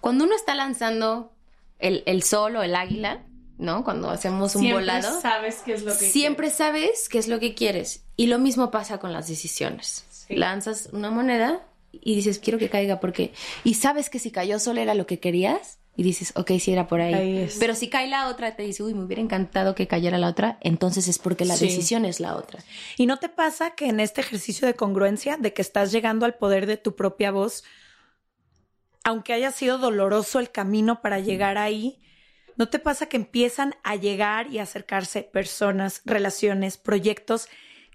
Cuando 0.00 0.24
uno 0.24 0.34
está 0.34 0.54
lanzando 0.54 1.32
el, 1.78 2.02
el 2.06 2.22
sol 2.22 2.56
o 2.56 2.62
el 2.62 2.74
águila, 2.74 3.22
¿no? 3.58 3.84
Cuando 3.84 4.08
hacemos 4.10 4.54
un 4.54 4.62
siempre 4.62 4.84
volado. 4.84 5.20
sabes 5.20 5.62
qué 5.64 5.74
es 5.74 5.82
lo 5.82 5.96
que 5.96 6.08
Siempre 6.08 6.50
sabes 6.50 7.08
qué 7.08 7.18
es 7.18 7.28
lo 7.28 7.40
que 7.40 7.54
quieres. 7.54 8.04
Y 8.16 8.26
lo 8.28 8.38
mismo 8.38 8.70
pasa 8.70 8.98
con 8.98 9.12
las 9.12 9.28
decisiones. 9.28 10.04
Lanzas 10.28 10.88
una 10.92 11.10
moneda 11.10 11.60
y 11.92 12.14
dices, 12.14 12.38
quiero 12.38 12.58
que 12.58 12.68
caiga 12.68 13.00
porque... 13.00 13.32
Y 13.64 13.74
sabes 13.74 14.10
que 14.10 14.18
si 14.18 14.30
cayó 14.30 14.58
solo 14.58 14.80
era 14.80 14.94
lo 14.94 15.06
que 15.06 15.18
querías. 15.18 15.78
Y 15.96 16.04
dices, 16.04 16.32
ok, 16.36 16.52
si 16.60 16.70
era 16.72 16.86
por 16.86 17.00
ahí. 17.00 17.48
Pero 17.58 17.74
si 17.74 17.88
cae 17.88 18.06
la 18.06 18.28
otra, 18.28 18.54
te 18.54 18.62
dice, 18.62 18.84
uy, 18.84 18.94
me 18.94 19.02
hubiera 19.02 19.20
encantado 19.20 19.74
que 19.74 19.88
cayera 19.88 20.16
la 20.16 20.28
otra, 20.28 20.56
entonces 20.60 21.08
es 21.08 21.18
porque 21.18 21.44
la 21.44 21.56
decisión 21.56 22.04
es 22.04 22.20
la 22.20 22.36
otra. 22.36 22.62
¿Y 22.96 23.06
no 23.06 23.16
te 23.16 23.28
pasa 23.28 23.72
que 23.72 23.88
en 23.88 23.98
este 23.98 24.20
ejercicio 24.20 24.68
de 24.68 24.74
congruencia, 24.74 25.36
de 25.38 25.52
que 25.52 25.60
estás 25.60 25.90
llegando 25.90 26.24
al 26.24 26.36
poder 26.36 26.66
de 26.66 26.76
tu 26.76 26.94
propia 26.94 27.32
voz, 27.32 27.64
aunque 29.02 29.32
haya 29.32 29.50
sido 29.50 29.78
doloroso 29.78 30.38
el 30.38 30.52
camino 30.52 31.02
para 31.02 31.18
llegar 31.18 31.58
ahí, 31.58 31.98
¿No 32.58 32.68
te 32.68 32.80
pasa 32.80 33.06
que 33.06 33.16
empiezan 33.16 33.76
a 33.84 33.94
llegar 33.94 34.48
y 34.52 34.58
acercarse 34.58 35.22
personas, 35.22 36.02
relaciones, 36.04 36.76
proyectos 36.76 37.48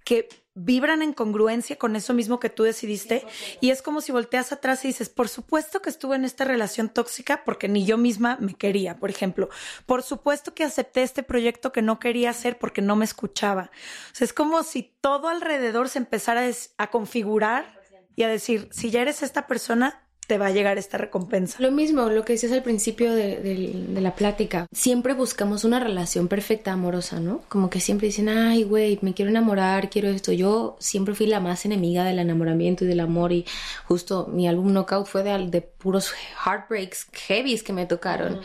que 0.05 0.29
vibran 0.55 1.01
en 1.01 1.13
congruencia 1.13 1.77
con 1.77 1.97
eso 1.97 2.13
mismo 2.13 2.39
que 2.39 2.49
tú 2.49 2.63
decidiste? 2.63 3.25
Y 3.59 3.71
es 3.71 3.81
como 3.81 3.99
si 3.99 4.13
volteas 4.13 4.53
atrás 4.53 4.85
y 4.85 4.87
dices, 4.87 5.09
por 5.09 5.27
supuesto 5.27 5.81
que 5.81 5.89
estuve 5.89 6.15
en 6.15 6.23
esta 6.23 6.45
relación 6.45 6.87
tóxica 6.87 7.43
porque 7.43 7.67
ni 7.67 7.85
yo 7.85 7.97
misma 7.97 8.37
me 8.39 8.53
quería, 8.53 8.97
por 8.99 9.09
ejemplo. 9.09 9.49
Por 9.85 10.01
supuesto 10.01 10.53
que 10.53 10.63
acepté 10.63 11.03
este 11.03 11.23
proyecto 11.23 11.73
que 11.73 11.81
no 11.81 11.99
quería 11.99 12.29
hacer 12.29 12.57
porque 12.57 12.81
no 12.81 12.95
me 12.95 13.03
escuchaba. 13.03 13.69
O 14.13 14.15
sea, 14.15 14.23
es 14.23 14.33
como 14.33 14.63
si 14.63 14.93
todo 15.01 15.27
alrededor 15.27 15.89
se 15.89 15.99
empezara 15.99 16.49
a 16.77 16.89
configurar 16.89 17.81
y 18.15 18.23
a 18.23 18.29
decir, 18.29 18.69
si 18.71 18.91
ya 18.91 19.01
eres 19.01 19.23
esta 19.23 19.45
persona, 19.45 20.07
te 20.27 20.37
va 20.37 20.47
a 20.47 20.51
llegar 20.51 20.77
esta 20.77 20.97
recompensa. 20.97 21.57
Lo 21.59 21.71
mismo, 21.71 22.09
lo 22.09 22.23
que 22.23 22.33
decías 22.33 22.51
al 22.51 22.63
principio 22.63 23.13
de, 23.13 23.97
la 23.99 24.15
plática. 24.15 24.67
Siempre 24.71 25.13
buscamos 25.13 25.63
una 25.63 25.79
relación 25.79 26.27
perfecta, 26.27 26.71
amorosa, 26.71 27.19
¿no? 27.19 27.41
Como 27.49 27.69
que 27.69 27.79
siempre 27.79 28.07
dicen, 28.07 28.29
ay, 28.29 28.63
güey, 28.63 28.99
me 29.01 29.13
quiero 29.13 29.31
enamorar, 29.31 29.89
quiero 29.89 30.09
esto. 30.09 30.31
Yo 30.31 30.77
siempre 30.79 31.15
fui 31.15 31.27
la 31.27 31.39
más 31.39 31.65
enemiga 31.65 32.03
del 32.03 32.19
enamoramiento 32.19 32.85
y 32.85 32.87
del 32.87 32.99
amor 32.99 33.31
y 33.33 33.45
justo 33.85 34.27
mi 34.31 34.47
álbum 34.47 34.71
Knockout 34.71 35.07
fue 35.07 35.23
de, 35.23 35.47
de 35.47 35.61
puros 35.61 36.13
heartbreaks 36.45 37.07
heavies 37.27 37.63
que 37.63 37.73
me 37.73 37.85
tocaron. 37.85 38.41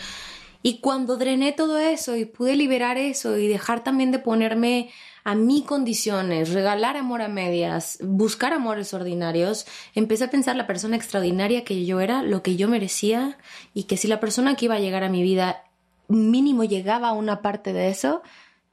Y 0.62 0.80
cuando 0.80 1.16
drené 1.16 1.52
todo 1.52 1.78
eso 1.78 2.16
y 2.16 2.24
pude 2.24 2.56
liberar 2.56 2.98
eso 2.98 3.38
y 3.38 3.46
dejar 3.46 3.84
también 3.84 4.10
de 4.10 4.18
ponerme 4.18 4.90
a 5.24 5.34
mi 5.34 5.62
condiciones, 5.62 6.52
regalar 6.52 6.96
amor 6.96 7.22
a 7.22 7.28
medias, 7.28 7.98
buscar 8.02 8.52
amores 8.52 8.94
ordinarios, 8.94 9.66
empecé 9.94 10.24
a 10.24 10.30
pensar 10.30 10.56
la 10.56 10.66
persona 10.66 10.96
extraordinaria 10.96 11.64
que 11.64 11.84
yo 11.84 12.00
era, 12.00 12.22
lo 12.22 12.42
que 12.42 12.56
yo 12.56 12.68
merecía 12.68 13.38
y 13.74 13.84
que 13.84 13.96
si 13.96 14.08
la 14.08 14.20
persona 14.20 14.54
que 14.54 14.66
iba 14.66 14.76
a 14.76 14.80
llegar 14.80 15.04
a 15.04 15.08
mi 15.08 15.22
vida 15.22 15.64
mínimo 16.08 16.64
llegaba 16.64 17.08
a 17.08 17.12
una 17.12 17.42
parte 17.42 17.72
de 17.72 17.88
eso, 17.88 18.22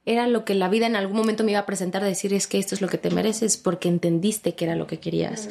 era 0.06 0.28
lo 0.28 0.44
que 0.44 0.54
la 0.54 0.68
vida 0.68 0.86
en 0.86 0.96
algún 0.96 1.16
momento 1.16 1.42
me 1.44 1.50
iba 1.50 1.60
a 1.60 1.66
presentar, 1.66 2.02
decir 2.02 2.32
es 2.32 2.46
que 2.46 2.58
esto 2.58 2.74
es 2.74 2.80
lo 2.80 2.88
que 2.88 2.96
te 2.96 3.10
mereces 3.10 3.56
porque 3.56 3.88
entendiste 3.88 4.54
que 4.54 4.64
era 4.64 4.76
lo 4.76 4.86
que 4.86 5.00
querías. 5.00 5.48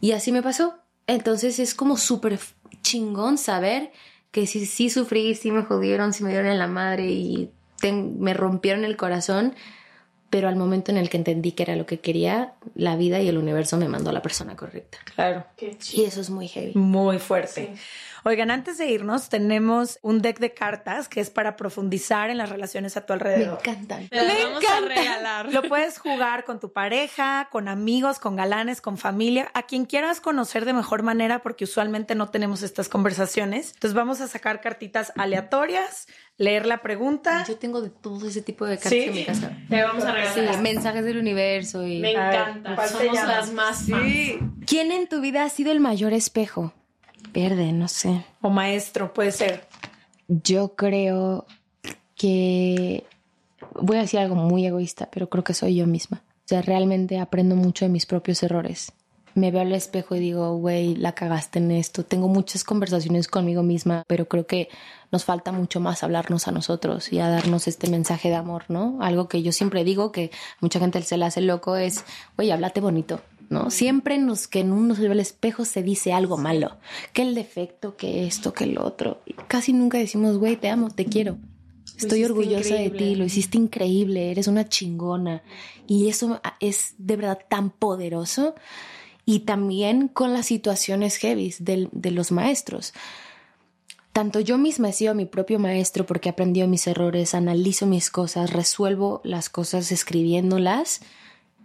Y 0.00 0.12
así 0.12 0.30
me 0.30 0.42
pasó. 0.42 0.76
Entonces 1.08 1.58
es 1.58 1.74
como 1.74 1.96
súper 1.96 2.38
chingón 2.82 3.36
saber 3.36 3.92
que 4.30 4.46
si 4.46 4.64
sí 4.66 4.90
sufrí, 4.90 5.34
sí 5.34 5.50
me 5.50 5.62
jodieron, 5.62 6.12
sí 6.12 6.22
me 6.22 6.30
dieron 6.30 6.46
en 6.46 6.58
la 6.58 6.66
madre 6.68 7.10
y 7.10 7.50
me 7.82 8.34
rompieron 8.34 8.84
el 8.84 8.96
corazón, 8.96 9.54
pero 10.30 10.48
al 10.48 10.56
momento 10.56 10.90
en 10.90 10.96
el 10.96 11.08
que 11.08 11.16
entendí 11.16 11.52
que 11.52 11.62
era 11.62 11.76
lo 11.76 11.86
que 11.86 12.00
quería, 12.00 12.54
la 12.74 12.96
vida 12.96 13.20
y 13.20 13.28
el 13.28 13.38
universo 13.38 13.76
me 13.76 13.88
mandó 13.88 14.10
a 14.10 14.12
la 14.12 14.22
persona 14.22 14.56
correcta. 14.56 14.98
Claro. 15.14 15.44
y 15.92 16.04
eso 16.04 16.20
es 16.20 16.30
muy 16.30 16.48
heavy. 16.48 16.72
Muy 16.74 17.18
fuerte. 17.18 17.74
Oigan, 18.28 18.50
antes 18.50 18.76
de 18.76 18.90
irnos, 18.90 19.28
tenemos 19.28 20.00
un 20.02 20.20
deck 20.20 20.40
de 20.40 20.52
cartas 20.52 21.08
que 21.08 21.20
es 21.20 21.30
para 21.30 21.54
profundizar 21.54 22.28
en 22.28 22.38
las 22.38 22.48
relaciones 22.48 22.96
a 22.96 23.06
tu 23.06 23.12
alrededor. 23.12 23.60
Me 23.64 23.70
encantan. 23.70 24.08
Me 24.10 24.42
vamos 24.42 24.64
a 24.68 24.80
regalar. 24.80 25.52
Lo 25.52 25.62
puedes 25.62 26.00
jugar 26.00 26.44
con 26.44 26.58
tu 26.58 26.72
pareja, 26.72 27.46
con 27.52 27.68
amigos, 27.68 28.18
con 28.18 28.34
galanes, 28.34 28.80
con 28.80 28.98
familia, 28.98 29.48
a 29.54 29.62
quien 29.62 29.84
quieras 29.84 30.20
conocer 30.20 30.64
de 30.64 30.72
mejor 30.72 31.04
manera, 31.04 31.40
porque 31.40 31.62
usualmente 31.62 32.16
no 32.16 32.28
tenemos 32.28 32.64
estas 32.64 32.88
conversaciones. 32.88 33.74
Entonces 33.74 33.94
vamos 33.94 34.20
a 34.20 34.26
sacar 34.26 34.60
cartitas 34.60 35.12
aleatorias, 35.14 36.08
leer 36.36 36.66
la 36.66 36.78
pregunta. 36.78 37.44
Yo 37.46 37.58
tengo 37.58 37.80
de 37.80 37.90
todo 37.90 38.26
ese 38.26 38.42
tipo 38.42 38.66
de 38.66 38.74
cartas 38.76 38.92
en 38.92 39.14
mi 39.14 39.24
casa. 39.24 39.56
Te 39.70 39.84
vamos 39.84 40.02
a 40.02 40.10
regalar. 40.10 40.34
Sí, 40.56 40.60
mensajes 40.62 41.04
del 41.04 41.18
universo 41.18 41.86
y. 41.86 42.00
Me 42.00 42.10
encanta. 42.10 42.88
Somos 42.88 43.22
las 43.22 43.52
más 43.52 43.78
sí. 43.84 44.40
¿Quién 44.66 44.90
en 44.90 45.06
tu 45.08 45.20
vida 45.20 45.44
ha 45.44 45.48
sido 45.48 45.70
el 45.70 45.78
mayor 45.78 46.12
espejo? 46.12 46.74
Verde, 47.32 47.72
no 47.72 47.88
sé. 47.88 48.24
O 48.40 48.50
maestro, 48.50 49.12
puede 49.12 49.32
ser. 49.32 49.66
Yo 50.28 50.74
creo 50.74 51.46
que 52.14 53.04
voy 53.74 53.96
a 53.96 54.00
decir 54.00 54.20
algo 54.20 54.34
muy 54.34 54.66
egoísta, 54.66 55.08
pero 55.10 55.28
creo 55.28 55.44
que 55.44 55.54
soy 55.54 55.76
yo 55.76 55.86
misma. 55.86 56.22
O 56.46 56.48
sea, 56.48 56.62
realmente 56.62 57.18
aprendo 57.18 57.56
mucho 57.56 57.84
de 57.84 57.90
mis 57.90 58.06
propios 58.06 58.42
errores. 58.42 58.92
Me 59.34 59.50
veo 59.50 59.60
al 59.60 59.72
espejo 59.72 60.14
y 60.14 60.20
digo, 60.20 60.56
güey, 60.56 60.94
la 60.94 61.12
cagaste 61.12 61.58
en 61.58 61.70
esto. 61.70 62.04
Tengo 62.04 62.28
muchas 62.28 62.64
conversaciones 62.64 63.28
conmigo 63.28 63.62
misma, 63.62 64.02
pero 64.06 64.28
creo 64.28 64.46
que 64.46 64.70
nos 65.12 65.24
falta 65.24 65.52
mucho 65.52 65.78
más 65.78 66.02
hablarnos 66.02 66.48
a 66.48 66.52
nosotros 66.52 67.12
y 67.12 67.18
a 67.18 67.28
darnos 67.28 67.68
este 67.68 67.90
mensaje 67.90 68.30
de 68.30 68.36
amor, 68.36 68.64
¿no? 68.68 68.98
Algo 69.02 69.28
que 69.28 69.42
yo 69.42 69.52
siempre 69.52 69.84
digo 69.84 70.10
que 70.10 70.30
mucha 70.60 70.78
gente 70.78 71.02
se 71.02 71.18
le 71.18 71.26
hace 71.26 71.42
loco 71.42 71.76
es, 71.76 72.04
güey, 72.36 72.50
háblate 72.50 72.80
bonito. 72.80 73.20
¿No? 73.48 73.70
Siempre 73.70 74.18
nos, 74.18 74.48
que 74.48 74.60
en 74.60 74.72
uno 74.72 74.94
se 74.94 75.02
ve 75.02 75.12
el 75.14 75.20
espejo 75.20 75.64
se 75.64 75.82
dice 75.82 76.12
algo 76.12 76.36
malo, 76.36 76.76
que 77.12 77.22
el 77.22 77.34
defecto, 77.34 77.96
que 77.96 78.26
esto, 78.26 78.52
que 78.52 78.64
el 78.64 78.78
otro. 78.78 79.22
casi 79.48 79.72
nunca 79.72 79.98
decimos, 79.98 80.38
güey, 80.38 80.56
te 80.56 80.68
amo, 80.68 80.90
te 80.90 81.04
quiero. 81.04 81.38
Estoy 81.96 82.24
orgullosa 82.24 82.74
de 82.74 82.90
ti, 82.90 83.14
lo 83.14 83.24
hiciste 83.24 83.56
increíble, 83.56 84.30
eres 84.30 84.48
una 84.48 84.68
chingona. 84.68 85.42
Y 85.86 86.08
eso 86.08 86.42
es 86.60 86.94
de 86.98 87.16
verdad 87.16 87.38
tan 87.48 87.70
poderoso. 87.70 88.54
Y 89.24 89.40
también 89.40 90.08
con 90.08 90.32
las 90.34 90.46
situaciones 90.46 91.16
heavy 91.16 91.54
de, 91.58 91.88
de 91.90 92.10
los 92.10 92.32
maestros. 92.32 92.92
Tanto 94.12 94.40
yo 94.40 94.58
misma 94.58 94.90
he 94.90 94.92
sido 94.92 95.14
mi 95.14 95.24
propio 95.24 95.58
maestro 95.58 96.06
porque 96.06 96.28
he 96.28 96.32
aprendido 96.32 96.68
mis 96.68 96.86
errores, 96.86 97.34
analizo 97.34 97.86
mis 97.86 98.10
cosas, 98.10 98.52
resuelvo 98.52 99.20
las 99.24 99.48
cosas 99.48 99.90
escribiéndolas 99.90 101.00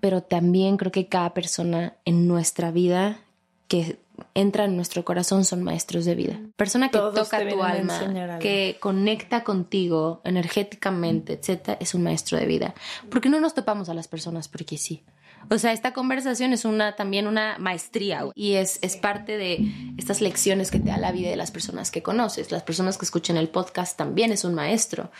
pero 0.02 0.22
también 0.22 0.76
creo 0.76 0.91
que 0.91 1.08
cada 1.08 1.34
persona 1.34 1.95
en 2.04 2.28
nuestra 2.28 2.72
vida 2.72 3.20
que 3.68 3.99
entra 4.34 4.66
en 4.66 4.76
nuestro 4.76 5.06
corazón 5.06 5.45
son 5.45 5.64
maestros 5.64 6.06
de 6.06 6.16
vida. 6.16 6.39
Persona 6.56 6.89
que 6.89 6.97
toca 6.97 7.47
tu 7.47 7.64
alma, 7.64 8.39
que 8.39 8.78
conecta 8.80 9.43
contigo 9.43 10.22
energéticamente, 10.24 11.34
etcétera, 11.34 11.78
es 11.80 11.93
un 11.93 12.04
maestro 12.04 12.38
de 12.38 12.45
vida. 12.45 12.74
Porque 13.10 13.30
no 13.30 13.39
nos 13.39 13.54
topamos 13.54 13.89
a 13.89 13.93
las 13.93 14.08
personas 14.08 14.47
porque 14.47 14.78
sí. 14.78 15.04
O 15.49 15.58
sea, 15.58 15.74
esta 15.74 15.91
conversación 15.93 16.54
es 16.54 16.66
una 16.66 16.95
también 16.95 17.28
una 17.28 17.58
maestría 17.58 18.26
y 18.36 18.54
es, 18.54 18.78
es 18.82 18.95
parte 18.95 19.38
de 19.38 19.93
estas 19.97 20.22
lecciones 20.22 20.70
que 20.70 20.80
te 20.80 20.89
da 20.89 20.97
la 20.97 21.12
vida 21.12 21.30
de 21.30 21.36
las 21.36 21.52
personas 21.52 21.89
que 21.89 22.04
conoces. 22.04 22.52
Las 22.52 22.64
personas 22.64 22.97
que 22.97 23.06
escuchan 23.06 23.38
el 23.38 23.49
podcast 23.49 23.97
también 23.97 24.32
es 24.32 24.43
un 24.43 24.54
maestro. 24.54 25.12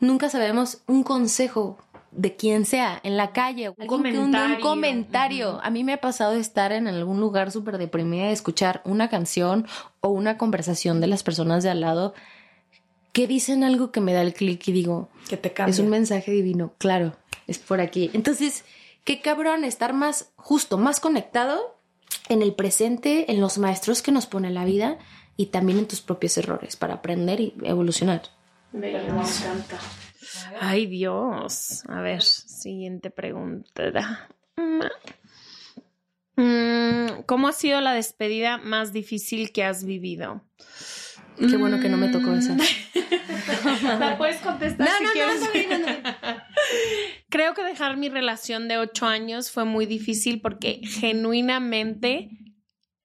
Nunca 0.00 0.28
sabemos 0.28 0.78
un 0.86 1.02
consejo 1.02 1.78
de 2.12 2.34
quien 2.34 2.64
sea, 2.64 3.00
en 3.04 3.16
la 3.16 3.32
calle, 3.32 3.68
un 3.70 3.86
comentario. 3.86 4.56
Un, 4.56 4.60
comentario. 4.60 5.60
A 5.62 5.70
mí 5.70 5.84
me 5.84 5.92
ha 5.92 6.00
pasado 6.00 6.32
de 6.32 6.40
estar 6.40 6.72
en 6.72 6.88
algún 6.88 7.20
lugar 7.20 7.52
súper 7.52 7.78
deprimida 7.78 8.28
y 8.28 8.32
escuchar 8.32 8.82
una 8.84 9.08
canción 9.08 9.66
o 10.00 10.08
una 10.08 10.36
conversación 10.36 11.00
de 11.00 11.06
las 11.06 11.22
personas 11.22 11.62
de 11.62 11.70
al 11.70 11.80
lado 11.80 12.14
que 13.12 13.26
dicen 13.26 13.64
algo 13.64 13.90
que 13.90 14.00
me 14.00 14.12
da 14.12 14.22
el 14.22 14.34
clic 14.34 14.66
y 14.68 14.72
digo, 14.72 15.08
que 15.28 15.36
te 15.36 15.52
Es 15.66 15.78
un 15.78 15.88
mensaje 15.88 16.30
divino, 16.30 16.74
claro, 16.78 17.16
es 17.46 17.58
por 17.58 17.80
aquí. 17.80 18.10
Entonces, 18.12 18.64
qué 19.04 19.20
cabrón 19.20 19.64
estar 19.64 19.92
más 19.92 20.30
justo, 20.36 20.78
más 20.78 21.00
conectado 21.00 21.76
en 22.28 22.42
el 22.42 22.54
presente, 22.54 23.30
en 23.30 23.40
los 23.40 23.58
maestros 23.58 24.02
que 24.02 24.12
nos 24.12 24.26
pone 24.26 24.50
la 24.50 24.64
vida 24.64 24.98
y 25.36 25.46
también 25.46 25.78
en 25.78 25.88
tus 25.88 26.00
propios 26.00 26.36
errores 26.38 26.76
para 26.76 26.94
aprender 26.94 27.40
y 27.40 27.54
evolucionar. 27.64 28.22
Me 28.72 28.90
encanta. 28.90 29.78
Ay, 30.60 30.86
Dios. 30.86 31.82
A 31.88 32.00
ver, 32.00 32.22
siguiente 32.22 33.10
pregunta. 33.10 34.28
Mm, 36.36 37.22
¿Cómo 37.26 37.48
ha 37.48 37.52
sido 37.52 37.80
la 37.80 37.92
despedida 37.92 38.58
más 38.58 38.92
difícil 38.92 39.52
que 39.52 39.64
has 39.64 39.84
vivido? 39.84 40.42
Qué 41.38 41.56
bueno 41.56 41.80
que 41.80 41.88
no 41.88 41.96
me 41.96 42.08
tocó 42.08 42.34
esa. 42.34 42.56
La 43.98 44.16
puedes 44.18 44.36
contestar 44.40 44.86
No, 44.88 44.98
si 44.98 45.04
no, 45.04 45.12
quieres. 45.12 45.40
no, 45.70 45.78
no, 45.78 45.86
no, 45.88 46.42
Creo 47.30 47.54
que 47.54 47.62
dejar 47.62 47.96
mi 47.96 48.08
relación 48.08 48.68
de 48.68 48.76
ocho 48.78 49.06
años 49.06 49.50
fue 49.50 49.64
muy 49.64 49.86
difícil 49.86 50.40
porque 50.40 50.80
genuinamente 50.84 52.30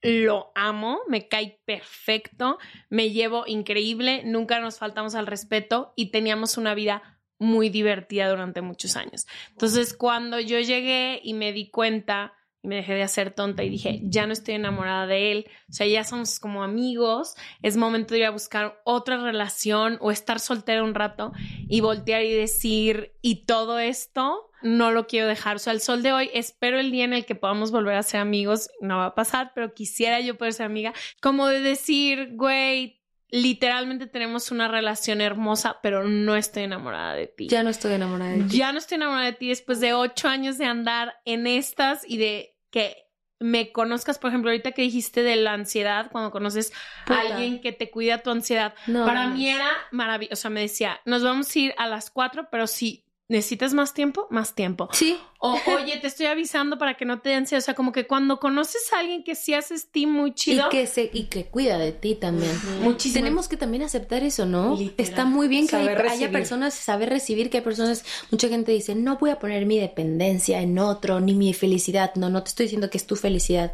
lo 0.02 0.52
amo, 0.56 1.00
me 1.08 1.28
cae 1.28 1.62
perfecto, 1.66 2.58
me 2.90 3.10
llevo 3.12 3.46
increíble, 3.48 4.24
nunca 4.26 4.60
nos 4.60 4.78
faltamos 4.78 5.16
al 5.16 5.28
respeto 5.28 5.94
y 5.96 6.12
teníamos 6.12 6.58
una 6.58 6.76
vida 6.76 7.15
muy 7.40 7.70
divertida 7.70 8.30
durante 8.30 8.62
muchos 8.62 8.96
años. 8.96 9.26
Entonces, 9.52 9.94
cuando 9.94 10.40
yo 10.40 10.60
llegué 10.60 11.20
y 11.24 11.34
me 11.34 11.52
di 11.52 11.70
cuenta 11.70 12.34
y 12.62 12.68
me 12.68 12.78
dejé 12.78 12.94
de 12.94 13.04
hacer 13.04 13.32
tonta 13.32 13.64
y 13.64 13.70
dije, 13.70 14.00
ya 14.04 14.26
no 14.26 14.34
estoy 14.34 14.56
enamorada 14.56 15.06
de 15.06 15.32
él, 15.32 15.46
o 15.70 15.74
sea, 15.74 15.86
ya 15.86 16.04
somos 16.04 16.40
como 16.40 16.64
amigos, 16.64 17.36
es 17.62 17.78
momento 17.78 18.14
de 18.14 18.22
ir 18.22 18.26
a 18.26 18.32
buscar 18.32 18.82
otra 18.86 19.18
relación 19.18 19.98
o 20.02 20.12
estar 20.12 20.40
soltera 20.40 20.84
un 20.84 20.96
rato 20.96 21.32
y 21.68 21.82
voltear 21.82 22.24
y 22.24 22.34
decir, 22.34 23.14
y 23.22 23.46
todo 23.46 23.78
esto 23.78 24.52
no 24.64 24.92
lo 24.92 25.06
quiero 25.06 25.28
dejar. 25.28 25.58
O 25.58 25.60
sea, 25.60 25.74
el 25.74 25.80
sol 25.80 26.02
de 26.02 26.12
hoy, 26.12 26.30
espero 26.34 26.80
el 26.80 26.92
día 26.92 27.06
en 27.06 27.14
el 27.14 27.26
que 27.26 27.36
podamos 27.36 27.72
volver 27.72 27.96
a 27.96 28.04
ser 28.04 28.20
amigos, 28.20 28.70
no 28.82 28.98
va 28.98 29.08
a 29.08 29.16
pasar, 29.16 29.52
pero 29.54 29.74
quisiera 29.76 30.20
yo 30.22 30.38
poder 30.38 30.54
ser 30.54 30.66
amiga, 30.66 30.94
como 31.22 31.48
de 31.48 31.62
decir, 31.62 32.32
güey, 32.34 33.05
literalmente 33.30 34.08
tenemos 34.08 34.52
una 34.52 34.68
relación 34.68 35.22
hermosa, 35.22 35.80
pero 35.82 36.04
no 36.08 36.36
estoy 36.36 36.64
enamorada 36.64 37.14
de 37.16 37.28
ti. 37.28 37.48
Ya 37.50 37.64
no 37.64 37.70
estoy 37.70 37.94
enamorada 37.94 38.32
de 38.32 38.44
ti. 38.44 38.58
Ya 38.58 38.72
no 38.72 38.78
estoy 38.78 38.96
enamorada 38.96 39.26
de 39.26 39.34
ti 39.34 39.50
después 39.50 39.80
de 39.80 39.94
ocho 39.94 40.28
años 40.28 40.58
de 40.58 40.66
andar 40.66 41.16
en 41.26 41.48
estas 41.48 42.08
y 42.08 42.18
de 42.18 42.56
que 42.70 43.04
me 43.40 43.72
conozcas, 43.74 44.18
por 44.18 44.30
ejemplo, 44.30 44.50
ahorita 44.50 44.72
que 44.72 44.82
dijiste 44.82 45.22
de 45.22 45.36
la 45.36 45.54
ansiedad, 45.54 46.10
cuando 46.12 46.32
conoces 46.32 46.72
Puta. 47.06 47.20
a 47.20 47.22
alguien 47.24 47.60
que 47.62 47.74
te 47.74 47.92
cuida 47.92 48.20
tu 48.24 48.30
ansiedad, 48.32 48.74
No, 48.88 49.06
para 49.06 49.26
no, 49.28 49.36
mí 49.36 49.50
era 49.50 49.70
maravilloso. 49.92 50.34
O 50.34 50.38
sea, 50.38 50.50
me 50.52 50.62
decía, 50.62 51.02
nos 51.06 51.22
vamos 51.24 51.54
a 51.54 51.60
ir 51.60 51.76
a 51.78 51.88
las 51.88 52.10
cuatro, 52.10 52.48
pero 52.50 52.66
si 52.66 53.05
necesitas 53.28 53.74
más 53.74 53.94
tiempo, 53.94 54.28
más 54.30 54.54
tiempo. 54.54 54.88
Sí. 54.92 55.18
O, 55.40 55.58
oye, 55.76 55.98
te 55.98 56.08
estoy 56.08 56.28
avisando 56.28 56.78
para 56.78 56.96
que 56.96 57.06
no 57.06 57.22
te 57.22 57.34
ansiedad. 57.34 57.62
O 57.62 57.66
sea, 57.66 57.74
como 57.74 57.92
que 57.92 58.06
cuando 58.08 58.40
conoces 58.40 58.92
a 58.94 59.00
alguien 59.00 59.24
que 59.24 59.36
sí 59.36 59.54
haces 59.54 59.92
ti 59.92 60.06
muy 60.06 60.30
Y 60.30 60.34
chido, 60.34 60.70
que, 60.70 60.86
se, 60.88 61.10
y 61.12 61.24
que 61.24 61.46
cuida 61.46 61.78
de 61.78 61.92
ti 61.92 62.16
también. 62.16 62.52
Muchísimo. 62.82 63.24
Tenemos 63.24 63.48
que 63.48 63.58
también 63.58 63.84
aceptar 63.84 64.24
eso, 64.24 64.46
¿no? 64.46 64.76
Literal. 64.76 64.94
Está 65.10 65.26
muy 65.26 65.48
bien 65.48 65.68
que 65.68 65.76
hay- 65.76 65.88
haya 65.88 66.32
personas, 66.32 66.74
saber 66.76 67.10
recibir, 67.10 67.50
que 67.50 67.58
hay 67.58 67.64
personas, 67.64 68.06
mucha 68.32 68.48
gente 68.48 68.72
dice, 68.72 68.96
no 68.96 69.18
voy 69.18 69.32
a 69.32 69.40
poner 69.40 69.66
mi 69.66 69.80
dependencia 69.80 70.62
en 70.62 70.78
otro, 70.80 71.20
ni 71.20 71.34
mi 71.34 71.54
felicidad. 71.54 72.14
No, 72.16 72.30
no 72.30 72.44
te 72.44 72.50
estoy 72.50 72.66
diciendo 72.66 72.90
que 72.90 72.98
es 72.98 73.08
tu 73.08 73.16
felicidad, 73.16 73.74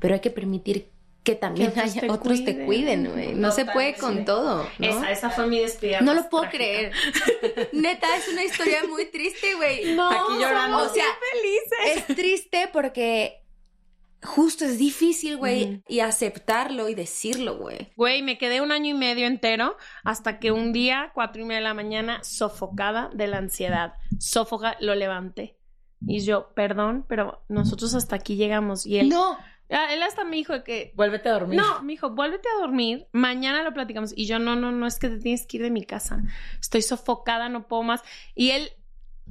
pero 0.00 0.14
hay 0.14 0.20
que 0.20 0.30
permitir 0.30 0.90
que 1.22 1.34
también 1.34 1.72
Que 1.72 1.80
otros 1.80 1.84
haya 1.92 2.00
te 2.02 2.10
otros 2.10 2.44
te 2.44 2.64
cuiden. 2.64 3.04
cuiden, 3.04 3.12
güey. 3.12 3.34
No 3.34 3.50
se 3.52 3.64
puede 3.66 3.94
con 3.96 4.24
todo, 4.24 4.66
¿no? 4.78 4.86
esa, 4.86 5.10
esa 5.10 5.30
fue 5.30 5.46
mi 5.46 5.58
despedida. 5.60 6.00
No 6.00 6.14
lo 6.14 6.28
puedo 6.28 6.42
trágica. 6.44 6.58
creer. 6.64 6.92
Neta, 7.72 8.06
es 8.16 8.28
una 8.28 8.44
historia 8.44 8.78
muy 8.88 9.06
triste, 9.10 9.54
güey. 9.54 9.94
No, 9.94 10.08
Aquí 10.10 10.40
llorando. 10.40 10.78
O 10.78 10.88
sea, 10.88 11.04
felices. 11.32 12.06
es 12.08 12.16
triste 12.16 12.68
porque 12.72 13.36
justo 14.22 14.66
es 14.66 14.76
difícil, 14.78 15.38
güey, 15.38 15.82
y 15.88 16.00
aceptarlo 16.00 16.88
y 16.90 16.94
decirlo, 16.94 17.56
güey. 17.58 17.90
Güey, 17.96 18.22
me 18.22 18.36
quedé 18.36 18.60
un 18.60 18.70
año 18.70 18.90
y 18.90 18.94
medio 18.98 19.26
entero 19.26 19.76
hasta 20.04 20.38
que 20.38 20.52
un 20.52 20.72
día, 20.74 21.10
cuatro 21.14 21.40
y 21.40 21.44
media 21.46 21.60
de 21.60 21.64
la 21.64 21.74
mañana, 21.74 22.22
sofocada 22.22 23.10
de 23.14 23.26
la 23.28 23.38
ansiedad. 23.38 23.94
Sófoca, 24.18 24.76
lo 24.80 24.94
levanté. 24.94 25.56
Y 26.06 26.20
yo, 26.20 26.52
perdón, 26.54 27.04
pero 27.08 27.42
nosotros 27.48 27.94
hasta 27.94 28.16
aquí 28.16 28.36
llegamos. 28.36 28.84
Y 28.86 28.98
él, 28.98 29.08
No, 29.08 29.38
él 29.70 30.02
hasta 30.02 30.24
me 30.24 30.36
dijo 30.36 30.64
que, 30.64 30.92
Vuélvete 30.96 31.28
a 31.28 31.32
dormir. 31.32 31.60
no, 31.60 31.82
me 31.82 31.92
dijo, 31.92 32.10
vuélvete 32.10 32.48
a 32.56 32.60
dormir, 32.60 33.06
mañana 33.12 33.62
lo 33.62 33.72
platicamos. 33.72 34.12
Y 34.16 34.26
yo, 34.26 34.38
no, 34.38 34.56
no, 34.56 34.72
no, 34.72 34.86
es 34.86 34.98
que 34.98 35.08
te 35.08 35.18
tienes 35.18 35.46
que 35.46 35.58
ir 35.58 35.62
de 35.62 35.70
mi 35.70 35.84
casa. 35.84 36.22
Estoy 36.60 36.82
sofocada, 36.82 37.48
no 37.48 37.68
puedo 37.68 37.82
más. 37.84 38.02
Y 38.34 38.50
él, 38.50 38.68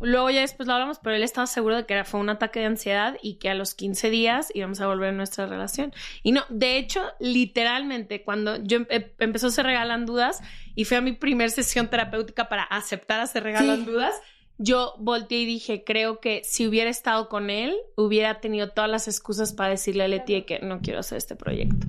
luego 0.02 0.30
ya 0.30 0.40
después 0.42 0.66
lo 0.68 0.74
hablamos, 0.76 1.00
pero 1.00 1.16
él 1.18 1.24
estaba 1.24 1.46
seguro 1.46 1.76
de 1.76 1.86
que 1.86 1.94
era, 1.94 2.06
fue 2.06 2.22
un 2.22 2.30
ataque 2.30 2.62
de 2.62 2.68
ansiedad 2.68 3.18
y 3.22 3.36
que 3.36 3.50
a 3.50 3.54
los 3.54 3.76
15 3.76 4.10
días 4.10 4.50
íbamos 4.54 4.80
a 4.80 4.88
volver 4.88 5.10
a 5.10 5.12
nuestra 5.12 5.46
relación. 5.46 5.92
Y 6.24 6.32
no, 6.32 6.44
de 6.50 6.78
hecho, 6.78 7.04
literalmente, 7.20 8.24
cuando 8.24 8.58
yo 8.64 8.78
em- 8.90 9.12
empezó 9.20 9.48
a 9.48 9.52
Se 9.52 9.64
Regalan 9.64 10.06
Dudas 10.06 10.42
y 10.76 10.86
fue 10.86 10.98
a 10.98 11.02
mi 11.02 11.12
primer 11.14 11.52
sesión 11.52 11.90
terapéutica 11.90 12.48
para 12.48 12.64
aceptar 12.64 13.20
a 13.20 13.28
Se 13.28 13.40
Regalan 13.42 13.80
Sí. 13.80 13.86
Dudas, 13.86 14.16
yo 14.62 14.94
volteé 15.00 15.40
y 15.40 15.46
dije, 15.46 15.86
creo 15.86 16.20
que 16.20 16.42
si 16.44 16.68
hubiera 16.68 16.90
estado 16.90 17.30
con 17.30 17.50
él, 17.50 17.78
hubiera 17.96 18.42
tenido 18.42 18.72
todas 18.72 18.90
las 18.90 19.08
excusas 19.08 19.54
para 19.54 19.70
decirle 19.70 20.04
a 20.04 20.10
Leti 20.10 20.42
que 20.42 20.60
no 20.60 20.82
quiero 20.82 21.00
hacer 21.00 21.18
este 21.18 21.38
proyecto. 21.38 21.88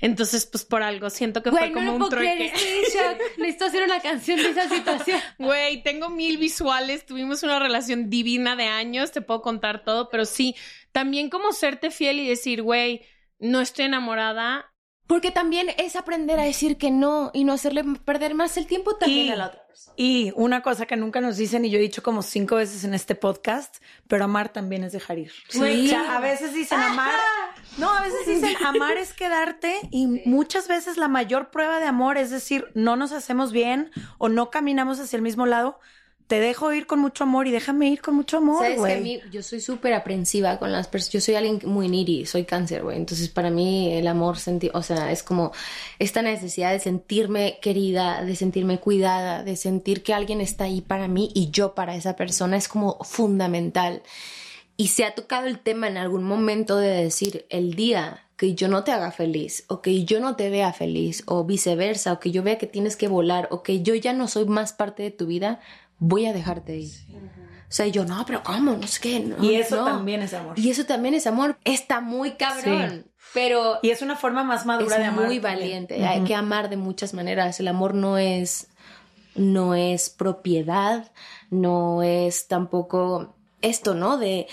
Entonces, 0.00 0.46
pues 0.46 0.64
por 0.64 0.84
algo, 0.84 1.10
siento 1.10 1.42
que 1.42 1.50
güey, 1.50 1.72
fue 1.72 1.82
no 1.82 1.86
como 1.88 1.98
lo 1.98 2.04
un 2.04 2.10
trueque. 2.10 2.52
Necesito 3.36 3.64
hacer 3.64 3.82
una 3.82 4.00
canción 4.00 4.38
de 4.38 4.48
esa 4.50 4.68
situación. 4.68 5.20
Güey, 5.38 5.82
tengo 5.82 6.08
mil 6.08 6.38
visuales, 6.38 7.04
tuvimos 7.04 7.42
una 7.42 7.58
relación 7.58 8.08
divina 8.08 8.54
de 8.54 8.64
años, 8.64 9.10
te 9.10 9.20
puedo 9.20 9.42
contar 9.42 9.84
todo, 9.84 10.08
pero 10.08 10.24
sí, 10.24 10.54
también 10.92 11.28
como 11.28 11.52
serte 11.52 11.90
fiel 11.90 12.20
y 12.20 12.28
decir, 12.28 12.62
güey, 12.62 13.02
no 13.40 13.60
estoy 13.60 13.86
enamorada. 13.86 14.72
Porque 15.06 15.30
también 15.30 15.68
es 15.76 15.96
aprender 15.96 16.38
a 16.40 16.44
decir 16.44 16.78
que 16.78 16.90
no 16.90 17.30
y 17.34 17.44
no 17.44 17.52
hacerle 17.52 17.84
perder 18.04 18.34
más 18.34 18.56
el 18.56 18.66
tiempo 18.66 18.96
también 18.96 19.26
Y- 19.26 19.30
a 19.30 19.36
la 19.36 19.46
otra 19.48 19.66
persona. 19.66 19.94
Y 19.96 20.32
una 20.36 20.62
cosa 20.62 20.86
que 20.86 20.96
nunca 20.96 21.20
nos 21.20 21.36
dicen, 21.36 21.64
y 21.64 21.70
yo 21.70 21.78
he 21.78 21.82
dicho 21.82 22.02
como 22.02 22.22
cinco 22.22 22.56
veces 22.56 22.84
en 22.84 22.94
este 22.94 23.14
podcast, 23.14 23.76
pero 24.08 24.24
amar 24.24 24.48
también 24.52 24.82
es 24.82 24.92
dejar 24.92 25.18
ir. 25.18 25.32
Sí. 25.48 25.60
O 25.60 25.88
sea, 25.88 26.16
a 26.16 26.20
veces 26.20 26.54
dicen 26.54 26.80
amar. 26.80 27.12
No, 27.76 27.90
a 27.90 28.00
veces 28.02 28.26
dicen 28.26 28.54
amar 28.64 28.96
es 28.96 29.12
quedarte 29.12 29.76
y 29.90 30.06
muchas 30.26 30.68
veces 30.68 30.96
la 30.96 31.08
mayor 31.08 31.50
prueba 31.50 31.80
de 31.80 31.86
amor 31.86 32.16
es 32.18 32.30
decir, 32.30 32.66
no 32.74 32.96
nos 32.96 33.12
hacemos 33.12 33.52
bien 33.52 33.90
o 34.18 34.28
no 34.28 34.50
caminamos 34.50 35.00
hacia 35.00 35.16
el 35.16 35.22
mismo 35.22 35.44
lado. 35.44 35.78
Te 36.26 36.40
dejo 36.40 36.72
ir 36.72 36.86
con 36.86 37.00
mucho 37.00 37.24
amor 37.24 37.46
y 37.46 37.50
déjame 37.50 37.88
ir 37.88 38.00
con 38.00 38.14
mucho 38.14 38.38
amor, 38.38 38.62
Sabes 38.62 38.80
que 38.80 38.92
a 38.94 39.00
mí, 39.00 39.20
yo 39.30 39.42
soy 39.42 39.60
súper 39.60 39.92
aprensiva 39.92 40.58
con 40.58 40.72
las 40.72 40.88
personas. 40.88 41.12
Yo 41.12 41.20
soy 41.20 41.34
alguien 41.34 41.60
muy 41.66 41.88
needy, 41.88 42.24
soy 42.24 42.44
cáncer, 42.44 42.82
güey. 42.82 42.96
Entonces, 42.96 43.28
para 43.28 43.50
mí, 43.50 43.92
el 43.92 44.06
amor, 44.06 44.38
senti 44.38 44.70
o 44.72 44.82
sea, 44.82 45.12
es 45.12 45.22
como 45.22 45.52
esta 45.98 46.22
necesidad 46.22 46.72
de 46.72 46.80
sentirme 46.80 47.58
querida, 47.60 48.24
de 48.24 48.36
sentirme 48.36 48.78
cuidada, 48.78 49.44
de 49.44 49.56
sentir 49.56 50.02
que 50.02 50.14
alguien 50.14 50.40
está 50.40 50.64
ahí 50.64 50.80
para 50.80 51.08
mí 51.08 51.30
y 51.34 51.50
yo 51.50 51.74
para 51.74 51.94
esa 51.94 52.16
persona 52.16 52.56
es 52.56 52.68
como 52.68 52.98
fundamental. 53.02 54.02
Y 54.76 54.88
se 54.88 55.04
ha 55.04 55.14
tocado 55.14 55.46
el 55.46 55.58
tema 55.58 55.88
en 55.88 55.98
algún 55.98 56.24
momento 56.24 56.78
de 56.78 56.88
decir, 56.88 57.46
el 57.50 57.74
día 57.74 58.24
que 58.36 58.54
yo 58.54 58.66
no 58.68 58.82
te 58.82 58.90
haga 58.90 59.12
feliz, 59.12 59.64
o 59.68 59.80
que 59.80 60.04
yo 60.04 60.18
no 60.18 60.34
te 60.34 60.50
vea 60.50 60.72
feliz, 60.72 61.22
o 61.26 61.44
viceversa, 61.44 62.12
o 62.12 62.20
que 62.20 62.32
yo 62.32 62.42
vea 62.42 62.58
que 62.58 62.66
tienes 62.66 62.96
que 62.96 63.06
volar, 63.06 63.46
o 63.50 63.62
que 63.62 63.82
yo 63.82 63.94
ya 63.94 64.12
no 64.12 64.26
soy 64.26 64.46
más 64.46 64.72
parte 64.72 65.04
de 65.04 65.10
tu 65.12 65.26
vida, 65.26 65.60
voy 65.98 66.26
a 66.26 66.32
dejarte 66.32 66.76
ir. 66.76 66.92
O 67.66 67.76
sea, 67.76 67.86
yo, 67.88 68.04
no, 68.04 68.24
pero 68.26 68.42
¿cómo? 68.42 68.72
No 68.76 68.86
sé 68.86 69.00
qué. 69.00 69.20
no, 69.20 69.42
Y 69.42 69.56
eso 69.56 69.76
no". 69.76 69.84
también 69.84 70.22
es 70.22 70.32
amor. 70.34 70.58
Y 70.58 70.70
eso 70.70 70.84
también 70.86 71.14
es 71.14 71.26
amor. 71.26 71.58
Está 71.64 72.00
muy 72.00 72.32
cabrón. 72.32 73.06
Pero 73.32 73.78
Y 73.82 73.90
es 73.90 74.00
una 74.02 74.14
forma 74.14 74.44
más 74.44 74.64
madura 74.64 74.94
es 74.94 75.00
de 75.00 75.06
amar. 75.08 75.26
muy 75.26 75.40
valiente. 75.40 76.06
Hay 76.06 76.22
que 76.22 76.34
amar 76.36 76.68
de 76.70 76.76
muchas 76.76 77.14
maneras. 77.14 77.58
El 77.58 77.66
amor 77.68 77.94
no 77.94 78.16
es, 78.16 78.68
no 79.34 79.74
es 79.74 80.08
propiedad, 80.10 81.10
no 81.50 82.02
es 82.04 82.46
tampoco 82.46 83.34
esto, 83.60 83.94
¿no? 83.94 84.18
De 84.18 84.46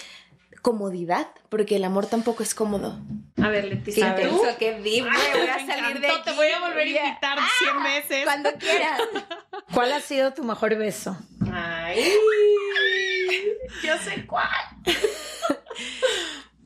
comodidad, 0.62 1.28
porque 1.50 1.76
el 1.76 1.84
amor 1.84 2.06
tampoco 2.06 2.44
es 2.44 2.54
cómodo. 2.56 3.00
A 3.42 3.50
ver, 3.50 3.66
Leti, 3.66 3.92
Sí, 3.92 4.02
¿sabes? 4.02 4.28
pienso 4.28 4.58
que 4.58 4.80
güey, 4.80 5.02
voy 5.02 5.10
a 5.48 5.66
salir 5.66 6.00
de 6.00 6.08
aquí. 6.08 6.22
Te 6.26 6.32
voy 6.34 6.48
a 6.48 6.60
volver 6.60 6.88
a 6.88 7.08
invitar 7.08 7.40
100 7.60 7.84
veces. 7.84 8.24
Cuando 8.24 8.52
quieras. 8.54 9.02
¿Cuál 9.74 9.94
ha 9.94 10.00
sido 10.02 10.34
tu 10.34 10.44
mejor 10.44 10.76
beso? 10.78 11.18
Ay, 11.52 12.04
yo 13.84 13.98
sé 13.98 14.26
cuál. 14.28 14.48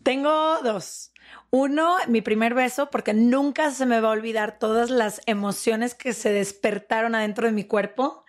Tengo 0.04 0.60
dos. 0.62 1.12
Uno, 1.52 1.96
mi 2.08 2.22
primer 2.22 2.54
beso, 2.54 2.90
porque 2.90 3.14
nunca 3.14 3.72
se 3.72 3.86
me 3.86 4.02
va 4.02 4.10
a 4.10 4.12
olvidar 4.12 4.60
todas 4.60 4.90
las 4.90 5.22
emociones 5.26 5.96
que 5.96 6.12
se 6.12 6.32
despertaron 6.32 7.16
adentro 7.16 7.48
de 7.48 7.54
mi 7.54 7.64
cuerpo, 7.64 8.26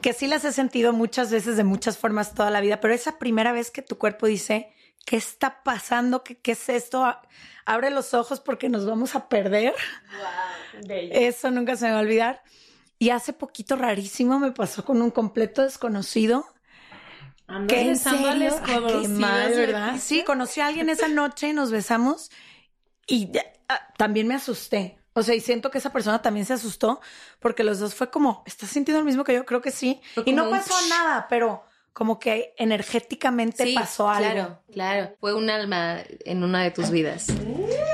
que 0.00 0.14
sí 0.14 0.26
las 0.26 0.44
he 0.46 0.52
sentido 0.52 0.94
muchas 0.94 1.30
veces 1.30 1.58
de 1.58 1.64
muchas 1.64 1.98
formas 1.98 2.34
toda 2.34 2.50
la 2.50 2.62
vida, 2.62 2.80
pero 2.80 2.94
esa 2.94 3.18
primera 3.18 3.52
vez 3.52 3.70
que 3.70 3.82
tu 3.82 3.98
cuerpo 3.98 4.26
dice, 4.26 4.72
¿qué 5.04 5.16
está 5.16 5.62
pasando? 5.62 6.22
¿Qué, 6.22 6.38
qué 6.38 6.52
es 6.52 6.68
esto? 6.68 7.04
Abre 7.64 7.90
los 7.90 8.14
ojos 8.14 8.40
porque 8.40 8.68
nos 8.68 8.86
vamos 8.86 9.14
a 9.14 9.28
perder. 9.28 9.74
Eso 10.88 11.50
nunca 11.50 11.76
se 11.76 11.86
me 11.86 11.92
va 11.92 11.98
a 11.98 12.02
olvidar. 12.02 12.42
Y 12.98 13.10
hace 13.10 13.32
poquito 13.32 13.76
rarísimo 13.76 14.38
me 14.38 14.52
pasó 14.52 14.84
con 14.84 15.00
un 15.00 15.10
completo 15.10 15.62
desconocido. 15.62 16.46
Andas 17.46 17.78
¿Qué? 17.78 17.88
¿En 17.88 17.96
serio? 17.96 18.54
Ay, 18.62 19.02
Qué 19.02 19.08
mal, 19.08 19.50
¿verdad? 19.54 19.96
Sí, 19.98 20.22
conocí 20.24 20.60
a 20.60 20.66
alguien 20.66 20.88
esa 20.90 21.08
noche 21.08 21.48
y 21.48 21.52
nos 21.52 21.70
besamos 21.70 22.30
y 23.06 23.30
ah, 23.68 23.80
también 23.96 24.28
me 24.28 24.34
asusté. 24.34 24.98
O 25.14 25.20
O 25.20 25.22
sea, 25.22 25.34
y 25.34 25.40
siento 25.40 25.70
que 25.70 25.78
esa 25.78 25.92
persona 25.92 26.22
también 26.22 26.46
se 26.46 26.52
asustó 26.52 27.00
porque 27.40 27.64
los 27.64 27.80
dos 27.80 27.94
fue 27.94 28.10
como, 28.10 28.44
¿estás 28.46 28.70
sintiendo 28.70 29.00
lo 29.00 29.06
mismo 29.06 29.24
que 29.24 29.34
yo? 29.34 29.44
Creo 29.44 29.60
que 29.60 29.72
sí. 29.72 30.00
y 30.24 30.32
no 30.32 30.48
pasó 30.50 30.74
nada, 30.88 31.26
pero 31.28 31.64
como 31.92 32.18
que 32.18 32.54
energéticamente 32.56 33.72
pasó 33.74 34.08
algo. 34.08 34.30
Claro, 34.30 34.62
claro. 34.72 35.16
Fue 35.20 35.34
un 35.34 35.50
alma 35.50 35.98
en 36.24 36.44
una 36.44 36.62
de 36.62 36.70
tus 36.70 36.90
vidas. 36.90 37.26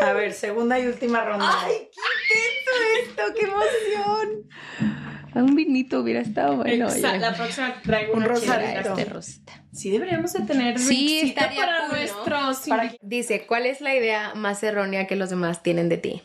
A 0.00 0.12
ver, 0.12 0.32
segunda 0.32 0.78
y 0.78 0.86
última 0.86 1.24
ronda. 1.24 1.46
¡Ay, 1.48 1.88
qué 1.92 3.02
intenso 3.02 3.10
esto! 3.10 3.34
¡Qué 3.34 3.46
emoción! 3.46 4.48
Un 5.36 5.54
vinito 5.54 6.00
hubiera 6.00 6.20
estado 6.20 6.56
bueno. 6.56 6.88
La 7.20 7.34
próxima 7.34 7.82
traigo 7.82 8.14
un 8.14 8.24
rosadito. 8.24 8.96
Este 8.96 9.04
rosita. 9.04 9.64
Sí, 9.70 9.90
deberíamos 9.90 10.32
de 10.32 10.40
tener 10.40 10.78
sí, 10.78 11.20
estaría 11.20 11.60
para 11.60 11.88
nuestros. 11.88 12.62
Dice, 13.02 13.44
¿cuál 13.46 13.66
es 13.66 13.82
la 13.82 13.94
idea 13.94 14.34
más 14.34 14.62
errónea 14.62 15.06
que 15.06 15.14
los 15.14 15.28
demás 15.28 15.62
tienen 15.62 15.90
de 15.90 15.98
ti? 15.98 16.22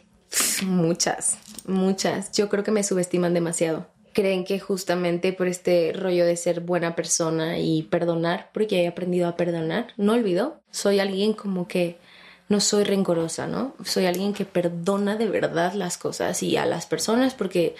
Muchas, 0.63 1.37
muchas. 1.65 2.31
Yo 2.31 2.47
creo 2.47 2.63
que 2.63 2.71
me 2.71 2.83
subestiman 2.83 3.33
demasiado 3.33 3.89
creen 4.13 4.43
que 4.43 4.59
justamente 4.59 5.33
por 5.33 5.47
este 5.47 5.93
rollo 5.93 6.25
de 6.25 6.35
ser 6.35 6.61
buena 6.61 6.95
persona 6.95 7.59
y 7.59 7.83
perdonar, 7.83 8.49
porque 8.53 8.83
he 8.83 8.87
aprendido 8.87 9.27
a 9.27 9.35
perdonar, 9.35 9.93
no 9.97 10.13
olvido, 10.13 10.59
soy 10.71 10.99
alguien 10.99 11.33
como 11.33 11.67
que 11.67 11.97
no 12.49 12.59
soy 12.59 12.83
rencorosa, 12.83 13.47
¿no? 13.47 13.73
Soy 13.83 14.05
alguien 14.05 14.33
que 14.33 14.45
perdona 14.45 15.15
de 15.15 15.27
verdad 15.27 15.73
las 15.73 15.97
cosas 15.97 16.43
y 16.43 16.57
a 16.57 16.65
las 16.65 16.85
personas 16.85 17.33
porque 17.33 17.75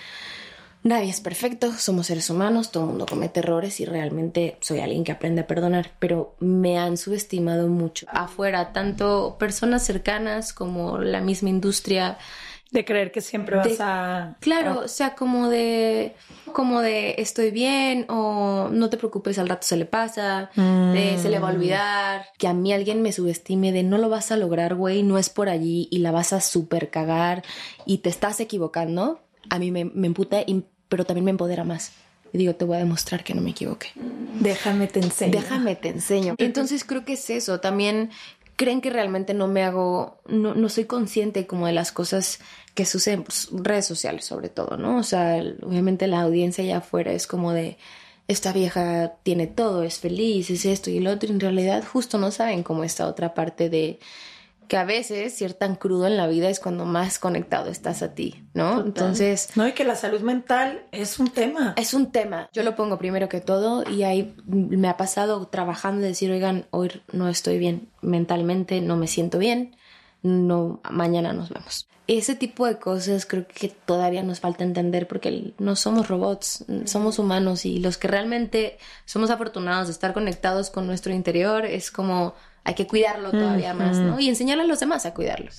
nadie 0.84 1.10
es 1.10 1.20
perfecto, 1.20 1.72
somos 1.74 2.08
seres 2.08 2.30
humanos, 2.30 2.72
todo 2.72 2.84
el 2.84 2.90
mundo 2.90 3.06
comete 3.06 3.42
errores 3.42 3.80
y 3.82 3.86
realmente 3.86 4.58
soy 4.62 4.80
alguien 4.80 5.04
que 5.04 5.12
aprende 5.12 5.42
a 5.42 5.48
perdonar, 5.48 5.92
pero 6.00 6.36
me 6.40 6.80
han 6.80 6.98
subestimado 6.98 7.68
mucho 7.68 8.08
afuera, 8.10 8.72
tanto 8.72 9.36
personas 9.38 9.84
cercanas 9.86 10.54
como 10.54 11.00
la 11.00 11.20
misma 11.20 11.50
industria 11.50 12.18
de 12.72 12.86
creer 12.86 13.12
que 13.12 13.22
siempre 13.22 13.58
vas 13.58 13.80
a. 13.80 14.38
Claro, 14.40 14.80
o 14.86 14.88
sea, 14.88 15.14
como 15.16 15.50
de. 15.50 16.16
Como 16.54 16.82
de 16.82 17.16
estoy 17.18 17.52
bien 17.52 18.06
o 18.10 18.70
no 18.72 18.90
te 18.90 18.98
preocupes, 18.98 19.38
al 19.38 19.48
rato 19.48 19.66
se 19.68 19.78
le 19.78 19.86
pasa, 19.86 20.50
se 20.56 21.30
le 21.30 21.40
va 21.40 21.50
a 21.50 21.52
mm. 21.52 21.56
olvidar. 21.56 22.26
Que 22.38 22.48
a 22.48 22.54
mí 22.54 22.74
alguien 22.74 23.02
me 23.02 23.12
subestime 23.12 23.72
de 23.72 23.84
no 23.84 23.98
lo 23.98 24.10
vas 24.10 24.32
a 24.32 24.38
lograr, 24.38 24.76
güey, 24.76 25.04
no 25.04 25.18
es 25.18 25.30
por 25.30 25.50
allí 25.50 25.88
y 25.92 26.00
la 26.00 26.12
vas 26.12 26.34
a 26.34 26.42
super 26.42 26.90
cagar 26.90 27.44
y 27.86 28.00
te 28.00 28.10
estás 28.10 28.40
equivocando. 28.40 29.22
A 29.50 29.60
mí 29.60 29.72
me, 29.72 29.86
me 29.86 30.08
emputa, 30.08 30.38
pero 30.90 31.06
también 31.06 31.26
me 31.26 31.32
empodera 31.32 31.64
más. 31.64 31.92
Y 32.34 32.38
digo, 32.38 32.56
te 32.56 32.64
voy 32.64 32.78
a 32.78 32.80
demostrar 32.80 33.24
que 33.24 33.34
no 33.34 33.42
me 33.42 33.50
equivoqué. 33.50 33.90
Déjame 34.40 34.88
te 34.88 35.00
enseño. 35.00 35.32
Déjame 35.32 35.76
te 35.76 35.90
enseño. 35.90 36.36
Entonces 36.38 36.86
creo 36.86 37.04
que 37.04 37.14
es 37.14 37.30
eso. 37.30 37.60
También 37.60 38.10
creen 38.62 38.80
que 38.80 38.92
realmente 38.92 39.34
no 39.34 39.48
me 39.48 39.64
hago, 39.64 40.22
no, 40.28 40.54
no 40.54 40.70
soy 40.70 40.86
consciente 40.86 41.48
como 41.48 41.66
de 41.66 41.74
las 41.74 41.92
cosas 41.92 42.40
que 42.76 42.86
suceden, 42.86 43.24
pues, 43.24 43.50
redes 43.52 43.88
sociales 43.88 44.24
sobre 44.24 44.50
todo, 44.50 44.78
¿no? 44.78 45.00
O 45.00 45.04
sea, 45.04 45.44
obviamente 45.64 46.06
la 46.06 46.22
audiencia 46.22 46.64
allá 46.64 46.78
afuera 46.78 47.12
es 47.12 47.26
como 47.26 47.54
de, 47.54 47.80
esta 48.28 48.54
vieja 48.54 49.14
tiene 49.24 49.48
todo, 49.48 49.82
es 49.82 49.98
feliz, 49.98 50.52
es 50.52 50.66
esto 50.66 50.92
y 50.92 50.98
el 50.98 51.08
otro, 51.08 51.32
en 51.32 51.40
realidad 51.40 51.84
justo 51.84 52.20
no 52.20 52.30
saben 52.30 52.62
cómo 52.62 52.84
esta 52.84 53.08
otra 53.08 53.34
parte 53.34 53.68
de 53.72 53.98
que 54.72 54.78
a 54.78 54.86
veces 54.86 55.34
ser 55.34 55.54
tan 55.54 55.76
crudo 55.76 56.08
en 56.08 56.16
la 56.16 56.28
vida 56.28 56.50
es 56.50 56.62
cuando 56.62 56.86
más 56.86 57.20
conectado 57.20 57.70
estás 57.70 58.02
a 58.02 58.14
ti, 58.14 58.46
¿no? 58.54 58.80
Entonces... 58.80 59.50
No, 59.56 59.68
y 59.68 59.74
que 59.74 59.84
la 59.84 59.98
salud 59.98 60.22
mental 60.22 60.86
es 60.94 61.20
un 61.20 61.30
tema. 61.30 61.74
Es 61.76 61.94
un 61.94 62.14
tema. 62.14 62.50
Yo 62.54 62.64
lo 62.64 62.74
pongo 62.74 62.98
primero 62.98 63.28
que 63.28 63.42
todo 63.42 63.84
y 63.92 64.04
ahí 64.04 64.34
me 64.46 64.88
ha 64.88 64.96
pasado 64.96 65.46
trabajando 65.48 66.00
de 66.00 66.08
decir, 66.08 66.32
oigan, 66.32 66.68
hoy 66.70 66.90
no 67.12 67.28
estoy 67.28 67.58
bien 67.58 67.90
mentalmente, 68.02 68.80
no 68.80 68.96
me 68.96 69.08
siento 69.08 69.40
bien, 69.40 69.76
no, 70.24 70.80
mañana 70.90 71.34
nos 71.34 71.50
vemos. 71.50 71.90
Ese 72.08 72.36
tipo 72.36 72.66
de 72.66 72.80
cosas 72.80 73.26
creo 73.26 73.46
que 73.50 73.68
todavía 73.68 74.24
nos 74.24 74.40
falta 74.40 74.64
entender 74.64 75.06
porque 75.06 75.54
no 75.60 75.76
somos 75.76 76.08
robots, 76.08 76.64
somos 76.86 77.20
humanos 77.20 77.66
y 77.66 77.80
los 77.80 77.98
que 77.98 78.08
realmente 78.08 78.78
somos 79.04 79.32
afortunados 79.32 79.88
de 79.88 79.94
estar 79.94 80.14
conectados 80.14 80.70
con 80.70 80.88
nuestro 80.88 81.12
interior 81.12 81.66
es 81.66 81.92
como 81.92 82.36
hay 82.64 82.76
que 82.76 82.88
cuidarlo 82.88 83.32
todavía 83.32 83.74
más, 83.74 83.98
¿no? 83.98 84.20
Y 84.20 84.30
enseñarle 84.30 84.64
a 84.64 84.68
los 84.68 84.80
demás 84.80 85.06
a 85.06 85.14
cuidarlo. 85.14 85.50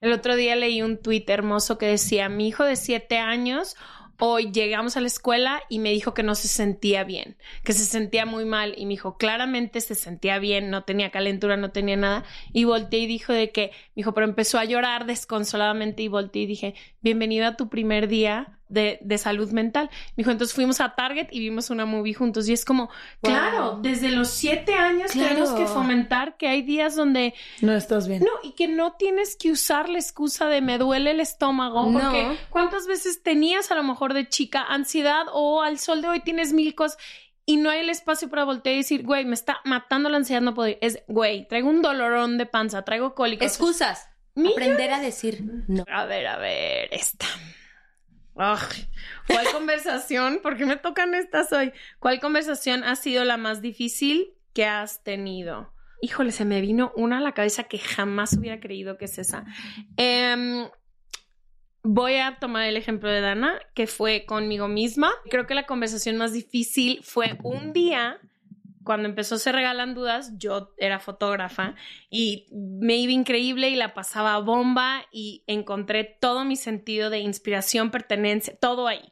El 0.00 0.12
otro 0.12 0.36
día 0.36 0.54
leí 0.56 0.82
un 0.82 0.98
tuit 0.98 1.28
hermoso 1.30 1.78
que 1.78 1.86
decía, 1.86 2.28
mi 2.28 2.48
hijo 2.48 2.64
de 2.64 2.76
siete 2.76 3.18
años 3.18 3.76
Hoy 4.20 4.52
llegamos 4.52 4.96
a 4.96 5.00
la 5.00 5.08
escuela 5.08 5.62
y 5.68 5.80
me 5.80 5.90
dijo 5.90 6.14
que 6.14 6.22
no 6.22 6.36
se 6.36 6.46
sentía 6.46 7.02
bien, 7.02 7.36
que 7.64 7.72
se 7.72 7.84
sentía 7.84 8.26
muy 8.26 8.44
mal 8.44 8.74
y 8.76 8.86
me 8.86 8.90
dijo, 8.90 9.16
claramente 9.16 9.80
se 9.80 9.96
sentía 9.96 10.38
bien, 10.38 10.70
no 10.70 10.84
tenía 10.84 11.10
calentura, 11.10 11.56
no 11.56 11.72
tenía 11.72 11.96
nada. 11.96 12.24
Y 12.52 12.64
volteé 12.64 13.00
y 13.00 13.06
dijo 13.06 13.32
de 13.32 13.50
que, 13.50 13.72
me 13.88 14.02
dijo, 14.02 14.14
pero 14.14 14.26
empezó 14.26 14.58
a 14.58 14.64
llorar 14.64 15.06
desconsoladamente 15.06 16.04
y 16.04 16.08
volteé 16.08 16.42
y 16.42 16.46
dije, 16.46 16.74
bienvenido 17.00 17.46
a 17.46 17.56
tu 17.56 17.68
primer 17.68 18.06
día 18.06 18.60
de, 18.68 19.18
salud 19.18 19.50
mental. 19.50 19.90
Me 20.16 20.22
dijo, 20.22 20.30
entonces 20.30 20.54
fuimos 20.54 20.80
a 20.80 20.94
Target 20.94 21.28
y 21.30 21.40
vimos 21.40 21.70
una 21.70 21.86
movie 21.86 22.14
juntos. 22.14 22.48
Y 22.48 22.52
es 22.52 22.64
como, 22.64 22.90
claro, 23.22 23.78
desde 23.82 24.10
los 24.10 24.28
siete 24.28 24.74
años 24.74 25.12
tenemos 25.12 25.50
que 25.50 25.66
fomentar 25.66 26.36
que 26.36 26.48
hay 26.48 26.62
días 26.62 26.96
donde... 26.96 27.34
No 27.60 27.74
estás 27.74 28.08
bien. 28.08 28.20
No, 28.20 28.48
y 28.48 28.52
que 28.52 28.68
no 28.68 28.94
tienes 28.94 29.36
que 29.36 29.50
usar 29.50 29.88
la 29.88 29.98
excusa 29.98 30.46
de 30.46 30.60
me 30.60 30.78
duele 30.78 31.12
el 31.12 31.20
estómago. 31.20 31.92
Porque 31.92 32.38
¿cuántas 32.50 32.86
veces 32.86 33.22
tenías 33.22 33.70
a 33.70 33.74
lo 33.74 33.82
mejor 33.82 34.14
de 34.14 34.28
chica 34.28 34.62
ansiedad 34.62 35.26
o 35.32 35.62
al 35.62 35.78
sol 35.78 36.02
de 36.02 36.08
hoy 36.08 36.20
tienes 36.20 36.52
mil 36.52 36.74
cosas? 36.74 36.98
y 37.46 37.58
no 37.58 37.70
hay 37.70 37.80
el 37.80 37.90
espacio 37.90 38.30
para 38.30 38.44
voltear 38.44 38.74
y 38.74 38.78
decir, 38.78 39.04
güey, 39.04 39.24
me 39.24 39.34
está 39.34 39.60
matando 39.64 40.08
la 40.08 40.16
ansiedad, 40.16 40.40
no 40.40 40.54
puedo 40.54 40.70
ir. 40.70 40.78
Es, 40.80 41.02
güey, 41.08 41.46
traigo 41.46 41.68
un 41.68 41.82
dolorón 41.82 42.38
de 42.38 42.46
panza, 42.46 42.82
traigo 42.86 43.14
cólicos. 43.14 43.46
Excusas. 43.46 44.08
Aprender 44.36 44.90
a 44.92 45.00
decir 45.00 45.44
no. 45.68 45.84
A 45.88 46.06
ver, 46.06 46.26
a 46.26 46.38
ver, 46.38 46.88
esta. 46.90 47.26
¿Cuál 48.34 49.46
conversación? 49.52 50.40
¿Por 50.42 50.56
qué 50.56 50.66
me 50.66 50.76
tocan 50.76 51.14
estas 51.14 51.52
hoy? 51.52 51.72
¿Cuál 51.98 52.20
conversación 52.20 52.84
ha 52.84 52.96
sido 52.96 53.24
la 53.24 53.36
más 53.36 53.62
difícil 53.62 54.34
que 54.52 54.66
has 54.66 55.02
tenido? 55.02 55.72
Híjole, 56.02 56.32
se 56.32 56.44
me 56.44 56.60
vino 56.60 56.92
una 56.96 57.18
a 57.18 57.20
la 57.20 57.32
cabeza 57.32 57.64
que 57.64 57.78
jamás 57.78 58.34
hubiera 58.34 58.60
creído 58.60 58.98
que 58.98 59.06
es 59.06 59.18
esa. 59.18 59.46
Em, 59.96 60.68
voy 61.82 62.16
a 62.16 62.38
tomar 62.38 62.64
el 62.64 62.76
ejemplo 62.76 63.08
de 63.08 63.20
Dana, 63.20 63.58
que 63.74 63.86
fue 63.86 64.26
conmigo 64.26 64.68
misma. 64.68 65.12
Creo 65.30 65.46
que 65.46 65.54
la 65.54 65.66
conversación 65.66 66.16
más 66.16 66.32
difícil 66.32 67.00
fue 67.02 67.38
un 67.42 67.72
día 67.72 68.20
cuando 68.84 69.08
empezó 69.08 69.38
Se 69.38 69.50
Regalan 69.50 69.94
Dudas, 69.94 70.32
yo 70.36 70.74
era 70.78 71.00
fotógrafa 71.00 71.74
y 72.10 72.46
me 72.52 72.96
iba 72.96 73.12
increíble 73.12 73.70
y 73.70 73.76
la 73.76 73.94
pasaba 73.94 74.38
bomba 74.38 75.06
y 75.10 75.42
encontré 75.46 76.04
todo 76.04 76.44
mi 76.44 76.56
sentido 76.56 77.10
de 77.10 77.18
inspiración, 77.18 77.90
pertenencia, 77.90 78.56
todo 78.60 78.86
ahí. 78.86 79.02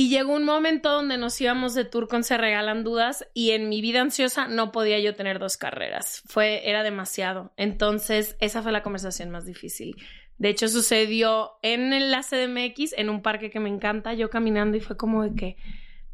Y 0.00 0.10
llegó 0.10 0.34
un 0.34 0.44
momento 0.44 0.92
donde 0.92 1.18
nos 1.18 1.40
íbamos 1.40 1.74
de 1.74 1.84
tour 1.84 2.06
con 2.06 2.22
Se 2.22 2.36
Regalan 2.36 2.84
Dudas 2.84 3.26
y 3.34 3.50
en 3.50 3.68
mi 3.68 3.80
vida 3.80 4.00
ansiosa 4.00 4.46
no 4.46 4.70
podía 4.70 5.00
yo 5.00 5.16
tener 5.16 5.40
dos 5.40 5.56
carreras. 5.56 6.22
Fue, 6.26 6.68
era 6.70 6.84
demasiado. 6.84 7.52
Entonces, 7.56 8.36
esa 8.38 8.62
fue 8.62 8.70
la 8.70 8.84
conversación 8.84 9.30
más 9.30 9.44
difícil. 9.44 9.96
De 10.36 10.50
hecho, 10.50 10.68
sucedió 10.68 11.58
en 11.62 12.12
la 12.12 12.20
CDMX, 12.20 12.92
en 12.96 13.10
un 13.10 13.22
parque 13.22 13.50
que 13.50 13.58
me 13.58 13.70
encanta, 13.70 14.14
yo 14.14 14.30
caminando 14.30 14.76
y 14.76 14.80
fue 14.80 14.96
como 14.96 15.24
de 15.24 15.34
que 15.34 15.56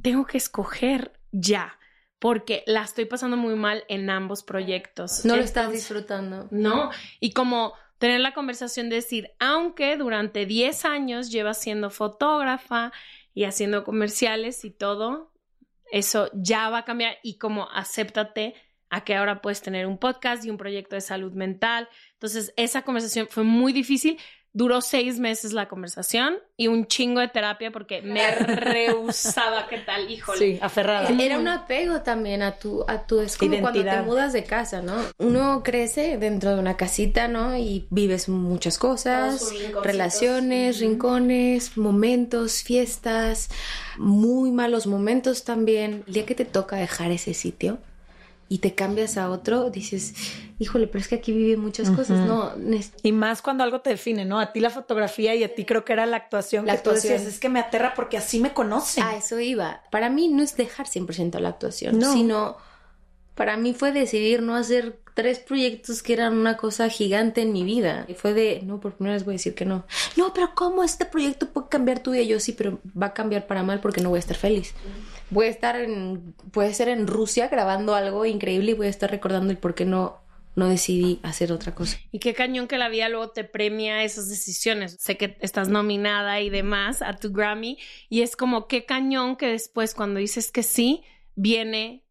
tengo 0.00 0.24
que 0.24 0.38
escoger 0.38 1.12
ya 1.30 1.78
porque 2.24 2.64
la 2.66 2.80
estoy 2.80 3.04
pasando 3.04 3.36
muy 3.36 3.54
mal 3.54 3.84
en 3.86 4.08
ambos 4.08 4.42
proyectos. 4.42 5.26
No 5.26 5.36
lo 5.36 5.42
estás 5.42 5.70
disfrutando. 5.70 6.48
No, 6.50 6.88
y 7.20 7.32
como 7.32 7.74
tener 7.98 8.20
la 8.20 8.32
conversación 8.32 8.88
de 8.88 8.96
decir, 8.96 9.32
aunque 9.40 9.98
durante 9.98 10.46
10 10.46 10.86
años 10.86 11.30
llevas 11.30 11.60
siendo 11.60 11.90
fotógrafa 11.90 12.92
y 13.34 13.44
haciendo 13.44 13.84
comerciales 13.84 14.64
y 14.64 14.70
todo, 14.70 15.34
eso 15.92 16.30
ya 16.32 16.70
va 16.70 16.78
a 16.78 16.84
cambiar 16.86 17.18
y 17.22 17.36
como 17.36 17.68
acéptate 17.70 18.54
a 18.88 19.04
que 19.04 19.16
ahora 19.16 19.42
puedes 19.42 19.60
tener 19.60 19.86
un 19.86 19.98
podcast 19.98 20.46
y 20.46 20.50
un 20.50 20.56
proyecto 20.56 20.96
de 20.96 21.02
salud 21.02 21.34
mental. 21.34 21.90
Entonces, 22.14 22.54
esa 22.56 22.80
conversación 22.80 23.26
fue 23.28 23.44
muy 23.44 23.74
difícil, 23.74 24.18
Duró 24.56 24.80
seis 24.80 25.18
meses 25.18 25.52
la 25.52 25.66
conversación 25.68 26.36
y 26.56 26.68
un 26.68 26.86
chingo 26.86 27.18
de 27.18 27.26
terapia 27.26 27.72
porque 27.72 28.02
me 28.02 28.30
rehusaba, 28.36 29.66
¿qué 29.66 29.78
tal? 29.78 30.08
Híjole. 30.08 30.38
Sí, 30.38 30.58
aferrada. 30.62 31.08
Era 31.08 31.40
un 31.40 31.48
apego 31.48 32.02
también 32.02 32.40
a 32.40 32.52
tu, 32.52 32.84
a 32.86 33.04
tu, 33.04 33.18
es 33.18 33.36
como 33.36 33.60
cuando 33.60 33.82
te 33.82 34.02
mudas 34.02 34.32
de 34.32 34.44
casa, 34.44 34.80
¿no? 34.80 34.94
Uno 35.18 35.62
crece 35.64 36.18
dentro 36.18 36.50
de 36.54 36.60
una 36.60 36.76
casita, 36.76 37.26
¿no? 37.26 37.56
Y 37.56 37.88
vives 37.90 38.28
muchas 38.28 38.78
cosas, 38.78 39.52
relaciones, 39.82 40.78
rincones, 40.78 41.76
momentos, 41.76 42.62
fiestas, 42.62 43.50
muy 43.98 44.52
malos 44.52 44.86
momentos 44.86 45.42
también. 45.42 46.04
El 46.06 46.14
día 46.14 46.26
que 46.26 46.36
te 46.36 46.44
toca 46.44 46.76
dejar 46.76 47.10
ese 47.10 47.34
sitio, 47.34 47.78
y 48.48 48.58
te 48.58 48.74
cambias 48.74 49.16
a 49.16 49.30
otro, 49.30 49.70
dices, 49.70 50.14
híjole, 50.58 50.86
pero 50.86 51.00
es 51.00 51.08
que 51.08 51.16
aquí 51.16 51.32
viven 51.32 51.60
muchas 51.60 51.90
cosas, 51.90 52.26
¿no? 52.26 52.52
Y 53.02 53.12
más 53.12 53.42
cuando 53.42 53.64
algo 53.64 53.80
te 53.80 53.90
define, 53.90 54.24
¿no? 54.24 54.38
A 54.38 54.52
ti 54.52 54.60
la 54.60 54.70
fotografía 54.70 55.34
y 55.34 55.44
a 55.44 55.54
ti 55.54 55.64
creo 55.64 55.84
que 55.84 55.92
era 55.92 56.06
la 56.06 56.16
actuación. 56.16 56.66
La 56.66 56.74
actuación. 56.74 57.14
es 57.14 57.40
que 57.40 57.48
me 57.48 57.60
aterra 57.60 57.94
porque 57.94 58.16
así 58.16 58.40
me 58.40 58.52
conocen. 58.52 59.04
A 59.04 59.16
eso 59.16 59.40
iba. 59.40 59.82
Para 59.90 60.10
mí 60.10 60.28
no 60.28 60.42
es 60.42 60.56
dejar 60.56 60.86
100% 60.86 61.38
la 61.38 61.48
actuación, 61.50 62.00
sino 62.02 62.56
para 63.34 63.56
mí 63.56 63.74
fue 63.74 63.92
decidir 63.92 64.42
no 64.42 64.54
hacer 64.54 65.00
tres 65.14 65.38
proyectos 65.38 66.02
que 66.02 66.12
eran 66.12 66.36
una 66.36 66.56
cosa 66.56 66.88
gigante 66.88 67.42
en 67.42 67.52
mi 67.52 67.64
vida. 67.64 68.04
Y 68.08 68.14
fue 68.14 68.34
de, 68.34 68.60
no, 68.64 68.80
por 68.80 68.94
primera 68.94 69.14
vez 69.14 69.24
voy 69.24 69.34
a 69.34 69.36
decir 69.36 69.54
que 69.54 69.64
no. 69.64 69.84
No, 70.16 70.32
pero 70.34 70.50
¿cómo 70.54 70.82
este 70.82 71.04
proyecto 71.04 71.48
puede 71.48 71.68
cambiar 71.68 72.00
tu 72.00 72.12
vida? 72.12 72.22
Yo 72.22 72.40
sí, 72.40 72.52
pero 72.52 72.80
va 73.00 73.06
a 73.06 73.14
cambiar 73.14 73.46
para 73.46 73.62
mal 73.62 73.80
porque 73.80 74.00
no 74.00 74.10
voy 74.10 74.18
a 74.18 74.20
estar 74.20 74.36
feliz. 74.36 74.74
Voy 75.34 75.46
a 75.46 75.50
estar 75.50 75.76
en, 75.76 76.34
puede 76.52 76.72
ser 76.72 76.88
en 76.88 77.06
Rusia 77.06 77.48
grabando 77.48 77.94
algo 77.94 78.24
increíble 78.24 78.70
y 78.70 78.74
voy 78.74 78.86
a 78.86 78.90
estar 78.90 79.10
recordando 79.10 79.50
el 79.50 79.58
por 79.58 79.74
qué 79.74 79.84
no 79.84 80.24
no 80.56 80.68
decidí 80.68 81.18
hacer 81.22 81.50
otra 81.50 81.74
cosa. 81.74 81.98
Y 82.12 82.20
qué 82.20 82.32
cañón 82.32 82.68
que 82.68 82.78
la 82.78 82.88
vida 82.88 83.08
luego 83.08 83.30
te 83.30 83.42
premia 83.42 84.04
esas 84.04 84.28
decisiones. 84.28 84.96
Sé 85.00 85.16
que 85.16 85.36
estás 85.40 85.68
nominada 85.68 86.40
y 86.40 86.48
demás 86.48 87.02
a 87.02 87.14
tu 87.14 87.32
Grammy 87.32 87.78
y 88.08 88.22
es 88.22 88.36
como 88.36 88.68
qué 88.68 88.84
cañón 88.84 89.34
que 89.34 89.48
después 89.48 89.94
cuando 89.94 90.20
dices 90.20 90.52
que 90.52 90.62
sí, 90.62 91.02
viene 91.34 92.03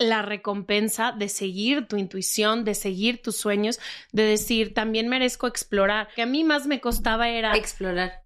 la 0.00 0.22
recompensa 0.22 1.12
de 1.12 1.28
seguir 1.28 1.86
tu 1.86 1.98
intuición, 1.98 2.64
de 2.64 2.74
seguir 2.74 3.20
tus 3.20 3.36
sueños, 3.36 3.78
de 4.12 4.22
decir, 4.22 4.72
también 4.72 5.08
merezco 5.08 5.46
explorar. 5.46 6.08
Que 6.16 6.22
a 6.22 6.26
mí 6.26 6.42
más 6.42 6.66
me 6.66 6.80
costaba 6.80 7.28
era 7.28 7.54
explorar. 7.54 8.24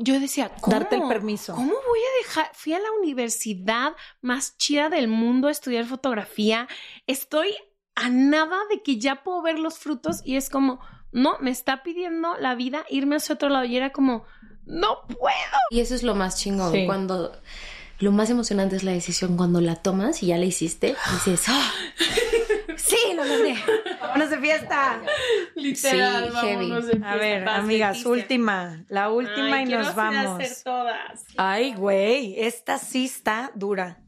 yo 0.00 0.18
decía, 0.18 0.50
darte 0.66 0.96
el 0.96 1.06
permiso. 1.06 1.54
¿Cómo 1.54 1.68
voy 1.68 2.00
a 2.00 2.24
dejar? 2.24 2.50
Fui 2.54 2.72
a 2.72 2.78
la 2.78 2.90
universidad 2.98 3.92
más 4.22 4.56
chida 4.56 4.88
del 4.88 5.06
mundo 5.06 5.48
a 5.48 5.50
estudiar 5.50 5.84
fotografía. 5.84 6.66
Estoy 7.06 7.54
a 7.94 8.08
nada 8.08 8.56
de 8.70 8.82
que 8.82 8.98
ya 8.98 9.22
puedo 9.22 9.42
ver 9.42 9.58
los 9.58 9.78
frutos 9.78 10.22
y 10.24 10.36
es 10.36 10.48
como, 10.48 10.80
no, 11.12 11.36
me 11.40 11.50
está 11.50 11.82
pidiendo 11.82 12.36
la 12.38 12.54
vida 12.54 12.86
irme 12.88 13.16
hacia 13.16 13.34
otro 13.34 13.50
lado 13.50 13.66
y 13.66 13.76
era 13.76 13.92
como, 13.92 14.24
no 14.64 15.06
puedo. 15.08 15.58
Y 15.70 15.80
eso 15.80 15.94
es 15.94 16.02
lo 16.02 16.14
más 16.14 16.38
chingón 16.40 16.86
cuando 16.86 17.32
lo 17.98 18.12
más 18.12 18.30
emocionante 18.30 18.76
es 18.76 18.84
la 18.84 18.92
decisión 18.92 19.36
cuando 19.36 19.60
la 19.60 19.76
tomas 19.76 20.22
y 20.22 20.26
ya 20.26 20.38
la 20.38 20.44
hiciste. 20.44 20.88
Y 20.88 21.14
dices, 21.30 21.44
¡Ah! 21.48 21.72
¡Sí, 22.76 22.96
lo 23.14 23.24
logré! 23.24 23.56
¡Vámonos 24.00 24.30
de 24.30 24.38
fiesta! 24.38 25.00
Literal, 25.54 26.30
sí, 26.30 26.46
heavy. 26.46 26.72
A 27.04 27.16
ver, 27.16 27.48
amigas, 27.48 28.04
última. 28.04 28.84
La 28.88 29.10
última 29.10 29.62
y 29.62 29.66
nos 29.66 29.94
vamos. 29.94 30.40
Hacer 30.40 30.62
todas. 30.62 31.24
Ay, 31.36 31.74
güey, 31.74 32.34
esta 32.38 32.78
sí 32.78 33.06
está 33.06 33.50
dura. 33.54 33.98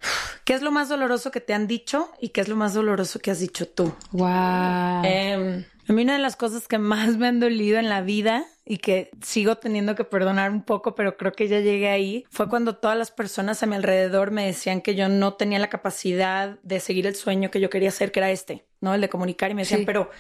¿Qué 0.45 0.55
es 0.55 0.62
lo 0.62 0.70
más 0.70 0.89
doloroso 0.89 1.30
que 1.30 1.41
te 1.41 1.55
han 1.55 1.66
dicho 1.66 2.11
y 2.20 2.30
qué 2.30 2.41
es 2.41 2.49
lo 2.49 2.57
más 2.57 2.74
doloroso 2.74 3.18
que 3.18 3.30
has 3.30 3.41
dicho 3.41 3.68
tú? 3.68 3.95
Wow. 4.12 5.03
Em, 5.05 5.64
a 5.89 5.93
mí 5.93 6.03
una 6.03 6.14
de 6.14 6.18
las 6.18 6.36
cosas 6.36 6.68
que 6.68 6.78
más 6.78 7.16
me 7.16 7.26
han 7.26 7.41
dolido 7.41 7.78
en 7.78 7.89
la 7.89 8.03
vida 8.03 8.45
y 8.70 8.76
que 8.78 9.10
sigo 9.22 9.56
teniendo 9.56 9.94
que 9.94 10.04
perdonar 10.04 10.50
un 10.50 10.62
poco, 10.62 10.94
pero 10.94 11.16
creo 11.16 11.32
que 11.32 11.48
ya 11.48 11.60
llegué 11.60 11.88
ahí, 11.88 12.26
fue 12.30 12.50
cuando 12.50 12.76
todas 12.76 12.98
las 12.98 13.10
personas 13.10 13.62
a 13.62 13.66
mi 13.66 13.74
alrededor 13.74 14.30
me 14.30 14.44
decían 14.44 14.82
que 14.82 14.94
yo 14.94 15.08
no 15.08 15.34
tenía 15.34 15.58
la 15.58 15.70
capacidad 15.70 16.58
de 16.62 16.78
seguir 16.78 17.06
el 17.06 17.16
sueño 17.16 17.50
que 17.50 17.60
yo 17.60 17.70
quería 17.70 17.88
hacer, 17.88 18.12
que 18.12 18.20
era 18.20 18.30
este, 18.30 18.66
¿no? 18.82 18.94
El 18.94 19.00
de 19.00 19.08
comunicar 19.08 19.50
y 19.50 19.54
me 19.54 19.62
decían, 19.62 19.84
pero... 19.86 20.10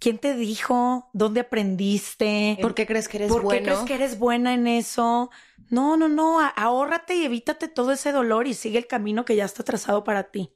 ¿Quién 0.00 0.18
te 0.18 0.34
dijo? 0.34 1.08
¿Dónde 1.12 1.38
aprendiste? 1.38 2.58
¿Por 2.60 2.74
qué 2.74 2.88
crees 2.88 3.06
que 3.06 3.18
eres 3.18 3.28
¿Por 3.30 3.46
qué 3.46 3.62
crees 3.62 3.78
que 3.80 3.94
eres 3.94 4.18
buena 4.18 4.52
en 4.52 4.66
eso? 4.66 5.30
No, 5.70 5.96
no, 5.96 6.08
no, 6.08 6.40
ahórrate 6.40 7.14
y 7.14 7.24
evítate 7.24 7.68
todo 7.68 7.92
ese 7.92 8.10
dolor 8.10 8.48
y 8.48 8.54
sigue 8.54 8.78
el 8.78 8.88
camino 8.88 9.24
que 9.24 9.36
ya 9.36 9.44
está 9.44 9.62
trazado 9.62 10.02
para 10.02 10.24
ti. 10.24 10.50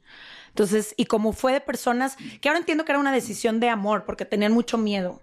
Entonces, 0.57 0.95
y 0.97 1.05
como 1.05 1.35
fue 1.35 1.53
de 1.53 1.61
personas 1.61 2.17
que 2.41 2.49
ahora 2.49 2.61
entiendo 2.61 2.87
que 2.87 2.93
era 2.93 2.99
una 2.99 3.13
decisión 3.13 3.61
de 3.61 3.69
amor 3.69 4.07
porque 4.07 4.25
tenían 4.25 4.53
mucho 4.53 4.79
miedo, 4.79 5.23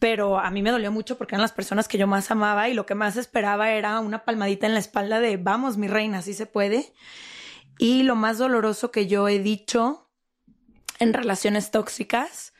pero 0.00 0.40
a 0.40 0.50
mí 0.50 0.60
me 0.60 0.72
dolió 0.72 0.90
mucho 0.90 1.16
porque 1.16 1.36
eran 1.36 1.42
las 1.42 1.52
personas 1.52 1.86
que 1.86 1.98
yo 1.98 2.08
más 2.08 2.32
amaba 2.32 2.68
y 2.68 2.74
lo 2.74 2.84
que 2.84 2.96
más 2.96 3.16
esperaba 3.16 3.70
era 3.70 4.00
una 4.00 4.24
palmadita 4.24 4.66
en 4.66 4.74
la 4.74 4.80
espalda 4.80 5.20
de 5.20 5.36
vamos, 5.36 5.76
mi 5.76 5.86
reina, 5.86 6.18
así 6.18 6.34
se 6.34 6.46
puede. 6.46 6.92
Y 7.78 8.02
lo 8.02 8.16
más 8.16 8.38
doloroso 8.38 8.90
que 8.90 9.06
yo 9.06 9.28
he 9.28 9.38
dicho 9.38 10.10
en 10.98 11.14
relaciones 11.14 11.70
tóxicas, 11.70 12.52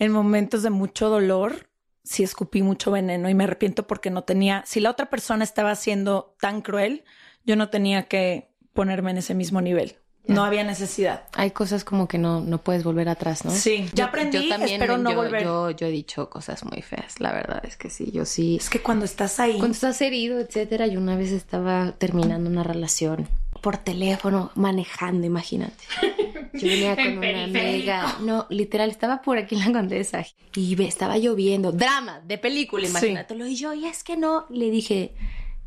en 0.00 0.10
momentos 0.10 0.64
de 0.64 0.70
mucho 0.70 1.08
dolor, 1.08 1.70
si 2.02 2.24
escupí 2.24 2.62
mucho 2.62 2.90
veneno 2.90 3.28
y 3.28 3.34
me 3.34 3.44
arrepiento 3.44 3.86
porque 3.86 4.10
no 4.10 4.24
tenía, 4.24 4.64
si 4.66 4.80
la 4.80 4.90
otra 4.90 5.08
persona 5.08 5.44
estaba 5.44 5.76
siendo 5.76 6.34
tan 6.40 6.62
cruel, 6.62 7.04
yo 7.44 7.54
no 7.54 7.70
tenía 7.70 8.08
que 8.08 8.50
ponerme 8.72 9.12
en 9.12 9.18
ese 9.18 9.34
mismo 9.34 9.60
nivel. 9.60 9.98
No 10.26 10.44
había 10.44 10.64
necesidad. 10.64 11.24
Hay 11.34 11.50
cosas 11.50 11.84
como 11.84 12.08
que 12.08 12.16
no, 12.16 12.40
no 12.40 12.58
puedes 12.58 12.82
volver 12.82 13.08
atrás, 13.08 13.44
¿no? 13.44 13.50
Sí, 13.50 13.90
ya 13.92 14.06
aprendí, 14.06 14.44
yo 14.44 14.48
también, 14.48 14.80
espero 14.80 14.96
no 14.96 15.14
volver. 15.14 15.44
Yo, 15.44 15.70
yo 15.70 15.86
he 15.86 15.90
dicho 15.90 16.30
cosas 16.30 16.64
muy 16.64 16.80
feas, 16.80 17.20
la 17.20 17.32
verdad 17.32 17.62
es 17.64 17.76
que 17.76 17.90
sí, 17.90 18.10
yo 18.10 18.24
sí. 18.24 18.56
Es 18.56 18.70
que 18.70 18.80
cuando 18.80 19.04
estás 19.04 19.38
ahí. 19.38 19.58
Cuando 19.58 19.74
estás 19.74 20.00
herido, 20.00 20.40
etcétera, 20.40 20.86
yo 20.86 20.98
una 20.98 21.16
vez 21.16 21.30
estaba 21.30 21.92
terminando 21.92 22.48
una 22.48 22.62
relación 22.62 23.28
por 23.60 23.76
teléfono, 23.78 24.50
manejando, 24.54 25.26
imagínate. 25.26 25.84
Yo 26.52 26.68
venía 26.68 26.94
con 26.94 27.18
una 27.18 27.44
amiga, 27.44 28.18
no, 28.20 28.46
literal, 28.48 28.88
estaba 28.88 29.22
por 29.22 29.38
aquí 29.38 29.56
en 29.56 29.62
la 29.62 29.72
condesa 29.72 30.24
y 30.54 30.80
estaba 30.84 31.18
lloviendo, 31.18 31.72
drama 31.72 32.20
de 32.20 32.38
película, 32.38 32.86
imagínate. 32.86 33.34
Y 33.34 33.56
yo, 33.56 33.74
y 33.74 33.86
es 33.86 34.04
que 34.04 34.16
no, 34.16 34.46
le 34.50 34.70
dije, 34.70 35.14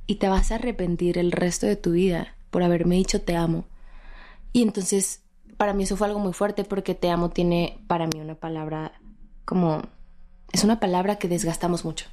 y 0.05 0.16
te 0.16 0.30
vas 0.30 0.51
a 0.51 0.55
arrepentir 0.55 1.18
el 1.18 1.34
resto 1.34 1.66
de 1.66 1.76
tu 1.76 1.91
vida 1.91 2.36
por 2.51 2.64
haberme 2.64 2.95
dicho 2.95 3.20
te 3.20 3.36
amo 3.36 3.66
y 4.54 4.62
entonces, 4.62 5.22
para 5.58 5.74
mí 5.74 5.84
eso 5.84 5.98
fue 5.98 6.08
algo 6.08 6.20
muy 6.20 6.34
fuerte 6.34 6.64
porque 6.64 6.95
te 6.95 7.10
amo 7.10 7.30
tiene 7.30 7.80
para 7.88 8.08
mí 8.08 8.20
una 8.20 8.36
palabra 8.36 8.93
como... 9.45 9.82
Es 10.54 10.64
una 10.64 10.80
palabra 10.80 11.18
que 11.18 11.28
desgastamos 11.28 11.84
mucho. 11.84 12.06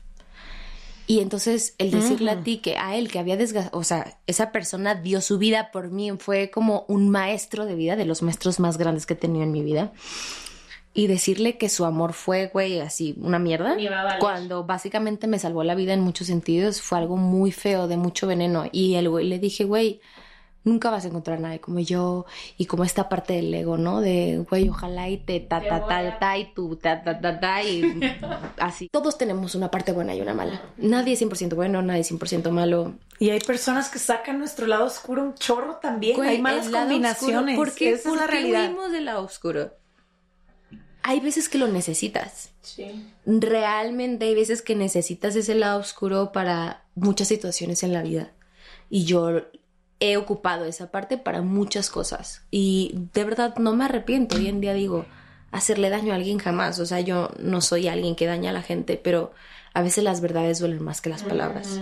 Y 1.07 1.20
entonces 1.20 1.74
el 1.78 1.91
decirle 1.91 2.30
a 2.30 2.43
ti 2.43 2.59
que 2.59 2.78
a 2.78 2.97
él 2.97 3.11
que 3.11 3.18
había 3.18 3.37
desgastado, 3.37 3.78
o 3.78 3.85
sea, 3.85 4.18
esa 4.26 4.53
persona 4.53 4.95
dio 4.95 5.20
su 5.20 5.39
vida 5.39 5.70
por 5.70 5.91
mí, 5.91 6.11
fue 6.18 6.51
como 6.51 6.87
un 6.89 7.11
maestro 7.11 7.66
de 7.66 7.74
vida, 7.74 7.95
de 7.95 8.07
los 8.07 8.22
maestros 8.22 8.59
más 8.59 8.78
grandes 8.78 9.05
que 9.05 9.12
he 9.12 9.16
tenido 9.16 9.45
en 9.45 9.53
mi 9.53 9.62
vida. 9.62 9.93
Y 10.95 11.09
decirle 11.09 11.59
que 11.59 11.68
su 11.68 11.85
amor 11.85 12.12
fue, 12.12 12.47
güey, 12.47 12.80
así, 12.80 13.16
una 13.20 13.39
mierda. 13.39 13.76
Cuando 14.20 14.64
básicamente 14.64 15.26
me 15.26 15.39
salvó 15.41 15.64
la 15.64 15.74
vida 15.74 15.93
en 15.93 16.01
muchos 16.01 16.28
sentidos, 16.28 16.80
fue 16.80 16.99
algo 16.99 17.16
muy 17.16 17.51
feo, 17.51 17.89
de 17.89 17.97
mucho 17.97 18.26
veneno. 18.26 18.64
Y 18.70 18.95
el 18.95 19.11
güey 19.11 19.26
le 19.26 19.39
dije, 19.39 19.64
güey, 19.64 20.01
nunca 20.64 20.90
vas 20.90 21.04
a 21.04 21.08
encontrar 21.08 21.38
a 21.38 21.40
nadie 21.40 21.60
como 21.60 21.78
yo 21.78 22.26
y 22.56 22.66
como 22.66 22.84
esta 22.84 23.08
parte 23.08 23.34
del 23.34 23.54
ego, 23.54 23.76
¿no? 23.76 24.00
De, 24.00 24.44
güey, 24.48 24.68
ojalá 24.68 25.08
y 25.08 25.18
te 25.18 25.40
ta 25.40 25.60
ta 25.60 25.86
ta 25.86 26.18
ta 26.18 26.38
y 26.38 26.52
tú 26.52 26.76
ta 26.76 27.02
ta 27.02 27.20
ta 27.20 27.38
ta 27.38 27.62
y 27.62 28.00
así. 28.58 28.88
Todos 28.90 29.16
tenemos 29.18 29.54
una 29.54 29.70
parte 29.70 29.92
buena 29.92 30.14
y 30.14 30.20
una 30.20 30.34
mala. 30.34 30.62
Nadie 30.78 31.14
es 31.14 31.22
100% 31.22 31.54
bueno, 31.54 31.82
nadie 31.82 32.00
es 32.00 32.10
100% 32.10 32.50
malo. 32.50 32.94
Y 33.18 33.30
hay 33.30 33.40
personas 33.40 33.88
que 33.90 33.98
sacan 33.98 34.38
nuestro 34.38 34.66
lado 34.66 34.86
oscuro 34.86 35.22
un 35.22 35.34
chorro 35.34 35.76
también. 35.76 36.20
hay 36.22 36.40
malas 36.40 36.68
combinaciones. 36.68 37.56
¿Por 37.56 37.72
qué? 37.74 37.90
Esa 37.90 38.10
es 38.10 38.16
la 38.16 38.26
realidad. 38.26 38.70
del 38.90 39.04
lado 39.04 39.22
oscuro? 39.24 39.72
Hay 41.02 41.20
veces 41.20 41.50
que 41.50 41.58
lo 41.58 41.68
necesitas. 41.68 42.50
Sí. 42.62 43.06
Realmente 43.26 44.24
hay 44.24 44.34
veces 44.34 44.62
que 44.62 44.74
necesitas 44.74 45.36
ese 45.36 45.54
lado 45.54 45.78
oscuro 45.78 46.32
para 46.32 46.84
muchas 46.94 47.28
situaciones 47.28 47.82
en 47.82 47.92
la 47.92 48.02
vida. 48.02 48.32
Y 48.88 49.04
yo 49.04 49.42
he 50.01 50.16
ocupado 50.16 50.64
esa 50.64 50.90
parte 50.90 51.18
para 51.18 51.42
muchas 51.42 51.90
cosas 51.90 52.42
y 52.51 52.95
de 53.12 53.24
verdad 53.24 53.57
no 53.57 53.74
me 53.74 53.84
arrepiento. 53.84 54.36
Hoy 54.36 54.49
en 54.49 54.61
día 54.61 54.74
digo, 54.74 55.07
hacerle 55.55 55.88
daño 55.88 56.12
a 56.12 56.16
alguien 56.16 56.38
jamás. 56.38 56.80
O 56.80 56.86
sea, 56.86 57.01
yo 57.01 57.30
no 57.38 57.61
soy 57.61 57.86
alguien 57.86 58.16
que 58.16 58.26
daña 58.26 58.51
a 58.51 58.53
la 58.53 58.62
gente, 58.62 59.01
pero 59.03 59.32
a 59.72 59.82
veces 59.82 60.03
las 60.03 60.20
verdades 60.20 60.59
duelen 60.59 60.82
más 60.82 61.01
que 61.01 61.11
las 61.11 61.22
palabras. 61.22 61.80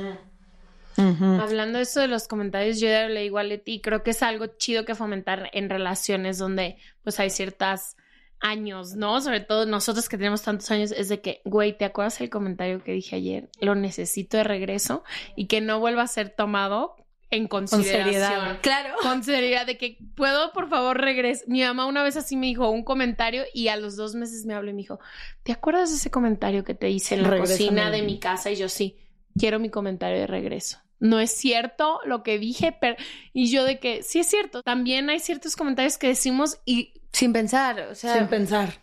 Hablando 0.96 1.78
de 1.78 1.84
eso 1.84 2.00
de 2.00 2.08
los 2.08 2.28
comentarios, 2.28 2.78
yo 2.78 2.88
ya 2.88 3.08
le 3.08 3.24
igual 3.24 3.50
a 3.50 3.58
ti, 3.58 3.80
creo 3.80 4.02
que 4.02 4.10
es 4.10 4.22
algo 4.22 4.46
chido 4.46 4.84
que 4.84 4.94
fomentar 4.94 5.48
en 5.54 5.70
relaciones 5.70 6.36
donde 6.36 6.76
pues 7.02 7.18
hay 7.18 7.30
ciertas 7.30 7.96
años, 8.40 8.94
¿no? 8.94 9.20
Sobre 9.22 9.40
todo 9.40 9.64
nosotros 9.64 10.08
que 10.10 10.18
tenemos 10.18 10.42
tantos 10.42 10.70
años, 10.70 10.92
es 10.92 11.08
de 11.08 11.22
que, 11.22 11.40
güey, 11.44 11.76
¿te 11.76 11.86
acuerdas 11.86 12.20
el 12.20 12.28
comentario 12.28 12.82
que 12.84 12.92
dije 12.92 13.16
ayer? 13.16 13.48
Lo 13.60 13.74
necesito 13.74 14.36
de 14.36 14.44
regreso 14.44 15.02
y 15.34 15.46
que 15.46 15.62
no 15.62 15.80
vuelva 15.80 16.02
a 16.02 16.08
ser 16.08 16.28
tomado 16.28 16.96
en 17.32 17.48
consideración. 17.48 18.58
claro. 18.60 18.94
Con 19.02 19.24
seriedad, 19.24 19.66
de 19.66 19.78
que 19.78 19.98
puedo, 20.14 20.52
por 20.52 20.68
favor, 20.68 21.00
regresar. 21.00 21.48
Mi 21.48 21.62
mamá 21.62 21.86
una 21.86 22.02
vez 22.02 22.16
así 22.16 22.36
me 22.36 22.46
dijo 22.46 22.70
un 22.70 22.84
comentario 22.84 23.44
y 23.54 23.68
a 23.68 23.76
los 23.76 23.96
dos 23.96 24.14
meses 24.14 24.44
me 24.44 24.54
habló 24.54 24.70
y 24.70 24.74
me 24.74 24.82
dijo, 24.82 25.00
¿te 25.42 25.50
acuerdas 25.50 25.90
de 25.90 25.96
ese 25.96 26.10
comentario 26.10 26.62
que 26.62 26.74
te 26.74 26.90
hice 26.90 27.14
en 27.14 27.22
la 27.22 27.38
cocina 27.38 27.90
de 27.90 28.02
mi 28.02 28.18
casa? 28.18 28.50
Y 28.50 28.56
yo 28.56 28.68
sí, 28.68 28.98
quiero 29.36 29.58
mi 29.58 29.70
comentario 29.70 30.20
de 30.20 30.26
regreso. 30.26 30.78
No 31.00 31.18
es 31.18 31.32
cierto 31.32 31.98
lo 32.04 32.22
que 32.22 32.38
dije, 32.38 32.76
pero... 32.80 32.96
Y 33.32 33.50
yo 33.50 33.64
de 33.64 33.80
que 33.80 34.04
sí 34.04 34.20
es 34.20 34.28
cierto. 34.28 34.62
También 34.62 35.10
hay 35.10 35.18
ciertos 35.18 35.56
comentarios 35.56 35.98
que 35.98 36.08
decimos 36.08 36.60
y... 36.64 36.92
Sin 37.12 37.32
pensar, 37.32 37.88
o 37.90 37.94
sea... 37.96 38.18
Sin 38.18 38.28
pensar. 38.28 38.74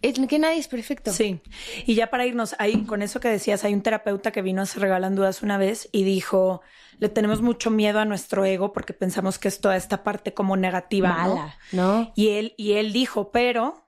Es 0.00 0.14
que 0.28 0.38
nadie 0.38 0.58
es 0.58 0.68
perfecto. 0.68 1.12
Sí. 1.12 1.40
Y 1.84 1.94
ya 1.94 2.08
para 2.08 2.24
irnos, 2.24 2.54
ahí 2.60 2.84
con 2.84 3.02
eso 3.02 3.18
que 3.18 3.28
decías, 3.28 3.64
hay 3.64 3.74
un 3.74 3.82
terapeuta 3.82 4.30
que 4.30 4.42
vino 4.42 4.62
a 4.62 4.66
Se 4.66 4.78
Regalan 4.78 5.16
Dudas 5.16 5.42
una 5.42 5.58
vez 5.58 5.88
y 5.90 6.04
dijo 6.04 6.62
le 6.98 7.08
tenemos 7.08 7.42
mucho 7.42 7.70
miedo 7.70 8.00
a 8.00 8.04
nuestro 8.04 8.44
ego 8.44 8.72
porque 8.72 8.92
pensamos 8.92 9.38
que 9.38 9.48
es 9.48 9.60
toda 9.60 9.76
esta 9.76 10.02
parte 10.02 10.34
como 10.34 10.56
negativa, 10.56 11.08
Mala, 11.08 11.58
¿no? 11.72 12.12
Y 12.14 12.28
él, 12.30 12.54
y 12.56 12.72
él 12.72 12.92
dijo, 12.92 13.30
pero 13.30 13.86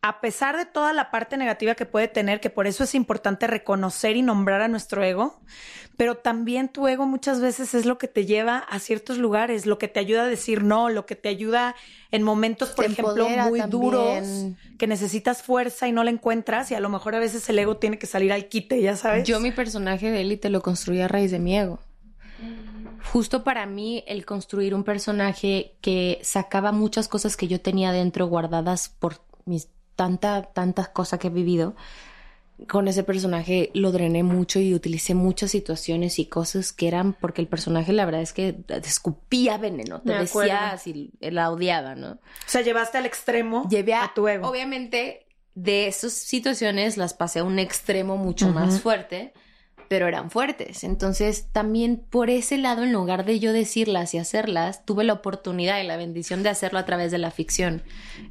a 0.00 0.20
pesar 0.20 0.56
de 0.56 0.64
toda 0.64 0.92
la 0.92 1.10
parte 1.10 1.36
negativa 1.36 1.74
que 1.74 1.84
puede 1.84 2.06
tener, 2.06 2.40
que 2.40 2.50
por 2.50 2.66
eso 2.66 2.84
es 2.84 2.94
importante 2.94 3.46
reconocer 3.46 4.16
y 4.16 4.22
nombrar 4.22 4.60
a 4.60 4.68
nuestro 4.68 5.02
ego, 5.02 5.40
pero 5.96 6.16
también 6.16 6.68
tu 6.68 6.86
ego 6.86 7.04
muchas 7.04 7.40
veces 7.40 7.74
es 7.74 7.84
lo 7.84 7.98
que 7.98 8.06
te 8.06 8.24
lleva 8.24 8.58
a 8.58 8.78
ciertos 8.78 9.18
lugares, 9.18 9.66
lo 9.66 9.78
que 9.78 9.88
te 9.88 9.98
ayuda 9.98 10.22
a 10.22 10.26
decir 10.26 10.62
no, 10.62 10.88
lo 10.88 11.04
que 11.04 11.16
te 11.16 11.28
ayuda 11.28 11.74
en 12.12 12.22
momentos, 12.22 12.70
por 12.70 12.84
ejemplo, 12.84 13.28
muy 13.28 13.60
duros, 13.62 14.24
que 14.78 14.86
necesitas 14.86 15.42
fuerza 15.42 15.88
y 15.88 15.92
no 15.92 16.04
la 16.04 16.10
encuentras 16.10 16.70
y 16.70 16.74
a 16.74 16.80
lo 16.80 16.88
mejor 16.88 17.16
a 17.16 17.18
veces 17.18 17.48
el 17.48 17.58
ego 17.58 17.78
tiene 17.78 17.98
que 17.98 18.06
salir 18.06 18.32
al 18.32 18.48
quite, 18.48 18.80
ya 18.80 18.94
sabes. 18.94 19.26
Yo 19.26 19.40
mi 19.40 19.50
personaje 19.50 20.12
de 20.12 20.20
élite 20.20 20.48
lo 20.48 20.62
construí 20.62 21.00
a 21.00 21.08
raíz 21.08 21.32
de 21.32 21.40
mi 21.40 21.58
ego. 21.58 21.80
Justo 23.12 23.44
para 23.44 23.66
mí 23.66 24.04
el 24.06 24.26
construir 24.26 24.74
un 24.74 24.84
personaje 24.84 25.76
que 25.80 26.20
sacaba 26.22 26.72
muchas 26.72 27.08
cosas 27.08 27.36
que 27.36 27.48
yo 27.48 27.60
tenía 27.60 27.92
dentro 27.92 28.26
guardadas 28.26 28.88
por 28.88 29.20
mis 29.44 29.68
tanta, 29.96 30.42
tantas 30.42 30.88
cosas 30.88 31.18
que 31.18 31.28
he 31.28 31.30
vivido, 31.30 31.74
con 32.66 32.88
ese 32.88 33.04
personaje 33.04 33.70
lo 33.74 33.92
drené 33.92 34.24
mucho 34.24 34.58
y 34.58 34.74
utilicé 34.74 35.14
muchas 35.14 35.52
situaciones 35.52 36.18
y 36.18 36.26
cosas 36.26 36.72
que 36.72 36.88
eran 36.88 37.12
porque 37.12 37.40
el 37.40 37.46
personaje 37.46 37.92
la 37.92 38.04
verdad 38.04 38.20
es 38.20 38.32
que 38.32 38.56
escupía 38.84 39.58
veneno, 39.58 40.00
te 40.00 40.12
decía 40.12 40.76
si 40.76 41.12
la 41.20 41.50
odiaba, 41.50 41.94
¿no? 41.94 42.12
O 42.12 42.18
sea, 42.46 42.62
llevaste 42.62 42.98
al 42.98 43.06
extremo 43.06 43.68
Llevé 43.68 43.94
a, 43.94 44.10
tu 44.12 44.26
ego. 44.26 44.48
Obviamente 44.48 45.26
de 45.54 45.86
esas 45.86 46.12
situaciones 46.12 46.96
las 46.96 47.14
pasé 47.14 47.40
a 47.40 47.44
un 47.44 47.58
extremo 47.58 48.16
mucho 48.16 48.48
más 48.48 48.80
fuerte 48.80 49.32
pero 49.88 50.06
eran 50.06 50.30
fuertes. 50.30 50.84
Entonces, 50.84 51.48
también 51.52 51.96
por 51.96 52.30
ese 52.30 52.58
lado, 52.58 52.84
en 52.84 52.92
lugar 52.92 53.24
de 53.24 53.40
yo 53.40 53.52
decirlas 53.52 54.14
y 54.14 54.18
hacerlas, 54.18 54.84
tuve 54.84 55.04
la 55.04 55.14
oportunidad 55.14 55.80
y 55.80 55.86
la 55.86 55.96
bendición 55.96 56.42
de 56.42 56.50
hacerlo 56.50 56.78
a 56.78 56.84
través 56.84 57.10
de 57.10 57.18
la 57.18 57.30
ficción. 57.30 57.82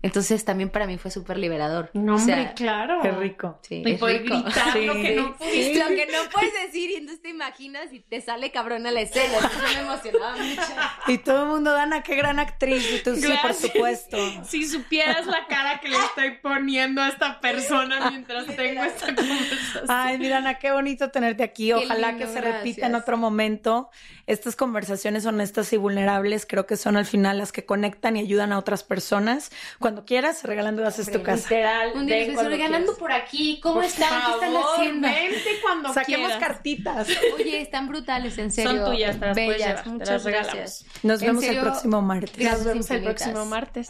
Entonces, 0.03 0.45
también 0.45 0.69
para 0.69 0.85
mí 0.85 0.97
fue 0.97 1.11
súper 1.11 1.37
liberador. 1.37 1.89
No, 1.93 2.15
hombre, 2.15 2.53
claro. 2.55 2.99
Qué 3.01 3.11
rico. 3.11 3.59
Sí, 3.63 3.83
y 3.85 3.93
poder 3.95 4.23
gritar 4.23 4.77
lo 4.77 4.93
que 4.93 5.15
no 5.15 5.35
pudiste. 5.37 5.79
Lo 5.79 5.87
que 5.87 6.05
no 6.05 6.29
puedes 6.31 6.53
decir 6.65 6.91
y 6.91 6.95
entonces 6.95 7.21
te 7.21 7.29
imaginas 7.29 7.91
y 7.91 7.99
te 7.99 8.21
sale 8.21 8.51
cabrón 8.51 8.85
a 8.85 8.91
la 8.91 9.01
escena. 9.01 9.35
Entonces, 9.35 9.61
yo 9.61 9.77
me 9.77 9.81
emocionaba 9.81 10.37
mucho. 10.37 10.61
Y 11.07 11.17
todo 11.17 11.43
el 11.43 11.49
mundo, 11.49 11.71
Dana, 11.71 12.03
qué 12.03 12.15
gran 12.15 12.39
actriz. 12.39 12.83
Y 12.93 13.03
tú, 13.03 13.15
sí, 13.15 13.27
por 13.41 13.53
supuesto. 13.53 14.17
Si 14.45 14.67
supieras 14.67 15.25
la 15.25 15.47
cara 15.47 15.79
que 15.79 15.89
le 15.89 15.97
estoy 15.97 16.37
poniendo 16.41 17.01
a 17.01 17.09
esta 17.09 17.39
persona 17.39 18.11
mientras 18.11 18.45
tengo 18.55 18.83
esta 18.83 19.15
conversación. 19.15 19.85
Ay, 19.87 20.17
mira, 20.17 20.35
Dana, 20.35 20.59
qué 20.59 20.71
bonito 20.71 21.09
tenerte 21.09 21.46
aquí. 21.47 21.73
Ojalá 21.73 22.17
que 22.17 22.27
se 22.27 22.41
repita 22.41 22.87
en 22.87 22.95
otro 22.95 23.17
momento. 23.17 23.89
Estas 24.25 24.55
conversaciones 24.55 25.25
honestas 25.25 25.71
y 25.73 25.77
vulnerables 25.77 26.45
creo 26.45 26.65
que 26.65 26.77
son 26.77 26.97
al 26.97 27.05
final 27.05 27.37
las 27.37 27.51
que 27.51 27.65
conectan 27.65 28.17
y 28.17 28.19
ayudan 28.19 28.51
a 28.51 28.57
otras 28.57 28.83
personas. 28.83 29.51
Cuando 29.79 30.05
quieras, 30.05 30.43
regalando 30.43 30.81
dudas 30.81 30.99
es 30.99 31.11
tu 31.11 31.23
casa. 31.23 31.43
Literal. 31.49 31.91
Un 31.95 32.05
día 32.05 32.17
estoy 32.17 32.47
regalando 32.47 32.95
por 32.97 33.11
aquí. 33.11 33.59
¿Cómo 33.61 33.81
están? 33.81 34.09
¿Qué 34.25 34.31
están 34.33 34.55
haciendo? 34.55 35.07
Vente 35.07 35.49
cuando 35.61 35.93
Saquemos 35.93 36.33
cartitas. 36.33 37.07
Oye, 37.35 37.61
están 37.61 37.87
brutales, 37.87 38.37
en 38.37 38.51
serio. 38.51 38.83
Son 38.83 38.91
tuyas, 38.91 39.19
te 39.19 39.25
las 39.25 39.35
Bellas. 39.35 39.85
Muchas 39.87 40.25
gracias. 40.25 40.85
Nos 41.03 41.21
vemos 41.21 41.43
el 41.43 41.59
próximo 41.59 42.01
martes. 42.01 42.37
Nos 42.37 42.65
vemos 42.65 42.91
el 42.91 43.03
próximo 43.03 43.45
martes. 43.45 43.89